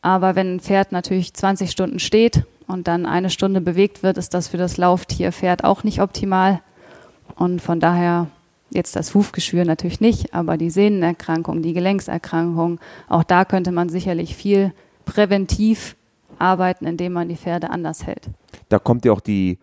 Aber 0.01 0.35
wenn 0.35 0.55
ein 0.55 0.59
Pferd 0.59 0.91
natürlich 0.91 1.35
20 1.35 1.69
Stunden 1.69 1.99
steht 1.99 2.45
und 2.67 2.87
dann 2.87 3.05
eine 3.05 3.29
Stunde 3.29 3.61
bewegt 3.61 4.03
wird, 4.03 4.17
ist 4.17 4.33
das 4.33 4.47
für 4.47 4.57
das 4.57 4.77
Lauftierpferd 4.77 5.63
auch 5.63 5.83
nicht 5.83 6.01
optimal. 6.01 6.61
Und 7.35 7.61
von 7.61 7.79
daher 7.79 8.27
jetzt 8.69 8.95
das 8.95 9.13
Hufgeschwür 9.13 9.65
natürlich 9.65 10.01
nicht, 10.01 10.33
aber 10.33 10.57
die 10.57 10.69
Sehnenerkrankung, 10.69 11.61
die 11.61 11.73
Gelenkserkrankung, 11.73 12.79
auch 13.07 13.23
da 13.23 13.45
könnte 13.45 13.71
man 13.71 13.89
sicherlich 13.89 14.35
viel 14.35 14.73
präventiv 15.05 15.95
arbeiten, 16.39 16.85
indem 16.85 17.13
man 17.13 17.29
die 17.29 17.37
Pferde 17.37 17.69
anders 17.69 18.05
hält. 18.05 18.29
Da 18.69 18.79
kommt 18.79 19.05
ja 19.05 19.11
auch 19.11 19.21
die 19.21 19.59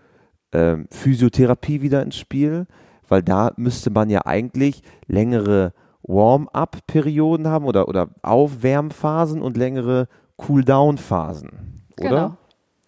äh, 0.53 0.77
Physiotherapie 0.91 1.83
wieder 1.83 2.03
ins 2.03 2.17
Spiel, 2.17 2.67
weil 3.09 3.23
da 3.23 3.53
müsste 3.57 3.91
man 3.91 4.09
ja 4.09 4.25
eigentlich 4.25 4.83
längere 5.07 5.73
Warm-up-Perioden 6.03 7.49
haben 7.49 7.65
oder, 7.65 7.88
oder 7.88 8.09
Aufwärmphasen 8.23 9.43
und 9.43 9.57
längere 9.57 10.09
Cool-down-Phasen, 10.49 11.85
oder? 11.99 12.09
Genau. 12.09 12.37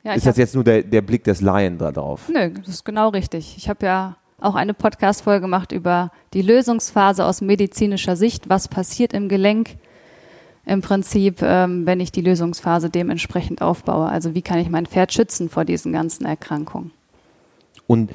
Ja, 0.05 0.13
ist 0.13 0.27
das 0.27 0.37
jetzt 0.37 0.55
nur 0.55 0.65
der, 0.65 0.83
der 0.83 1.01
Blick 1.03 1.25
des 1.25 1.41
Laien 1.41 1.79
da 1.79 1.91
drauf? 1.91 2.29
Nö, 2.33 2.51
das 2.51 2.69
ist 2.69 2.85
genau 2.85 3.09
richtig. 3.09 3.55
Ich 3.57 3.69
habe 3.69 3.87
ja 3.87 4.17
auch 4.39 4.55
eine 4.55 4.75
Podcast-Folge 4.75 5.41
gemacht 5.41 5.73
über 5.73 6.11
die 6.35 6.43
Lösungsphase 6.43 7.25
aus 7.25 7.41
medizinischer 7.41 8.15
Sicht. 8.15 8.49
Was 8.51 8.69
passiert 8.69 9.15
im 9.15 9.29
Gelenk 9.31 9.77
im 10.67 10.83
Prinzip, 10.83 11.41
ähm, 11.43 11.87
wenn 11.87 12.01
ich 12.01 12.13
die 12.13 12.21
Lösungsphase 12.21 12.91
dementsprechend 12.91 13.63
aufbaue? 13.63 14.07
Also 14.07 14.35
wie 14.35 14.43
kann 14.43 14.59
ich 14.59 14.69
mein 14.69 14.85
Pferd 14.87 15.13
schützen 15.13 15.49
vor 15.49 15.65
diesen 15.65 15.93
ganzen 15.93 16.27
Erkrankungen? 16.27 16.91
Und 17.87 18.11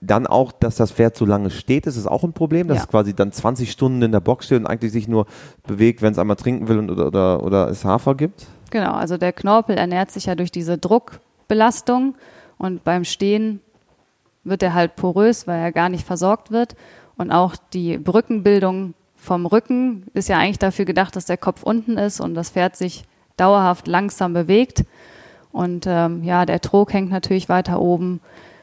dann 0.00 0.26
auch, 0.26 0.50
dass 0.52 0.76
das 0.76 0.90
Pferd 0.92 1.16
so 1.16 1.24
lange 1.24 1.50
steht, 1.50 1.86
ist 1.86 1.96
es 1.96 2.06
auch 2.08 2.24
ein 2.24 2.32
Problem, 2.32 2.66
dass 2.68 2.78
Ja. 2.78 2.82
es 2.84 2.88
quasi 2.88 3.14
dann 3.14 3.30
20 3.32 3.70
Stunden 3.70 4.02
in 4.02 4.12
der 4.12 4.20
Box 4.20 4.46
steht 4.46 4.58
und 4.60 4.66
eigentlich 4.66 4.92
sich 4.92 5.06
nur 5.08 5.26
bewegt, 5.66 6.02
wenn 6.02 6.12
es 6.12 6.18
einmal 6.18 6.36
trinken 6.36 6.66
will 6.68 6.78
und, 6.78 6.90
oder, 6.90 7.06
oder, 7.06 7.42
oder 7.42 7.68
es 7.68 7.84
Hafer 7.84 8.14
gibt? 8.16 8.46
Genau, 8.70 8.92
also 8.92 9.16
der 9.16 9.32
Knorpel 9.32 9.76
ernährt 9.76 10.10
sich 10.10 10.26
ja 10.26 10.34
durch 10.34 10.50
diese 10.50 10.76
Druckbelastung 11.52 12.14
und 12.58 12.82
beim 12.84 13.04
Stehen 13.04 13.60
wird 14.44 14.62
er 14.62 14.74
halt 14.74 14.96
porös, 14.96 15.46
weil 15.46 15.60
er 15.60 15.72
gar 15.72 15.88
nicht 15.88 16.06
versorgt 16.06 16.50
wird. 16.50 16.74
Und 17.16 17.30
auch 17.30 17.54
die 17.72 17.98
Brückenbildung 17.98 18.94
vom 19.16 19.46
Rücken 19.46 20.06
ist 20.14 20.28
ja 20.28 20.38
eigentlich 20.38 20.58
dafür 20.58 20.84
gedacht, 20.84 21.14
dass 21.14 21.26
der 21.26 21.36
Kopf 21.36 21.62
unten 21.62 21.98
ist 21.98 22.20
und 22.20 22.34
das 22.34 22.50
Pferd 22.50 22.74
sich 22.76 23.04
dauerhaft 23.36 23.86
langsam 23.86 24.32
bewegt. 24.32 24.84
Und 25.52 25.84
ähm, 25.86 26.24
ja, 26.24 26.46
der 26.46 26.60
Trog 26.60 26.92
hängt 26.92 27.10
natürlich 27.10 27.48
weiter 27.48 27.80
oben. 27.80 28.20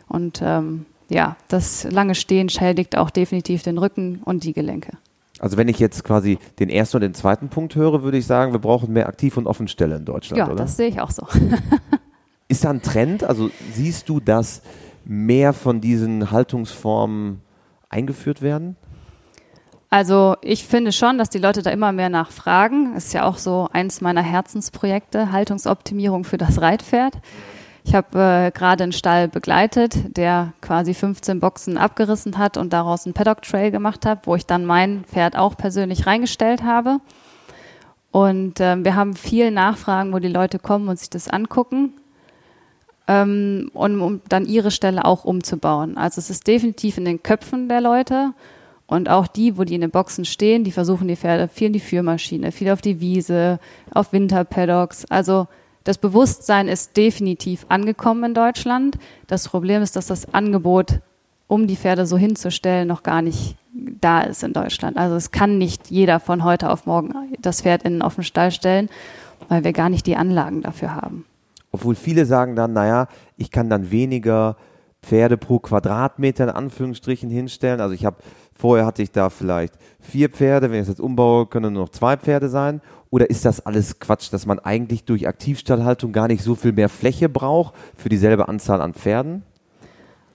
Und 0.07 0.41
ähm, 0.43 0.85
ja, 1.09 1.37
das 1.47 1.89
lange 1.89 2.15
Stehen 2.15 2.49
schädigt 2.49 2.97
auch 2.97 3.11
definitiv 3.11 3.63
den 3.63 3.77
Rücken 3.77 4.21
und 4.25 4.43
die 4.43 4.53
Gelenke. 4.53 4.97
Also 5.39 5.55
wenn 5.55 5.69
ich 5.69 5.79
jetzt 5.79 6.03
quasi 6.03 6.37
den 6.59 6.69
ersten 6.69 6.97
und 6.97 7.01
den 7.01 7.13
zweiten 7.13 7.47
Punkt 7.49 7.75
höre, 7.75 8.03
würde 8.03 8.17
ich 8.17 8.25
sagen, 8.25 8.51
wir 8.51 8.59
brauchen 8.59 8.91
mehr 8.91 9.07
Aktiv- 9.07 9.37
und 9.37 9.47
Offenstelle 9.47 9.95
in 9.95 10.05
Deutschland, 10.05 10.39
Ja, 10.39 10.47
oder? 10.47 10.55
das 10.55 10.75
sehe 10.75 10.87
ich 10.87 10.99
auch 10.99 11.11
so. 11.11 11.25
Ist 12.49 12.65
da 12.65 12.71
ein 12.71 12.81
Trend? 12.81 13.23
Also 13.23 13.51
siehst 13.71 14.09
du, 14.09 14.19
dass 14.19 14.63
mehr 15.05 15.53
von 15.53 15.81
diesen 15.81 16.31
Haltungsformen 16.31 17.41
eingeführt 17.89 18.41
werden? 18.41 18.75
Also 19.91 20.35
ich 20.41 20.65
finde 20.65 20.91
schon, 20.91 21.19
dass 21.19 21.29
die 21.29 21.37
Leute 21.37 21.61
da 21.61 21.69
immer 21.69 21.91
mehr 21.91 22.09
nachfragen. 22.09 22.95
Ist 22.95 23.13
ja 23.13 23.23
auch 23.23 23.37
so 23.37 23.69
eins 23.71 24.01
meiner 24.01 24.23
Herzensprojekte, 24.23 25.31
Haltungsoptimierung 25.31 26.23
für 26.23 26.37
das 26.37 26.59
Reitpferd. 26.59 27.19
Ich 27.83 27.93
habe 27.93 28.19
äh, 28.19 28.51
gerade 28.51 28.83
einen 28.83 28.93
Stall 28.93 29.27
begleitet, 29.27 30.17
der 30.17 30.53
quasi 30.61 30.95
15 30.95 31.39
Boxen 31.39 31.77
abgerissen 31.77 32.39
hat 32.39 32.57
und 32.57 32.73
daraus 32.73 33.05
einen 33.05 33.13
Paddock 33.13 33.43
Trail 33.43 33.69
gemacht 33.69 34.07
hat, 34.07 34.25
wo 34.25 34.35
ich 34.35 34.47
dann 34.47 34.65
mein 34.65 35.05
Pferd 35.05 35.35
auch 35.35 35.55
persönlich 35.55 36.07
reingestellt 36.07 36.63
habe. 36.63 36.99
Und 38.11 38.59
ähm, 38.59 38.83
wir 38.85 38.95
haben 38.95 39.15
viel 39.15 39.51
Nachfragen, 39.51 40.13
wo 40.13 40.19
die 40.19 40.27
Leute 40.27 40.57
kommen 40.57 40.87
und 40.87 40.97
sich 40.97 41.11
das 41.11 41.27
angucken 41.27 41.93
ähm, 43.09 43.71
und 43.73 43.99
um 43.99 44.21
dann 44.29 44.45
ihre 44.45 44.69
Stelle 44.69 45.03
auch 45.03 45.25
umzubauen. 45.25 45.97
Also 45.97 46.19
es 46.19 46.29
ist 46.29 46.45
definitiv 46.47 46.97
in 46.99 47.05
den 47.05 47.23
Köpfen 47.23 47.67
der 47.67 47.81
Leute 47.81 48.33
und 48.85 49.09
auch 49.09 49.25
die, 49.25 49.57
wo 49.57 49.63
die 49.63 49.73
in 49.75 49.81
den 49.81 49.89
Boxen 49.89 50.25
stehen, 50.25 50.63
die 50.63 50.71
versuchen 50.71 51.07
die 51.07 51.15
Pferde 51.15 51.47
viel 51.47 51.67
in 51.67 51.73
die 51.73 51.79
Führmaschine, 51.79 52.51
viel 52.51 52.69
auf 52.69 52.81
die 52.81 52.99
Wiese, 53.01 53.59
auf 53.91 54.13
Winterpaddocks. 54.13 55.05
Also 55.05 55.47
das 55.83 55.97
Bewusstsein 55.97 56.67
ist 56.67 56.95
definitiv 56.97 57.65
angekommen 57.67 58.25
in 58.25 58.33
Deutschland. 58.35 58.99
Das 59.25 59.49
Problem 59.49 59.81
ist, 59.81 59.95
dass 59.95 60.05
das 60.05 60.31
Angebot, 60.31 60.99
um 61.47 61.65
die 61.65 61.77
Pferde 61.77 62.05
so 62.05 62.15
hinzustellen, 62.15 62.87
noch 62.87 63.01
gar 63.01 63.23
nicht 63.23 63.55
da 63.73 64.21
ist 64.21 64.43
in 64.43 64.53
Deutschland. 64.53 64.97
Also 64.97 65.15
es 65.15 65.31
kann 65.31 65.57
nicht 65.57 65.89
jeder 65.89 66.19
von 66.19 66.43
heute 66.43 66.69
auf 66.69 66.85
morgen 66.85 67.13
das 67.39 67.61
Pferd 67.61 67.83
in 67.83 68.03
auf 68.03 68.15
den 68.15 68.23
Stall 68.23 68.51
stellen, 68.51 68.87
weil 69.47 69.63
wir 69.63 69.73
gar 69.73 69.89
nicht 69.89 70.05
die 70.05 70.15
Anlagen 70.15 70.61
dafür 70.61 70.93
haben. 70.93 71.25
Obwohl 71.71 71.95
viele 71.95 72.25
sagen 72.25 72.55
dann, 72.55 72.73
naja, 72.73 73.07
ich 73.37 73.51
kann 73.51 73.69
dann 73.69 73.91
weniger 73.91 74.57
Pferde 75.01 75.37
pro 75.37 75.59
Quadratmeter 75.59 76.45
in 76.45 76.49
Anführungsstrichen 76.49 77.29
hinstellen. 77.29 77.79
Also 77.79 77.93
ich 77.93 78.05
habe, 78.05 78.17
vorher 78.53 78.85
hatte 78.85 79.01
ich 79.01 79.11
da 79.11 79.29
vielleicht 79.29 79.75
vier 79.99 80.29
Pferde, 80.29 80.69
wenn 80.69 80.77
ich 80.77 80.83
es 80.83 80.89
jetzt 80.89 80.99
umbaue, 80.99 81.45
können 81.45 81.73
nur 81.73 81.83
noch 81.83 81.89
zwei 81.89 82.17
Pferde 82.17 82.49
sein. 82.49 82.81
Oder 83.09 83.29
ist 83.29 83.45
das 83.45 83.65
alles 83.65 83.99
Quatsch, 83.99 84.31
dass 84.31 84.45
man 84.45 84.59
eigentlich 84.59 85.03
durch 85.05 85.27
Aktivstallhaltung 85.27 86.11
gar 86.11 86.27
nicht 86.27 86.43
so 86.43 86.55
viel 86.55 86.73
mehr 86.73 86.89
Fläche 86.89 87.29
braucht 87.29 87.73
für 87.95 88.09
dieselbe 88.09 88.47
Anzahl 88.47 88.81
an 88.81 88.93
Pferden? 88.93 89.43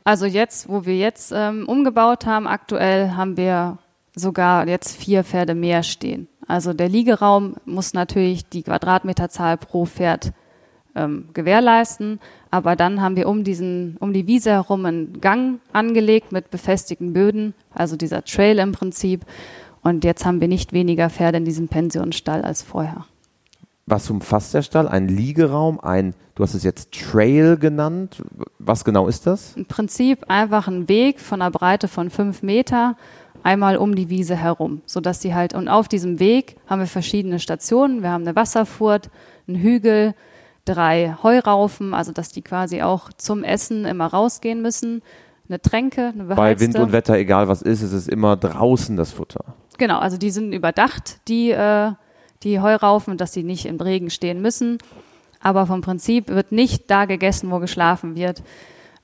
Also 0.03 0.27
jetzt, 0.27 0.68
wo 0.68 0.85
wir 0.85 0.97
jetzt 0.97 1.33
ähm, 1.35 1.66
umgebaut 1.68 2.27
haben, 2.27 2.47
aktuell 2.47 3.12
haben 3.12 3.37
wir 3.37 3.79
sogar 4.14 4.66
jetzt 4.68 4.97
vier 4.97 5.25
Pferde 5.25 5.55
mehr 5.55 5.83
stehen. 5.83 6.29
Also 6.47 6.73
der 6.73 6.88
Liegeraum 6.88 7.55
muss 7.64 7.94
natürlich 7.94 8.49
die 8.49 8.62
Quadratmeterzahl 8.62 9.57
pro 9.57 9.87
Pferd 9.87 10.33
ähm, 10.94 11.28
gewährleisten, 11.33 12.20
aber 12.50 12.76
dann 12.76 13.00
haben 13.00 13.16
wir 13.16 13.28
um 13.28 13.44
diesen, 13.44 13.96
um 14.00 14.12
die 14.12 14.26
Wiese 14.26 14.50
herum 14.50 14.85
einen 14.85 15.20
Gang 15.20 15.61
angelegt 15.72 16.33
mit 16.33 16.50
befestigten 16.50 17.12
Böden, 17.12 17.54
also 17.74 17.96
dieser 17.96 18.24
Trail 18.24 18.59
im 18.59 18.72
Prinzip. 18.72 19.24
Und 19.83 20.04
jetzt 20.04 20.24
haben 20.24 20.40
wir 20.40 20.48
nicht 20.48 20.72
weniger 20.72 21.11
Pferde 21.11 21.38
in 21.38 21.44
diesem 21.44 21.68
Pensionsstall 21.68 22.42
als 22.42 22.62
vorher. 22.62 23.07
Was 23.87 24.09
umfasst 24.09 24.54
der 24.54 24.62
Stall? 24.62 24.88
Ein 24.88 25.09
Liegeraum, 25.09 25.78
ein, 25.78 26.14
du 26.35 26.42
hast 26.42 26.54
es 26.54 26.62
jetzt 26.62 26.92
Trail 26.92 27.59
genannt. 27.59 28.22
Was 28.59 28.85
genau 28.85 29.09
ist 29.09 29.26
das? 29.26 29.54
Im 29.57 29.66
Prinzip 29.66 30.30
einfach 30.30 30.68
ein 30.68 30.88
Weg 30.88 31.20
von 31.20 31.42
einer 31.42 31.50
Breite 31.50 31.87
von 31.87 32.09
fünf 32.09 32.42
Meter 32.42 32.96
einmal 33.42 33.76
um 33.76 33.94
die 33.94 34.09
Wiese 34.09 34.37
herum, 34.37 34.80
sodass 34.87 35.20
sie 35.20 35.35
halt, 35.35 35.52
und 35.54 35.68
auf 35.68 35.87
diesem 35.87 36.18
Weg 36.18 36.57
haben 36.66 36.80
wir 36.80 36.87
verschiedene 36.87 37.38
Stationen. 37.38 38.02
Wir 38.02 38.11
haben 38.11 38.22
eine 38.26 38.35
Wasserfurt, 38.35 39.11
einen 39.46 39.59
Hügel, 39.59 40.14
drei 40.64 41.16
Heuraufen, 41.22 41.94
also 41.94 42.12
dass 42.12 42.31
die 42.31 42.42
quasi 42.42 42.83
auch 42.83 43.12
zum 43.12 43.44
Essen 43.44 43.85
immer 43.85 44.07
rausgehen 44.07 44.62
müssen. 44.62 45.03
Eine 45.48 45.61
Tränke, 45.61 46.12
eine 46.14 46.24
beheizte. 46.24 46.37
Bei 46.37 46.61
Wind 46.61 46.79
und 46.79 46.92
Wetter, 46.92 47.16
egal 47.16 47.48
was 47.48 47.61
ist, 47.61 47.83
es 47.83 47.92
ist 47.92 48.09
immer 48.09 48.37
draußen 48.37 48.96
das 48.96 49.12
Futter. 49.12 49.44
Genau, 49.77 49.98
also 49.98 50.16
die 50.16 50.31
sind 50.31 50.53
überdacht, 50.53 51.18
die, 51.29 51.50
äh, 51.50 51.92
die 52.42 52.61
Heuraufen, 52.61 53.18
dass 53.18 53.33
sie 53.33 53.42
nicht 53.42 53.66
im 53.66 53.79
Regen 53.79 54.11
stehen 54.11 54.40
müssen. 54.40 54.79
Aber 55.40 55.66
vom 55.66 55.83
Prinzip 55.83 56.29
wird 56.29 56.53
nicht 56.53 56.90
da 56.90 57.05
gegessen, 57.05 57.50
wo 57.50 57.59
geschlafen 57.59 58.16
wird. 58.16 58.42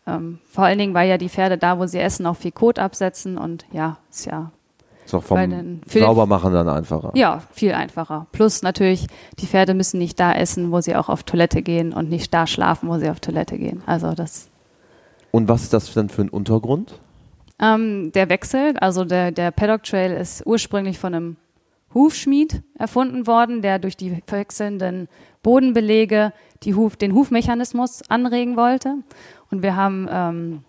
Ähm, 0.07 0.39
vor 0.47 0.65
allen 0.65 0.79
Dingen, 0.79 0.95
weil 0.95 1.09
ja 1.09 1.19
die 1.19 1.29
Pferde 1.29 1.59
da, 1.59 1.79
wo 1.79 1.87
sie 1.87 1.99
essen, 1.99 2.25
auch 2.25 2.37
viel 2.37 2.53
Kot 2.53 2.79
absetzen 2.79 3.37
und 3.37 3.67
ja, 3.73 3.99
ist 4.11 4.25
ja, 4.25 4.51
Ist 5.11 5.15
auch 5.15 5.25
vom 5.25 5.81
Saubermachen 5.87 6.53
dann 6.53 6.69
einfacher. 6.69 7.11
ja 7.15 7.43
viel 7.53 7.73
einfacher. 7.73 8.27
Plus 8.31 8.63
natürlich, 8.63 9.09
die 9.41 9.47
Pferde 9.47 9.75
müssen 9.75 9.99
nicht 9.99 10.21
da 10.21 10.33
essen, 10.33 10.71
wo 10.71 10.81
sie 10.81 10.95
auch 10.95 11.09
auf 11.09 11.25
Toilette 11.25 11.63
gehen 11.63 11.93
und 11.93 12.09
nicht 12.09 12.33
da 12.33 12.47
schlafen, 12.47 12.89
wo 12.89 12.99
sie 12.99 13.11
auf 13.11 13.19
Toilette 13.19 13.59
gehen. 13.59 13.83
Also 13.87 14.13
das 14.13 14.49
Und 15.33 15.49
was 15.49 15.63
ist 15.65 15.73
das 15.73 15.93
denn 15.93 16.09
für 16.09 16.23
ein 16.23 16.29
Untergrund? 16.29 17.01
Ähm, 17.61 18.13
der 18.13 18.29
Wechsel, 18.29 18.77
also 18.79 19.05
der, 19.05 19.33
der 19.33 19.51
Paddock 19.51 19.83
Trail 19.83 20.13
ist 20.13 20.47
ursprünglich 20.47 20.99
von 20.99 21.15
einem 21.15 21.37
Hufschmied 21.93 22.63
erfunden 22.79 23.27
worden, 23.27 23.63
der 23.63 23.81
durch 23.81 23.97
die 23.97 24.23
wechselnden 24.29 25.09
Bodenbelege 25.43 26.33
die 26.63 26.77
Huf, 26.77 26.97
den 26.97 27.15
Hufmechanismus 27.15 28.03
anregen 28.09 28.57
wollte. 28.57 28.99
Und 29.51 29.63
wir 29.63 29.75
haben 29.75 30.09
ähm, 30.09 30.65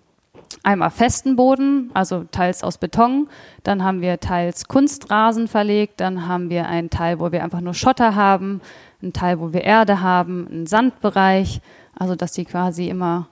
einmal 0.64 0.90
festen 0.90 1.36
Boden, 1.36 1.92
also 1.94 2.24
teils 2.32 2.64
aus 2.64 2.78
Beton, 2.78 3.28
dann 3.64 3.84
haben 3.84 4.02
wir 4.02 4.20
teils 4.20 4.68
Kunstrasen 4.68 5.48
verlegt, 5.48 6.00
dann 6.00 6.28
haben 6.28 6.50
wir 6.50 6.68
einen 6.68 6.90
Teil, 6.90 7.20
wo 7.20 7.32
wir 7.32 7.44
einfach 7.44 7.62
nur 7.62 7.74
Schotter 7.74 8.16
haben, 8.16 8.62
einen 9.02 9.14
Teil, 9.14 9.40
wo 9.40 9.54
wir 9.54 9.64
Erde 9.64 10.02
haben, 10.02 10.48
einen 10.48 10.68
Sandbereich, 10.68 11.62
also 11.98 12.16
dass 12.16 12.34
die 12.34 12.46
quasi 12.46 12.88
immer 12.88 13.28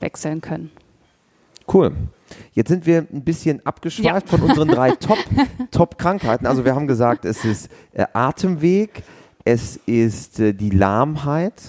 wechseln 0.00 0.40
können. 0.40 0.70
Cool. 1.72 1.92
Jetzt 2.52 2.68
sind 2.68 2.84
wir 2.84 3.06
ein 3.12 3.22
bisschen 3.24 3.64
abgeschweift 3.64 4.28
von 4.28 4.42
unseren 4.42 4.68
drei 4.68 4.90
Top- 5.00 5.18
Top-Krankheiten. 5.70 6.46
also 6.46 6.64
wir 6.64 6.74
haben 6.74 6.86
gesagt, 6.86 7.24
es 7.24 7.44
ist 7.44 7.70
äh, 7.92 8.04
Atemweg, 8.12 9.02
es 9.44 9.76
ist 9.86 10.40
äh, 10.40 10.52
die 10.52 10.70
Lahmheit, 10.70 11.62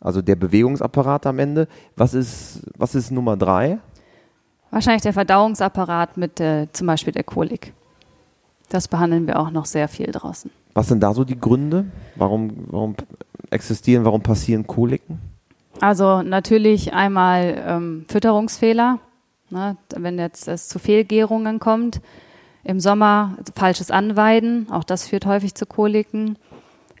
also 0.00 0.22
der 0.22 0.36
Bewegungsapparat 0.36 1.26
am 1.26 1.38
Ende. 1.38 1.68
Was 1.96 2.14
ist, 2.14 2.62
was 2.76 2.94
ist 2.94 3.10
Nummer 3.10 3.36
drei? 3.36 3.78
Wahrscheinlich 4.70 5.02
der 5.02 5.12
Verdauungsapparat 5.12 6.16
mit 6.16 6.40
äh, 6.40 6.66
zum 6.72 6.86
Beispiel 6.86 7.12
der 7.12 7.24
Kolik. 7.24 7.72
Das 8.68 8.88
behandeln 8.88 9.26
wir 9.26 9.38
auch 9.38 9.50
noch 9.50 9.64
sehr 9.64 9.88
viel 9.88 10.10
draußen. 10.10 10.50
Was 10.74 10.88
sind 10.88 11.00
da 11.02 11.14
so 11.14 11.24
die 11.24 11.38
Gründe? 11.38 11.86
Warum, 12.16 12.66
warum 12.66 12.96
existieren, 13.50 14.04
warum 14.04 14.22
passieren 14.22 14.66
Koliken? 14.66 15.18
Also 15.80 16.22
natürlich 16.22 16.92
einmal 16.92 17.62
ähm, 17.66 18.04
Fütterungsfehler, 18.08 18.98
ne, 19.50 19.76
wenn 19.94 20.18
jetzt 20.18 20.48
es 20.48 20.68
zu 20.68 20.78
Fehlgärungen 20.78 21.60
kommt. 21.60 22.00
Im 22.64 22.80
Sommer 22.80 23.36
falsches 23.54 23.90
Anweiden, 23.90 24.66
auch 24.70 24.84
das 24.84 25.06
führt 25.06 25.26
häufig 25.26 25.54
zu 25.54 25.66
Koliken. 25.66 26.36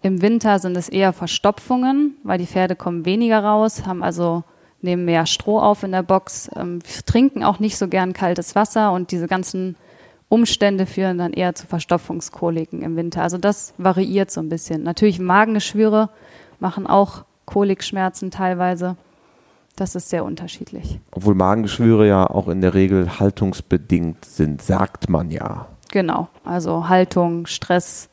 Im 0.02 0.22
Winter 0.22 0.60
sind 0.60 0.76
es 0.76 0.88
eher 0.88 1.12
Verstopfungen, 1.12 2.16
weil 2.22 2.38
die 2.38 2.46
Pferde 2.46 2.76
kommen 2.76 3.04
weniger 3.04 3.42
raus, 3.42 3.86
haben 3.86 4.04
also 4.04 4.44
nehmen 4.82 5.04
mehr 5.04 5.26
Stroh 5.26 5.58
auf 5.58 5.82
in 5.82 5.92
der 5.92 6.02
Box, 6.02 6.50
ähm, 6.56 6.80
trinken 7.06 7.44
auch 7.44 7.58
nicht 7.58 7.76
so 7.78 7.88
gern 7.88 8.12
kaltes 8.12 8.54
Wasser 8.54 8.92
und 8.92 9.10
diese 9.10 9.26
ganzen 9.26 9.76
Umstände 10.28 10.86
führen 10.86 11.18
dann 11.18 11.32
eher 11.32 11.54
zu 11.54 11.66
Verstopfungskoliken 11.66 12.82
im 12.82 12.96
Winter. 12.96 13.22
Also 13.22 13.38
das 13.38 13.74
variiert 13.78 14.30
so 14.30 14.40
ein 14.40 14.48
bisschen. 14.48 14.82
Natürlich 14.82 15.18
Magengeschwüre 15.18 16.10
machen 16.58 16.86
auch 16.86 17.24
Kolikschmerzen 17.44 18.30
teilweise. 18.30 18.96
Das 19.76 19.94
ist 19.94 20.08
sehr 20.08 20.24
unterschiedlich. 20.24 20.98
Obwohl 21.12 21.34
Magengeschwüre 21.34 22.08
ja 22.08 22.28
auch 22.28 22.48
in 22.48 22.60
der 22.60 22.74
Regel 22.74 23.20
haltungsbedingt 23.20 24.24
sind, 24.24 24.62
sagt 24.62 25.08
man 25.08 25.30
ja. 25.30 25.68
Genau. 25.92 26.28
Also 26.44 26.88
Haltung, 26.88 27.46
Stress, 27.46 28.08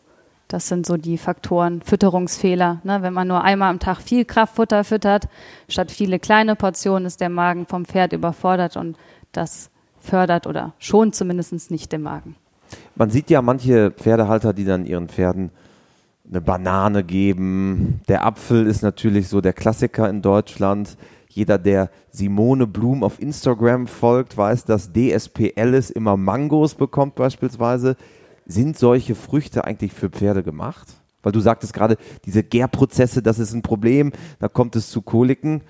das 0.54 0.68
sind 0.68 0.86
so 0.86 0.98
die 0.98 1.18
Faktoren. 1.18 1.82
Fütterungsfehler. 1.82 2.80
Ne? 2.84 3.02
Wenn 3.02 3.12
man 3.12 3.28
nur 3.28 3.44
einmal 3.44 3.72
am 3.72 3.80
Tag 3.80 4.00
viel 4.00 4.24
Kraftfutter 4.24 4.84
füttert, 4.84 5.28
statt 5.68 5.90
viele 5.90 6.20
kleine 6.20 6.56
Portionen, 6.56 7.08
ist 7.08 7.22
der 7.22 7.30
Magen 7.30 7.66
vom 7.66 7.86
Pferd 7.86 8.14
überfordert 8.14 8.78
und 8.78 8.96
das 9.32 9.72
fördert 10.00 10.46
oder 10.46 10.74
schont 10.78 11.16
zumindest 11.16 11.72
nicht 11.72 11.92
den 11.92 12.04
Magen. 12.04 12.36
Man 12.94 13.10
sieht 13.10 13.32
ja 13.32 13.42
manche 13.42 13.90
Pferdehalter, 13.90 14.54
die 14.54 14.64
dann 14.64 14.86
ihren 14.86 15.10
Pferden 15.10 15.50
eine 16.30 16.40
Banane 16.40 17.04
geben. 17.04 18.02
Der 18.08 18.24
Apfel 18.24 18.68
ist 18.68 18.84
natürlich 18.84 19.30
so 19.30 19.42
der 19.42 19.54
Klassiker 19.54 20.08
in 20.08 20.22
Deutschland. 20.22 20.98
Jeder, 21.30 21.58
der 21.58 21.90
Simone 22.12 22.68
Blum 22.68 23.04
auf 23.04 23.20
Instagram 23.20 23.88
folgt, 23.88 24.38
weiß, 24.38 24.66
dass 24.66 24.92
DSP 24.94 25.54
Alice 25.56 25.90
immer 25.90 26.16
Mangos 26.16 26.76
bekommt 26.76 27.16
beispielsweise. 27.16 27.96
Sind 28.46 28.78
solche 28.78 29.16
Früchte 29.16 29.64
eigentlich 29.66 29.94
für 29.94 30.10
Pferde 30.10 30.44
gemacht? 30.44 30.88
Weil 31.22 31.32
du 31.32 31.40
sagtest 31.40 31.74
gerade, 31.74 31.98
diese 32.26 32.44
Gärprozesse, 32.44 33.24
das 33.24 33.40
ist 33.40 33.54
ein 33.54 33.62
Problem, 33.62 34.12
da 34.40 34.50
kommt 34.50 34.76
es 34.76 34.90
zu 34.90 35.02
Koliken. 35.02 35.62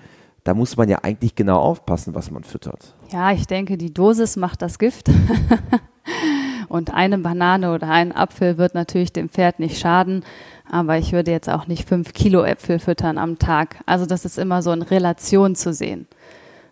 Da 0.42 0.52
muss 0.52 0.76
man 0.76 0.88
ja 0.88 0.98
eigentlich 1.02 1.34
genau 1.34 1.58
aufpassen, 1.58 2.14
was 2.14 2.30
man 2.30 2.44
füttert. 2.44 2.94
Ja, 3.10 3.32
ich 3.32 3.46
denke, 3.46 3.78
die 3.78 3.94
Dosis 3.94 4.36
macht 4.36 4.60
das 4.60 4.78
Gift. 4.78 5.08
Und 6.68 6.92
eine 6.92 7.18
Banane 7.18 7.72
oder 7.72 7.88
ein 7.88 8.14
Apfel 8.14 8.58
wird 8.58 8.74
natürlich 8.74 9.12
dem 9.12 9.28
Pferd 9.28 9.60
nicht 9.60 9.78
schaden, 9.78 10.24
aber 10.68 10.98
ich 10.98 11.12
würde 11.12 11.30
jetzt 11.30 11.48
auch 11.48 11.66
nicht 11.66 11.88
fünf 11.88 12.12
Kilo 12.12 12.42
Äpfel 12.42 12.78
füttern 12.78 13.16
am 13.16 13.38
Tag. 13.38 13.76
Also 13.86 14.06
das 14.06 14.24
ist 14.24 14.38
immer 14.38 14.60
so 14.60 14.72
in 14.72 14.82
Relation 14.82 15.54
zu 15.54 15.72
sehen. 15.72 16.08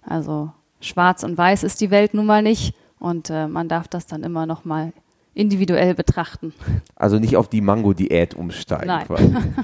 Also 0.05 0.51
schwarz 0.81 1.23
und 1.23 1.39
weiß 1.39 1.63
ist 1.63 1.81
die 1.81 1.91
Welt 1.91 2.15
nun 2.15 2.27
mal 2.27 2.43
nicht 2.43 2.75
und 2.99 3.31
äh, 3.31 3.47
man 3.47 3.69
darf 3.69 3.87
das 3.87 4.07
dann 4.07 4.25
immer 4.25 4.47
noch 4.47 4.65
mal 4.65 4.93
individuell 5.35 5.95
betrachten. 5.95 6.53
Also 6.97 7.19
nicht 7.19 7.37
auf 7.37 7.49
die 7.49 7.61
Mango-Diät 7.61 8.35
umsteigen. 8.35 8.87
Nein. 8.87 9.07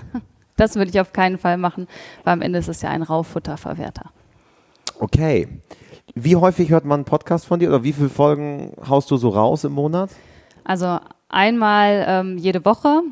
das 0.56 0.76
würde 0.76 0.90
ich 0.90 1.00
auf 1.00 1.12
keinen 1.12 1.38
Fall 1.38 1.56
machen, 1.56 1.86
weil 2.24 2.32
am 2.34 2.42
Ende 2.42 2.58
ist 2.58 2.68
es 2.68 2.82
ja 2.82 2.90
ein 2.90 3.02
Rauffutterverwerter. 3.02 4.10
Okay. 4.98 5.48
Wie 6.14 6.36
häufig 6.36 6.70
hört 6.70 6.84
man 6.84 7.00
einen 7.00 7.04
Podcast 7.04 7.46
von 7.46 7.60
dir 7.60 7.68
oder 7.68 7.84
wie 7.84 7.92
viele 7.92 8.08
Folgen 8.08 8.72
haust 8.88 9.10
du 9.10 9.16
so 9.16 9.28
raus 9.28 9.64
im 9.64 9.72
Monat? 9.72 10.10
Also 10.64 10.98
einmal 11.28 12.04
ähm, 12.08 12.38
jede 12.38 12.64
Woche 12.64 13.02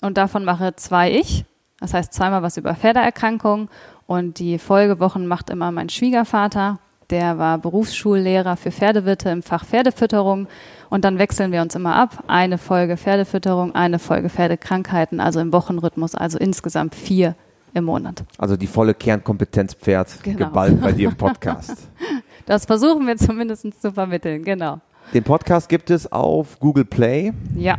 und 0.00 0.16
davon 0.16 0.44
mache 0.44 0.74
zwei 0.76 1.10
ich. 1.10 1.44
Das 1.80 1.92
heißt 1.92 2.12
zweimal 2.12 2.42
was 2.42 2.56
über 2.56 2.74
Pferdeerkrankungen 2.74 3.68
und 4.06 4.38
die 4.38 4.58
Folgewochen 4.58 5.26
macht 5.26 5.50
immer 5.50 5.72
mein 5.72 5.88
Schwiegervater. 5.88 6.78
Der 7.10 7.38
war 7.38 7.58
Berufsschullehrer 7.58 8.56
für 8.56 8.70
Pferdewirte 8.70 9.30
im 9.30 9.42
Fach 9.42 9.64
Pferdefütterung 9.64 10.48
und 10.90 11.04
dann 11.04 11.18
wechseln 11.18 11.52
wir 11.52 11.62
uns 11.62 11.74
immer 11.74 11.94
ab. 11.94 12.24
Eine 12.26 12.58
Folge 12.58 12.96
Pferdefütterung, 12.96 13.74
eine 13.74 13.98
Folge 13.98 14.28
Pferdekrankheiten, 14.28 15.20
also 15.20 15.40
im 15.40 15.52
Wochenrhythmus, 15.52 16.14
also 16.14 16.38
insgesamt 16.38 16.94
vier 16.94 17.34
im 17.74 17.84
Monat. 17.84 18.24
Also 18.38 18.56
die 18.56 18.66
volle 18.66 18.94
Kernkompetenz 18.94 19.74
Pferd 19.74 20.22
genau. 20.22 20.38
geballt 20.38 20.80
bei 20.80 20.92
dir 20.92 21.10
im 21.10 21.16
Podcast. 21.16 21.88
Das 22.46 22.66
versuchen 22.66 23.06
wir 23.06 23.16
zumindest 23.16 23.80
zu 23.80 23.90
vermitteln, 23.90 24.44
genau. 24.44 24.78
Den 25.14 25.24
Podcast 25.24 25.66
gibt 25.66 25.88
es 25.88 26.12
auf 26.12 26.60
Google 26.60 26.84
Play. 26.84 27.32
Ja, 27.56 27.78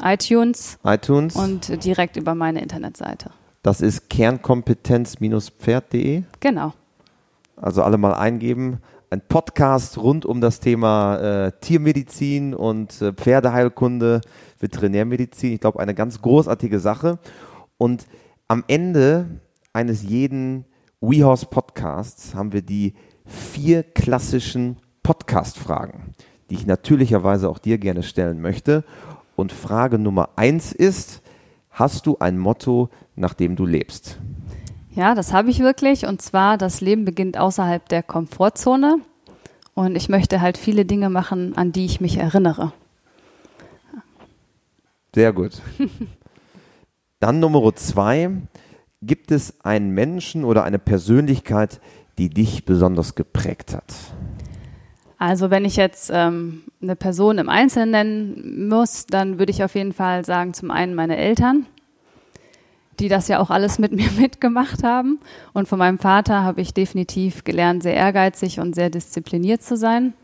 iTunes. 0.00 0.78
iTunes. 0.84 1.34
Und 1.34 1.84
direkt 1.84 2.16
über 2.16 2.36
meine 2.36 2.60
Internetseite. 2.60 3.32
Das 3.62 3.80
ist 3.80 4.08
kernkompetenz-pferd.de. 4.08 6.22
Genau. 6.38 6.72
Also 7.60 7.82
alle 7.82 7.98
mal 7.98 8.14
eingeben. 8.14 8.78
Ein 9.10 9.20
Podcast 9.20 9.98
rund 9.98 10.24
um 10.24 10.40
das 10.40 10.60
Thema 10.60 11.18
äh, 11.18 11.52
Tiermedizin 11.60 12.54
und 12.54 13.02
äh, 13.02 13.12
Pferdeheilkunde, 13.12 14.22
Veterinärmedizin. 14.60 15.52
Ich 15.52 15.60
glaube, 15.60 15.80
eine 15.80 15.94
ganz 15.94 16.22
großartige 16.22 16.78
Sache. 16.78 17.18
Und 17.76 18.06
am 18.48 18.64
Ende 18.66 19.40
eines 19.72 20.02
jeden 20.02 20.64
WeHorse 21.00 21.46
Podcasts 21.46 22.34
haben 22.34 22.52
wir 22.52 22.62
die 22.62 22.94
vier 23.26 23.82
klassischen 23.82 24.78
Podcast-Fragen, 25.02 26.14
die 26.48 26.54
ich 26.54 26.66
natürlicherweise 26.66 27.48
auch 27.50 27.58
dir 27.58 27.76
gerne 27.78 28.02
stellen 28.02 28.40
möchte. 28.40 28.84
Und 29.36 29.52
Frage 29.52 29.98
Nummer 29.98 30.30
eins 30.36 30.72
ist, 30.72 31.20
hast 31.70 32.06
du 32.06 32.16
ein 32.20 32.38
Motto, 32.38 32.88
nach 33.16 33.34
dem 33.34 33.54
du 33.56 33.66
lebst? 33.66 34.18
Ja, 34.94 35.14
das 35.14 35.32
habe 35.32 35.50
ich 35.50 35.60
wirklich. 35.60 36.06
Und 36.06 36.20
zwar, 36.20 36.58
das 36.58 36.80
Leben 36.80 37.04
beginnt 37.04 37.38
außerhalb 37.38 37.88
der 37.88 38.02
Komfortzone. 38.02 39.00
Und 39.74 39.96
ich 39.96 40.08
möchte 40.08 40.40
halt 40.40 40.58
viele 40.58 40.84
Dinge 40.84 41.10
machen, 41.10 41.56
an 41.56 41.72
die 41.72 41.84
ich 41.84 42.00
mich 42.00 42.18
erinnere. 42.18 42.72
Sehr 45.14 45.32
gut. 45.32 45.60
Dann 47.20 47.40
Nummer 47.40 47.74
zwei. 47.74 48.30
Gibt 49.02 49.30
es 49.30 49.64
einen 49.64 49.90
Menschen 49.92 50.44
oder 50.44 50.64
eine 50.64 50.78
Persönlichkeit, 50.78 51.80
die 52.18 52.28
dich 52.28 52.64
besonders 52.64 53.14
geprägt 53.14 53.74
hat? 53.74 53.94
Also 55.16 55.50
wenn 55.50 55.64
ich 55.64 55.76
jetzt 55.76 56.10
ähm, 56.12 56.62
eine 56.82 56.96
Person 56.96 57.38
im 57.38 57.48
Einzelnen 57.48 57.90
nennen 57.90 58.68
muss, 58.68 59.06
dann 59.06 59.38
würde 59.38 59.52
ich 59.52 59.62
auf 59.64 59.74
jeden 59.74 59.92
Fall 59.92 60.24
sagen, 60.24 60.54
zum 60.54 60.70
einen 60.70 60.94
meine 60.94 61.16
Eltern, 61.16 61.66
die 63.00 63.08
das 63.08 63.28
ja 63.28 63.40
auch 63.40 63.50
alles 63.50 63.78
mit 63.78 63.92
mir 63.96 64.10
mitgemacht 64.18 64.84
haben. 64.84 65.18
Und 65.52 65.68
von 65.68 65.78
meinem 65.78 65.98
Vater 65.98 66.42
habe 66.42 66.60
ich 66.60 66.74
definitiv 66.74 67.44
gelernt, 67.44 67.82
sehr 67.82 67.94
ehrgeizig 67.94 68.60
und 68.60 68.74
sehr 68.74 68.90
diszipliniert 68.90 69.62
zu 69.62 69.76
sein. 69.76 70.14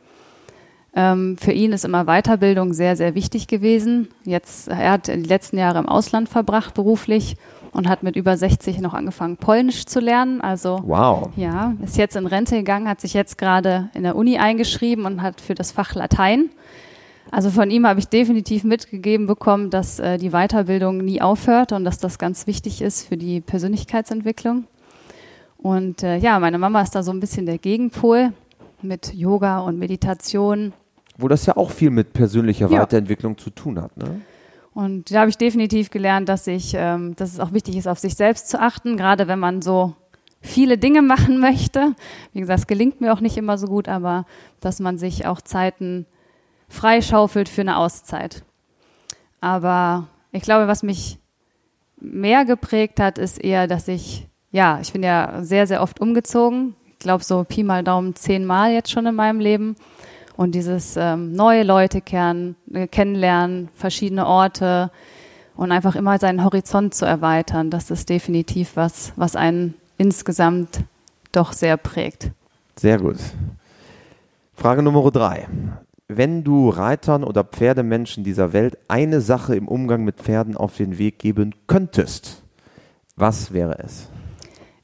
Ähm, 0.95 1.37
für 1.37 1.53
ihn 1.53 1.73
ist 1.73 1.85
immer 1.85 2.05
Weiterbildung 2.05 2.73
sehr, 2.73 2.97
sehr 2.97 3.15
wichtig 3.15 3.49
gewesen. 3.49 4.09
Jetzt, 4.25 4.69
er 4.69 4.93
hat 4.93 5.09
die 5.09 5.13
letzten 5.13 5.59
Jahre 5.59 5.79
im 5.79 5.89
Ausland 5.89 6.29
verbracht 6.29 6.73
beruflich 6.73 7.37
und 7.73 7.87
hat 7.87 8.03
mit 8.03 8.17
über 8.17 8.35
60 8.37 8.81
noch 8.81 8.95
angefangen, 8.95 9.37
Polnisch 9.37 9.85
zu 9.85 10.01
lernen. 10.01 10.41
Also 10.41 10.81
wow. 10.87 11.29
ja, 11.37 11.75
ist 11.85 11.99
jetzt 11.99 12.17
in 12.17 12.27
Rente 12.27 12.57
gegangen, 12.57 12.89
hat 12.89 13.03
sich 13.03 13.13
jetzt 13.13 13.37
gerade 13.37 13.91
in 13.93 14.05
der 14.05 14.17
Uni 14.17 14.39
eingeschrieben 14.39 15.05
und 15.05 15.21
hat 15.21 15.43
für 15.43 15.55
das 15.55 15.73
Fach 15.73 15.95
Latein. 15.95 16.49
Also 17.31 17.51
von 17.51 17.71
ihm 17.71 17.87
habe 17.87 17.99
ich 18.01 18.09
definitiv 18.09 18.65
mitgegeben 18.65 19.27
bekommen, 19.27 19.71
dass 19.71 19.99
äh, 19.99 20.17
die 20.19 20.31
Weiterbildung 20.31 20.99
nie 20.99 21.21
aufhört 21.21 21.73
und 21.73 21.85
dass 21.85 21.99
das 21.99 22.19
ganz 22.19 22.47
wichtig 22.47 22.83
ist 22.83 23.07
für 23.07 23.17
die 23.17 23.41
Persönlichkeitsentwicklung. 23.41 24.65
Und 25.59 26.03
äh, 26.03 26.17
ja, 26.19 26.39
meine 26.39 26.59
Mama 26.59 26.83
ist 26.83 26.95
da 26.95 27.03
so 27.03 27.11
ein 27.11 27.21
bisschen 27.21 27.47
der 27.47 27.59
Gegenpol 27.59 28.33
mit 28.83 29.13
Yoga 29.15 29.61
und 29.61 29.79
Meditation. 29.79 30.73
Wo 31.19 31.29
das 31.29 31.47
ja 31.47 31.57
auch 31.57 31.71
viel 31.71 31.91
mit 31.91 32.13
persönlicher 32.13 32.71
ja. 32.71 32.83
Weiterentwicklung 32.83 33.37
zu 33.37 33.51
tun 33.51 33.81
hat, 33.81 33.97
ne? 33.97 34.21
Und 34.75 35.11
da 35.11 35.21
habe 35.21 35.31
ich 35.31 35.39
definitiv 35.39 35.89
gelernt, 35.89 36.29
dass 36.29 36.47
ich, 36.47 36.75
ähm, 36.77 37.17
dass 37.17 37.33
es 37.33 37.41
auch 37.41 37.55
wichtig 37.55 37.79
ist, 37.79 37.89
auf 37.89 37.99
sich 37.99 38.15
selbst 38.15 38.51
zu 38.51 38.61
achten, 38.61 38.99
gerade 38.99 39.27
wenn 39.27 39.39
man 39.39 39.63
so 39.63 39.95
viele 40.43 40.77
Dinge 40.77 41.01
machen 41.01 41.41
möchte. 41.41 41.95
Wie 42.35 42.41
gesagt, 42.41 42.61
es 42.61 42.67
gelingt 42.67 43.01
mir 43.01 43.15
auch 43.15 43.21
nicht 43.21 43.39
immer 43.39 43.57
so 43.57 43.69
gut, 43.69 43.89
aber 43.89 44.27
dass 44.61 44.79
man 44.79 44.99
sich 44.99 45.25
auch 45.25 45.41
Zeiten 45.41 46.05
freischaufelt 46.69 47.49
für 47.49 47.63
eine 47.63 47.77
Auszeit. 47.79 48.43
Aber 49.41 50.09
ich 50.33 50.43
glaube, 50.43 50.69
was 50.69 50.83
mich 50.83 51.19
mehr 52.01 52.45
geprägt 52.45 53.01
hat, 53.01 53.19
ist 53.19 53.39
eher, 53.39 53.67
dass 53.67 53.89
ich, 53.89 54.27
ja, 54.51 54.81
ich 54.81 54.93
bin 54.93 55.03
ja 55.03 55.43
sehr, 55.43 55.67
sehr 55.67 55.83
oft 55.83 56.01
umgezogen. 56.01 56.75
Ich 56.93 56.99
glaube, 56.99 57.25
so 57.25 57.45
Pi 57.45 57.63
mal 57.63 57.85
Daumen 57.85 58.15
zehnmal 58.15 58.73
jetzt 58.73 58.91
schon 58.91 59.07
in 59.07 59.15
meinem 59.15 59.41
Leben. 59.41 59.77
Und 60.37 60.55
dieses 60.55 60.97
ähm, 60.97 61.33
neue 61.33 61.63
Leute 61.63 62.03
kennen, 62.03 62.57
äh, 62.73 62.87
kennenlernen, 62.87 63.71
verschiedene 63.75 64.27
Orte 64.27 64.91
und 65.57 65.73
einfach 65.73 65.97
immer 65.97 66.19
seinen 66.19 66.45
Horizont 66.45 66.95
zu 66.95 67.07
erweitern, 67.07 67.71
das 67.71 67.91
ist 67.91 68.11
definitiv 68.11 68.73
was, 68.77 69.13
was 69.17 69.35
einen 69.37 69.75
insgesamt 69.97 70.81
doch 71.33 71.53
sehr 71.53 71.79
prägt. 71.79 72.31
Sehr 72.77 72.99
gut. 72.99 73.17
Frage 74.55 74.83
Nummer 74.83 75.11
drei. 75.11 75.49
Wenn 76.09 76.45
du 76.45 76.69
Reitern 76.69 77.25
oder 77.25 77.43
Pferdemenschen 77.43 78.23
dieser 78.23 78.53
Welt 78.53 78.79
eine 78.87 79.21
Sache 79.21 79.57
im 79.57 79.67
Umgang 79.67 80.05
mit 80.05 80.21
Pferden 80.21 80.57
auf 80.57 80.77
den 80.77 80.99
Weg 80.99 81.19
geben 81.19 81.53
könntest, 81.67 82.45
was 83.17 83.53
wäre 83.53 83.81
es? 83.81 84.09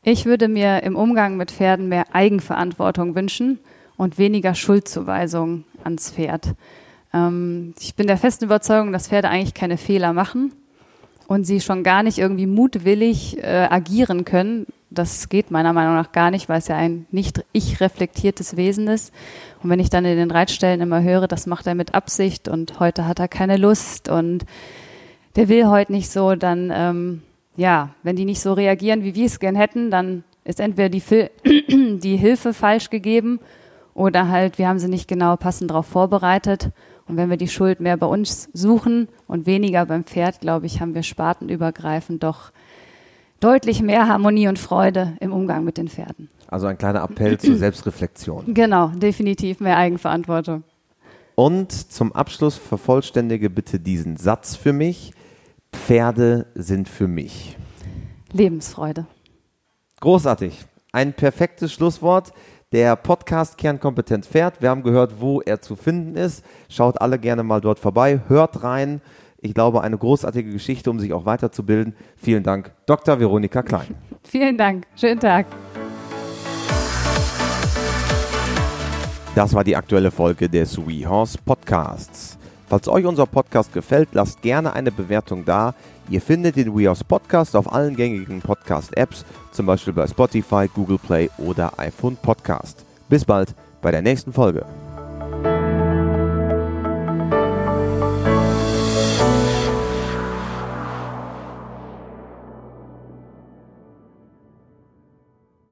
Ich 0.02 0.26
würde 0.26 0.48
mir 0.48 0.82
im 0.82 0.96
Umgang 0.96 1.36
mit 1.36 1.52
Pferden 1.52 1.88
mehr 1.88 2.12
Eigenverantwortung 2.12 3.14
wünschen 3.14 3.60
und 3.96 4.18
weniger 4.18 4.56
Schuldzuweisung 4.56 5.62
ans 5.84 6.10
Pferd. 6.10 6.54
Ähm, 7.14 7.74
ich 7.78 7.94
bin 7.94 8.08
der 8.08 8.16
festen 8.16 8.46
Überzeugung, 8.46 8.90
dass 8.90 9.06
Pferde 9.06 9.28
eigentlich 9.28 9.54
keine 9.54 9.76
Fehler 9.76 10.12
machen 10.12 10.52
und 11.28 11.44
sie 11.44 11.60
schon 11.60 11.84
gar 11.84 12.02
nicht 12.02 12.18
irgendwie 12.18 12.46
mutwillig 12.46 13.38
äh, 13.38 13.68
agieren 13.70 14.24
können. 14.24 14.66
Das 14.94 15.28
geht 15.28 15.50
meiner 15.50 15.72
Meinung 15.72 15.94
nach 15.94 16.12
gar 16.12 16.30
nicht, 16.30 16.48
weil 16.48 16.58
es 16.58 16.68
ja 16.68 16.76
ein 16.76 17.06
nicht 17.10 17.44
ich 17.52 17.80
reflektiertes 17.80 18.56
Wesen 18.56 18.88
ist. 18.88 19.12
Und 19.62 19.70
wenn 19.70 19.80
ich 19.80 19.90
dann 19.90 20.04
in 20.04 20.16
den 20.16 20.30
Reitstellen 20.30 20.80
immer 20.80 21.02
höre, 21.02 21.28
das 21.28 21.46
macht 21.46 21.66
er 21.66 21.74
mit 21.74 21.94
Absicht 21.94 22.48
und 22.48 22.78
heute 22.78 23.06
hat 23.06 23.18
er 23.18 23.28
keine 23.28 23.56
Lust 23.56 24.08
und 24.08 24.44
der 25.36 25.48
will 25.48 25.66
heute 25.68 25.92
nicht 25.92 26.10
so, 26.10 26.34
dann 26.34 26.70
ähm, 26.74 27.22
ja, 27.56 27.90
wenn 28.02 28.16
die 28.16 28.24
nicht 28.24 28.40
so 28.40 28.52
reagieren, 28.52 29.04
wie 29.04 29.14
wir 29.14 29.26
es 29.26 29.40
gern 29.40 29.54
hätten, 29.54 29.90
dann 29.90 30.24
ist 30.44 30.60
entweder 30.60 30.88
die, 30.88 31.02
die 31.98 32.16
Hilfe 32.16 32.54
falsch 32.54 32.90
gegeben 32.90 33.40
oder 33.94 34.28
halt, 34.28 34.58
wir 34.58 34.68
haben 34.68 34.78
sie 34.78 34.88
nicht 34.88 35.08
genau 35.08 35.36
passend 35.36 35.70
darauf 35.70 35.86
vorbereitet. 35.86 36.70
Und 37.08 37.16
wenn 37.16 37.30
wir 37.30 37.36
die 37.36 37.48
Schuld 37.48 37.80
mehr 37.80 37.96
bei 37.96 38.06
uns 38.06 38.48
suchen 38.52 39.08
und 39.26 39.44
weniger 39.44 39.84
beim 39.86 40.04
Pferd, 40.04 40.40
glaube 40.40 40.66
ich, 40.66 40.80
haben 40.80 40.94
wir 40.94 41.02
spartenübergreifend 41.02 42.22
doch 42.22 42.52
deutlich 43.42 43.82
mehr 43.82 44.08
Harmonie 44.08 44.48
und 44.48 44.58
Freude 44.58 45.16
im 45.20 45.32
Umgang 45.32 45.64
mit 45.64 45.76
den 45.76 45.88
Pferden. 45.88 46.28
Also 46.48 46.66
ein 46.66 46.78
kleiner 46.78 47.02
Appell 47.02 47.38
zur 47.38 47.56
Selbstreflexion. 47.56 48.44
Genau, 48.54 48.88
definitiv 48.88 49.60
mehr 49.60 49.76
Eigenverantwortung. 49.76 50.64
Und 51.34 51.72
zum 51.72 52.12
Abschluss 52.12 52.56
vervollständige 52.56 53.50
bitte 53.50 53.80
diesen 53.80 54.16
Satz 54.16 54.54
für 54.54 54.72
mich. 54.72 55.12
Pferde 55.72 56.46
sind 56.54 56.88
für 56.88 57.08
mich. 57.08 57.56
Lebensfreude. 58.32 59.06
Großartig. 60.00 60.64
Ein 60.92 61.14
perfektes 61.14 61.72
Schlusswort. 61.72 62.32
Der 62.72 62.96
Podcast 62.96 63.58
Kernkompetenz 63.58 64.26
Pferd. 64.26 64.60
Wir 64.60 64.70
haben 64.70 64.82
gehört, 64.82 65.20
wo 65.20 65.40
er 65.40 65.60
zu 65.60 65.74
finden 65.74 66.16
ist. 66.16 66.44
Schaut 66.68 67.00
alle 67.00 67.18
gerne 67.18 67.42
mal 67.42 67.60
dort 67.60 67.78
vorbei. 67.78 68.20
Hört 68.28 68.62
rein. 68.62 69.00
Ich 69.44 69.54
glaube, 69.54 69.82
eine 69.82 69.98
großartige 69.98 70.52
Geschichte, 70.52 70.88
um 70.88 71.00
sich 71.00 71.12
auch 71.12 71.26
weiterzubilden. 71.26 71.96
Vielen 72.16 72.44
Dank, 72.44 72.70
Dr. 72.86 73.18
Veronika 73.18 73.62
Klein. 73.64 73.96
Vielen 74.22 74.56
Dank. 74.56 74.86
Schönen 74.94 75.18
Tag. 75.18 75.46
Das 79.34 79.52
war 79.52 79.64
die 79.64 79.74
aktuelle 79.74 80.12
Folge 80.12 80.48
des 80.48 80.78
WeHorse 80.78 81.38
Podcasts. 81.44 82.38
Falls 82.68 82.86
euch 82.86 83.04
unser 83.04 83.26
Podcast 83.26 83.72
gefällt, 83.72 84.10
lasst 84.12 84.40
gerne 84.42 84.74
eine 84.74 84.92
Bewertung 84.92 85.44
da. 85.44 85.74
Ihr 86.08 86.20
findet 86.20 86.54
den 86.54 86.76
WeHorse 86.76 87.02
Podcast 87.02 87.56
auf 87.56 87.72
allen 87.72 87.96
gängigen 87.96 88.40
Podcast-Apps, 88.40 89.24
zum 89.50 89.66
Beispiel 89.66 89.92
bei 89.92 90.06
Spotify, 90.06 90.68
Google 90.72 90.98
Play 90.98 91.28
oder 91.38 91.76
iPhone 91.80 92.16
Podcast. 92.16 92.84
Bis 93.08 93.24
bald 93.24 93.56
bei 93.80 93.90
der 93.90 94.02
nächsten 94.02 94.32
Folge. 94.32 94.64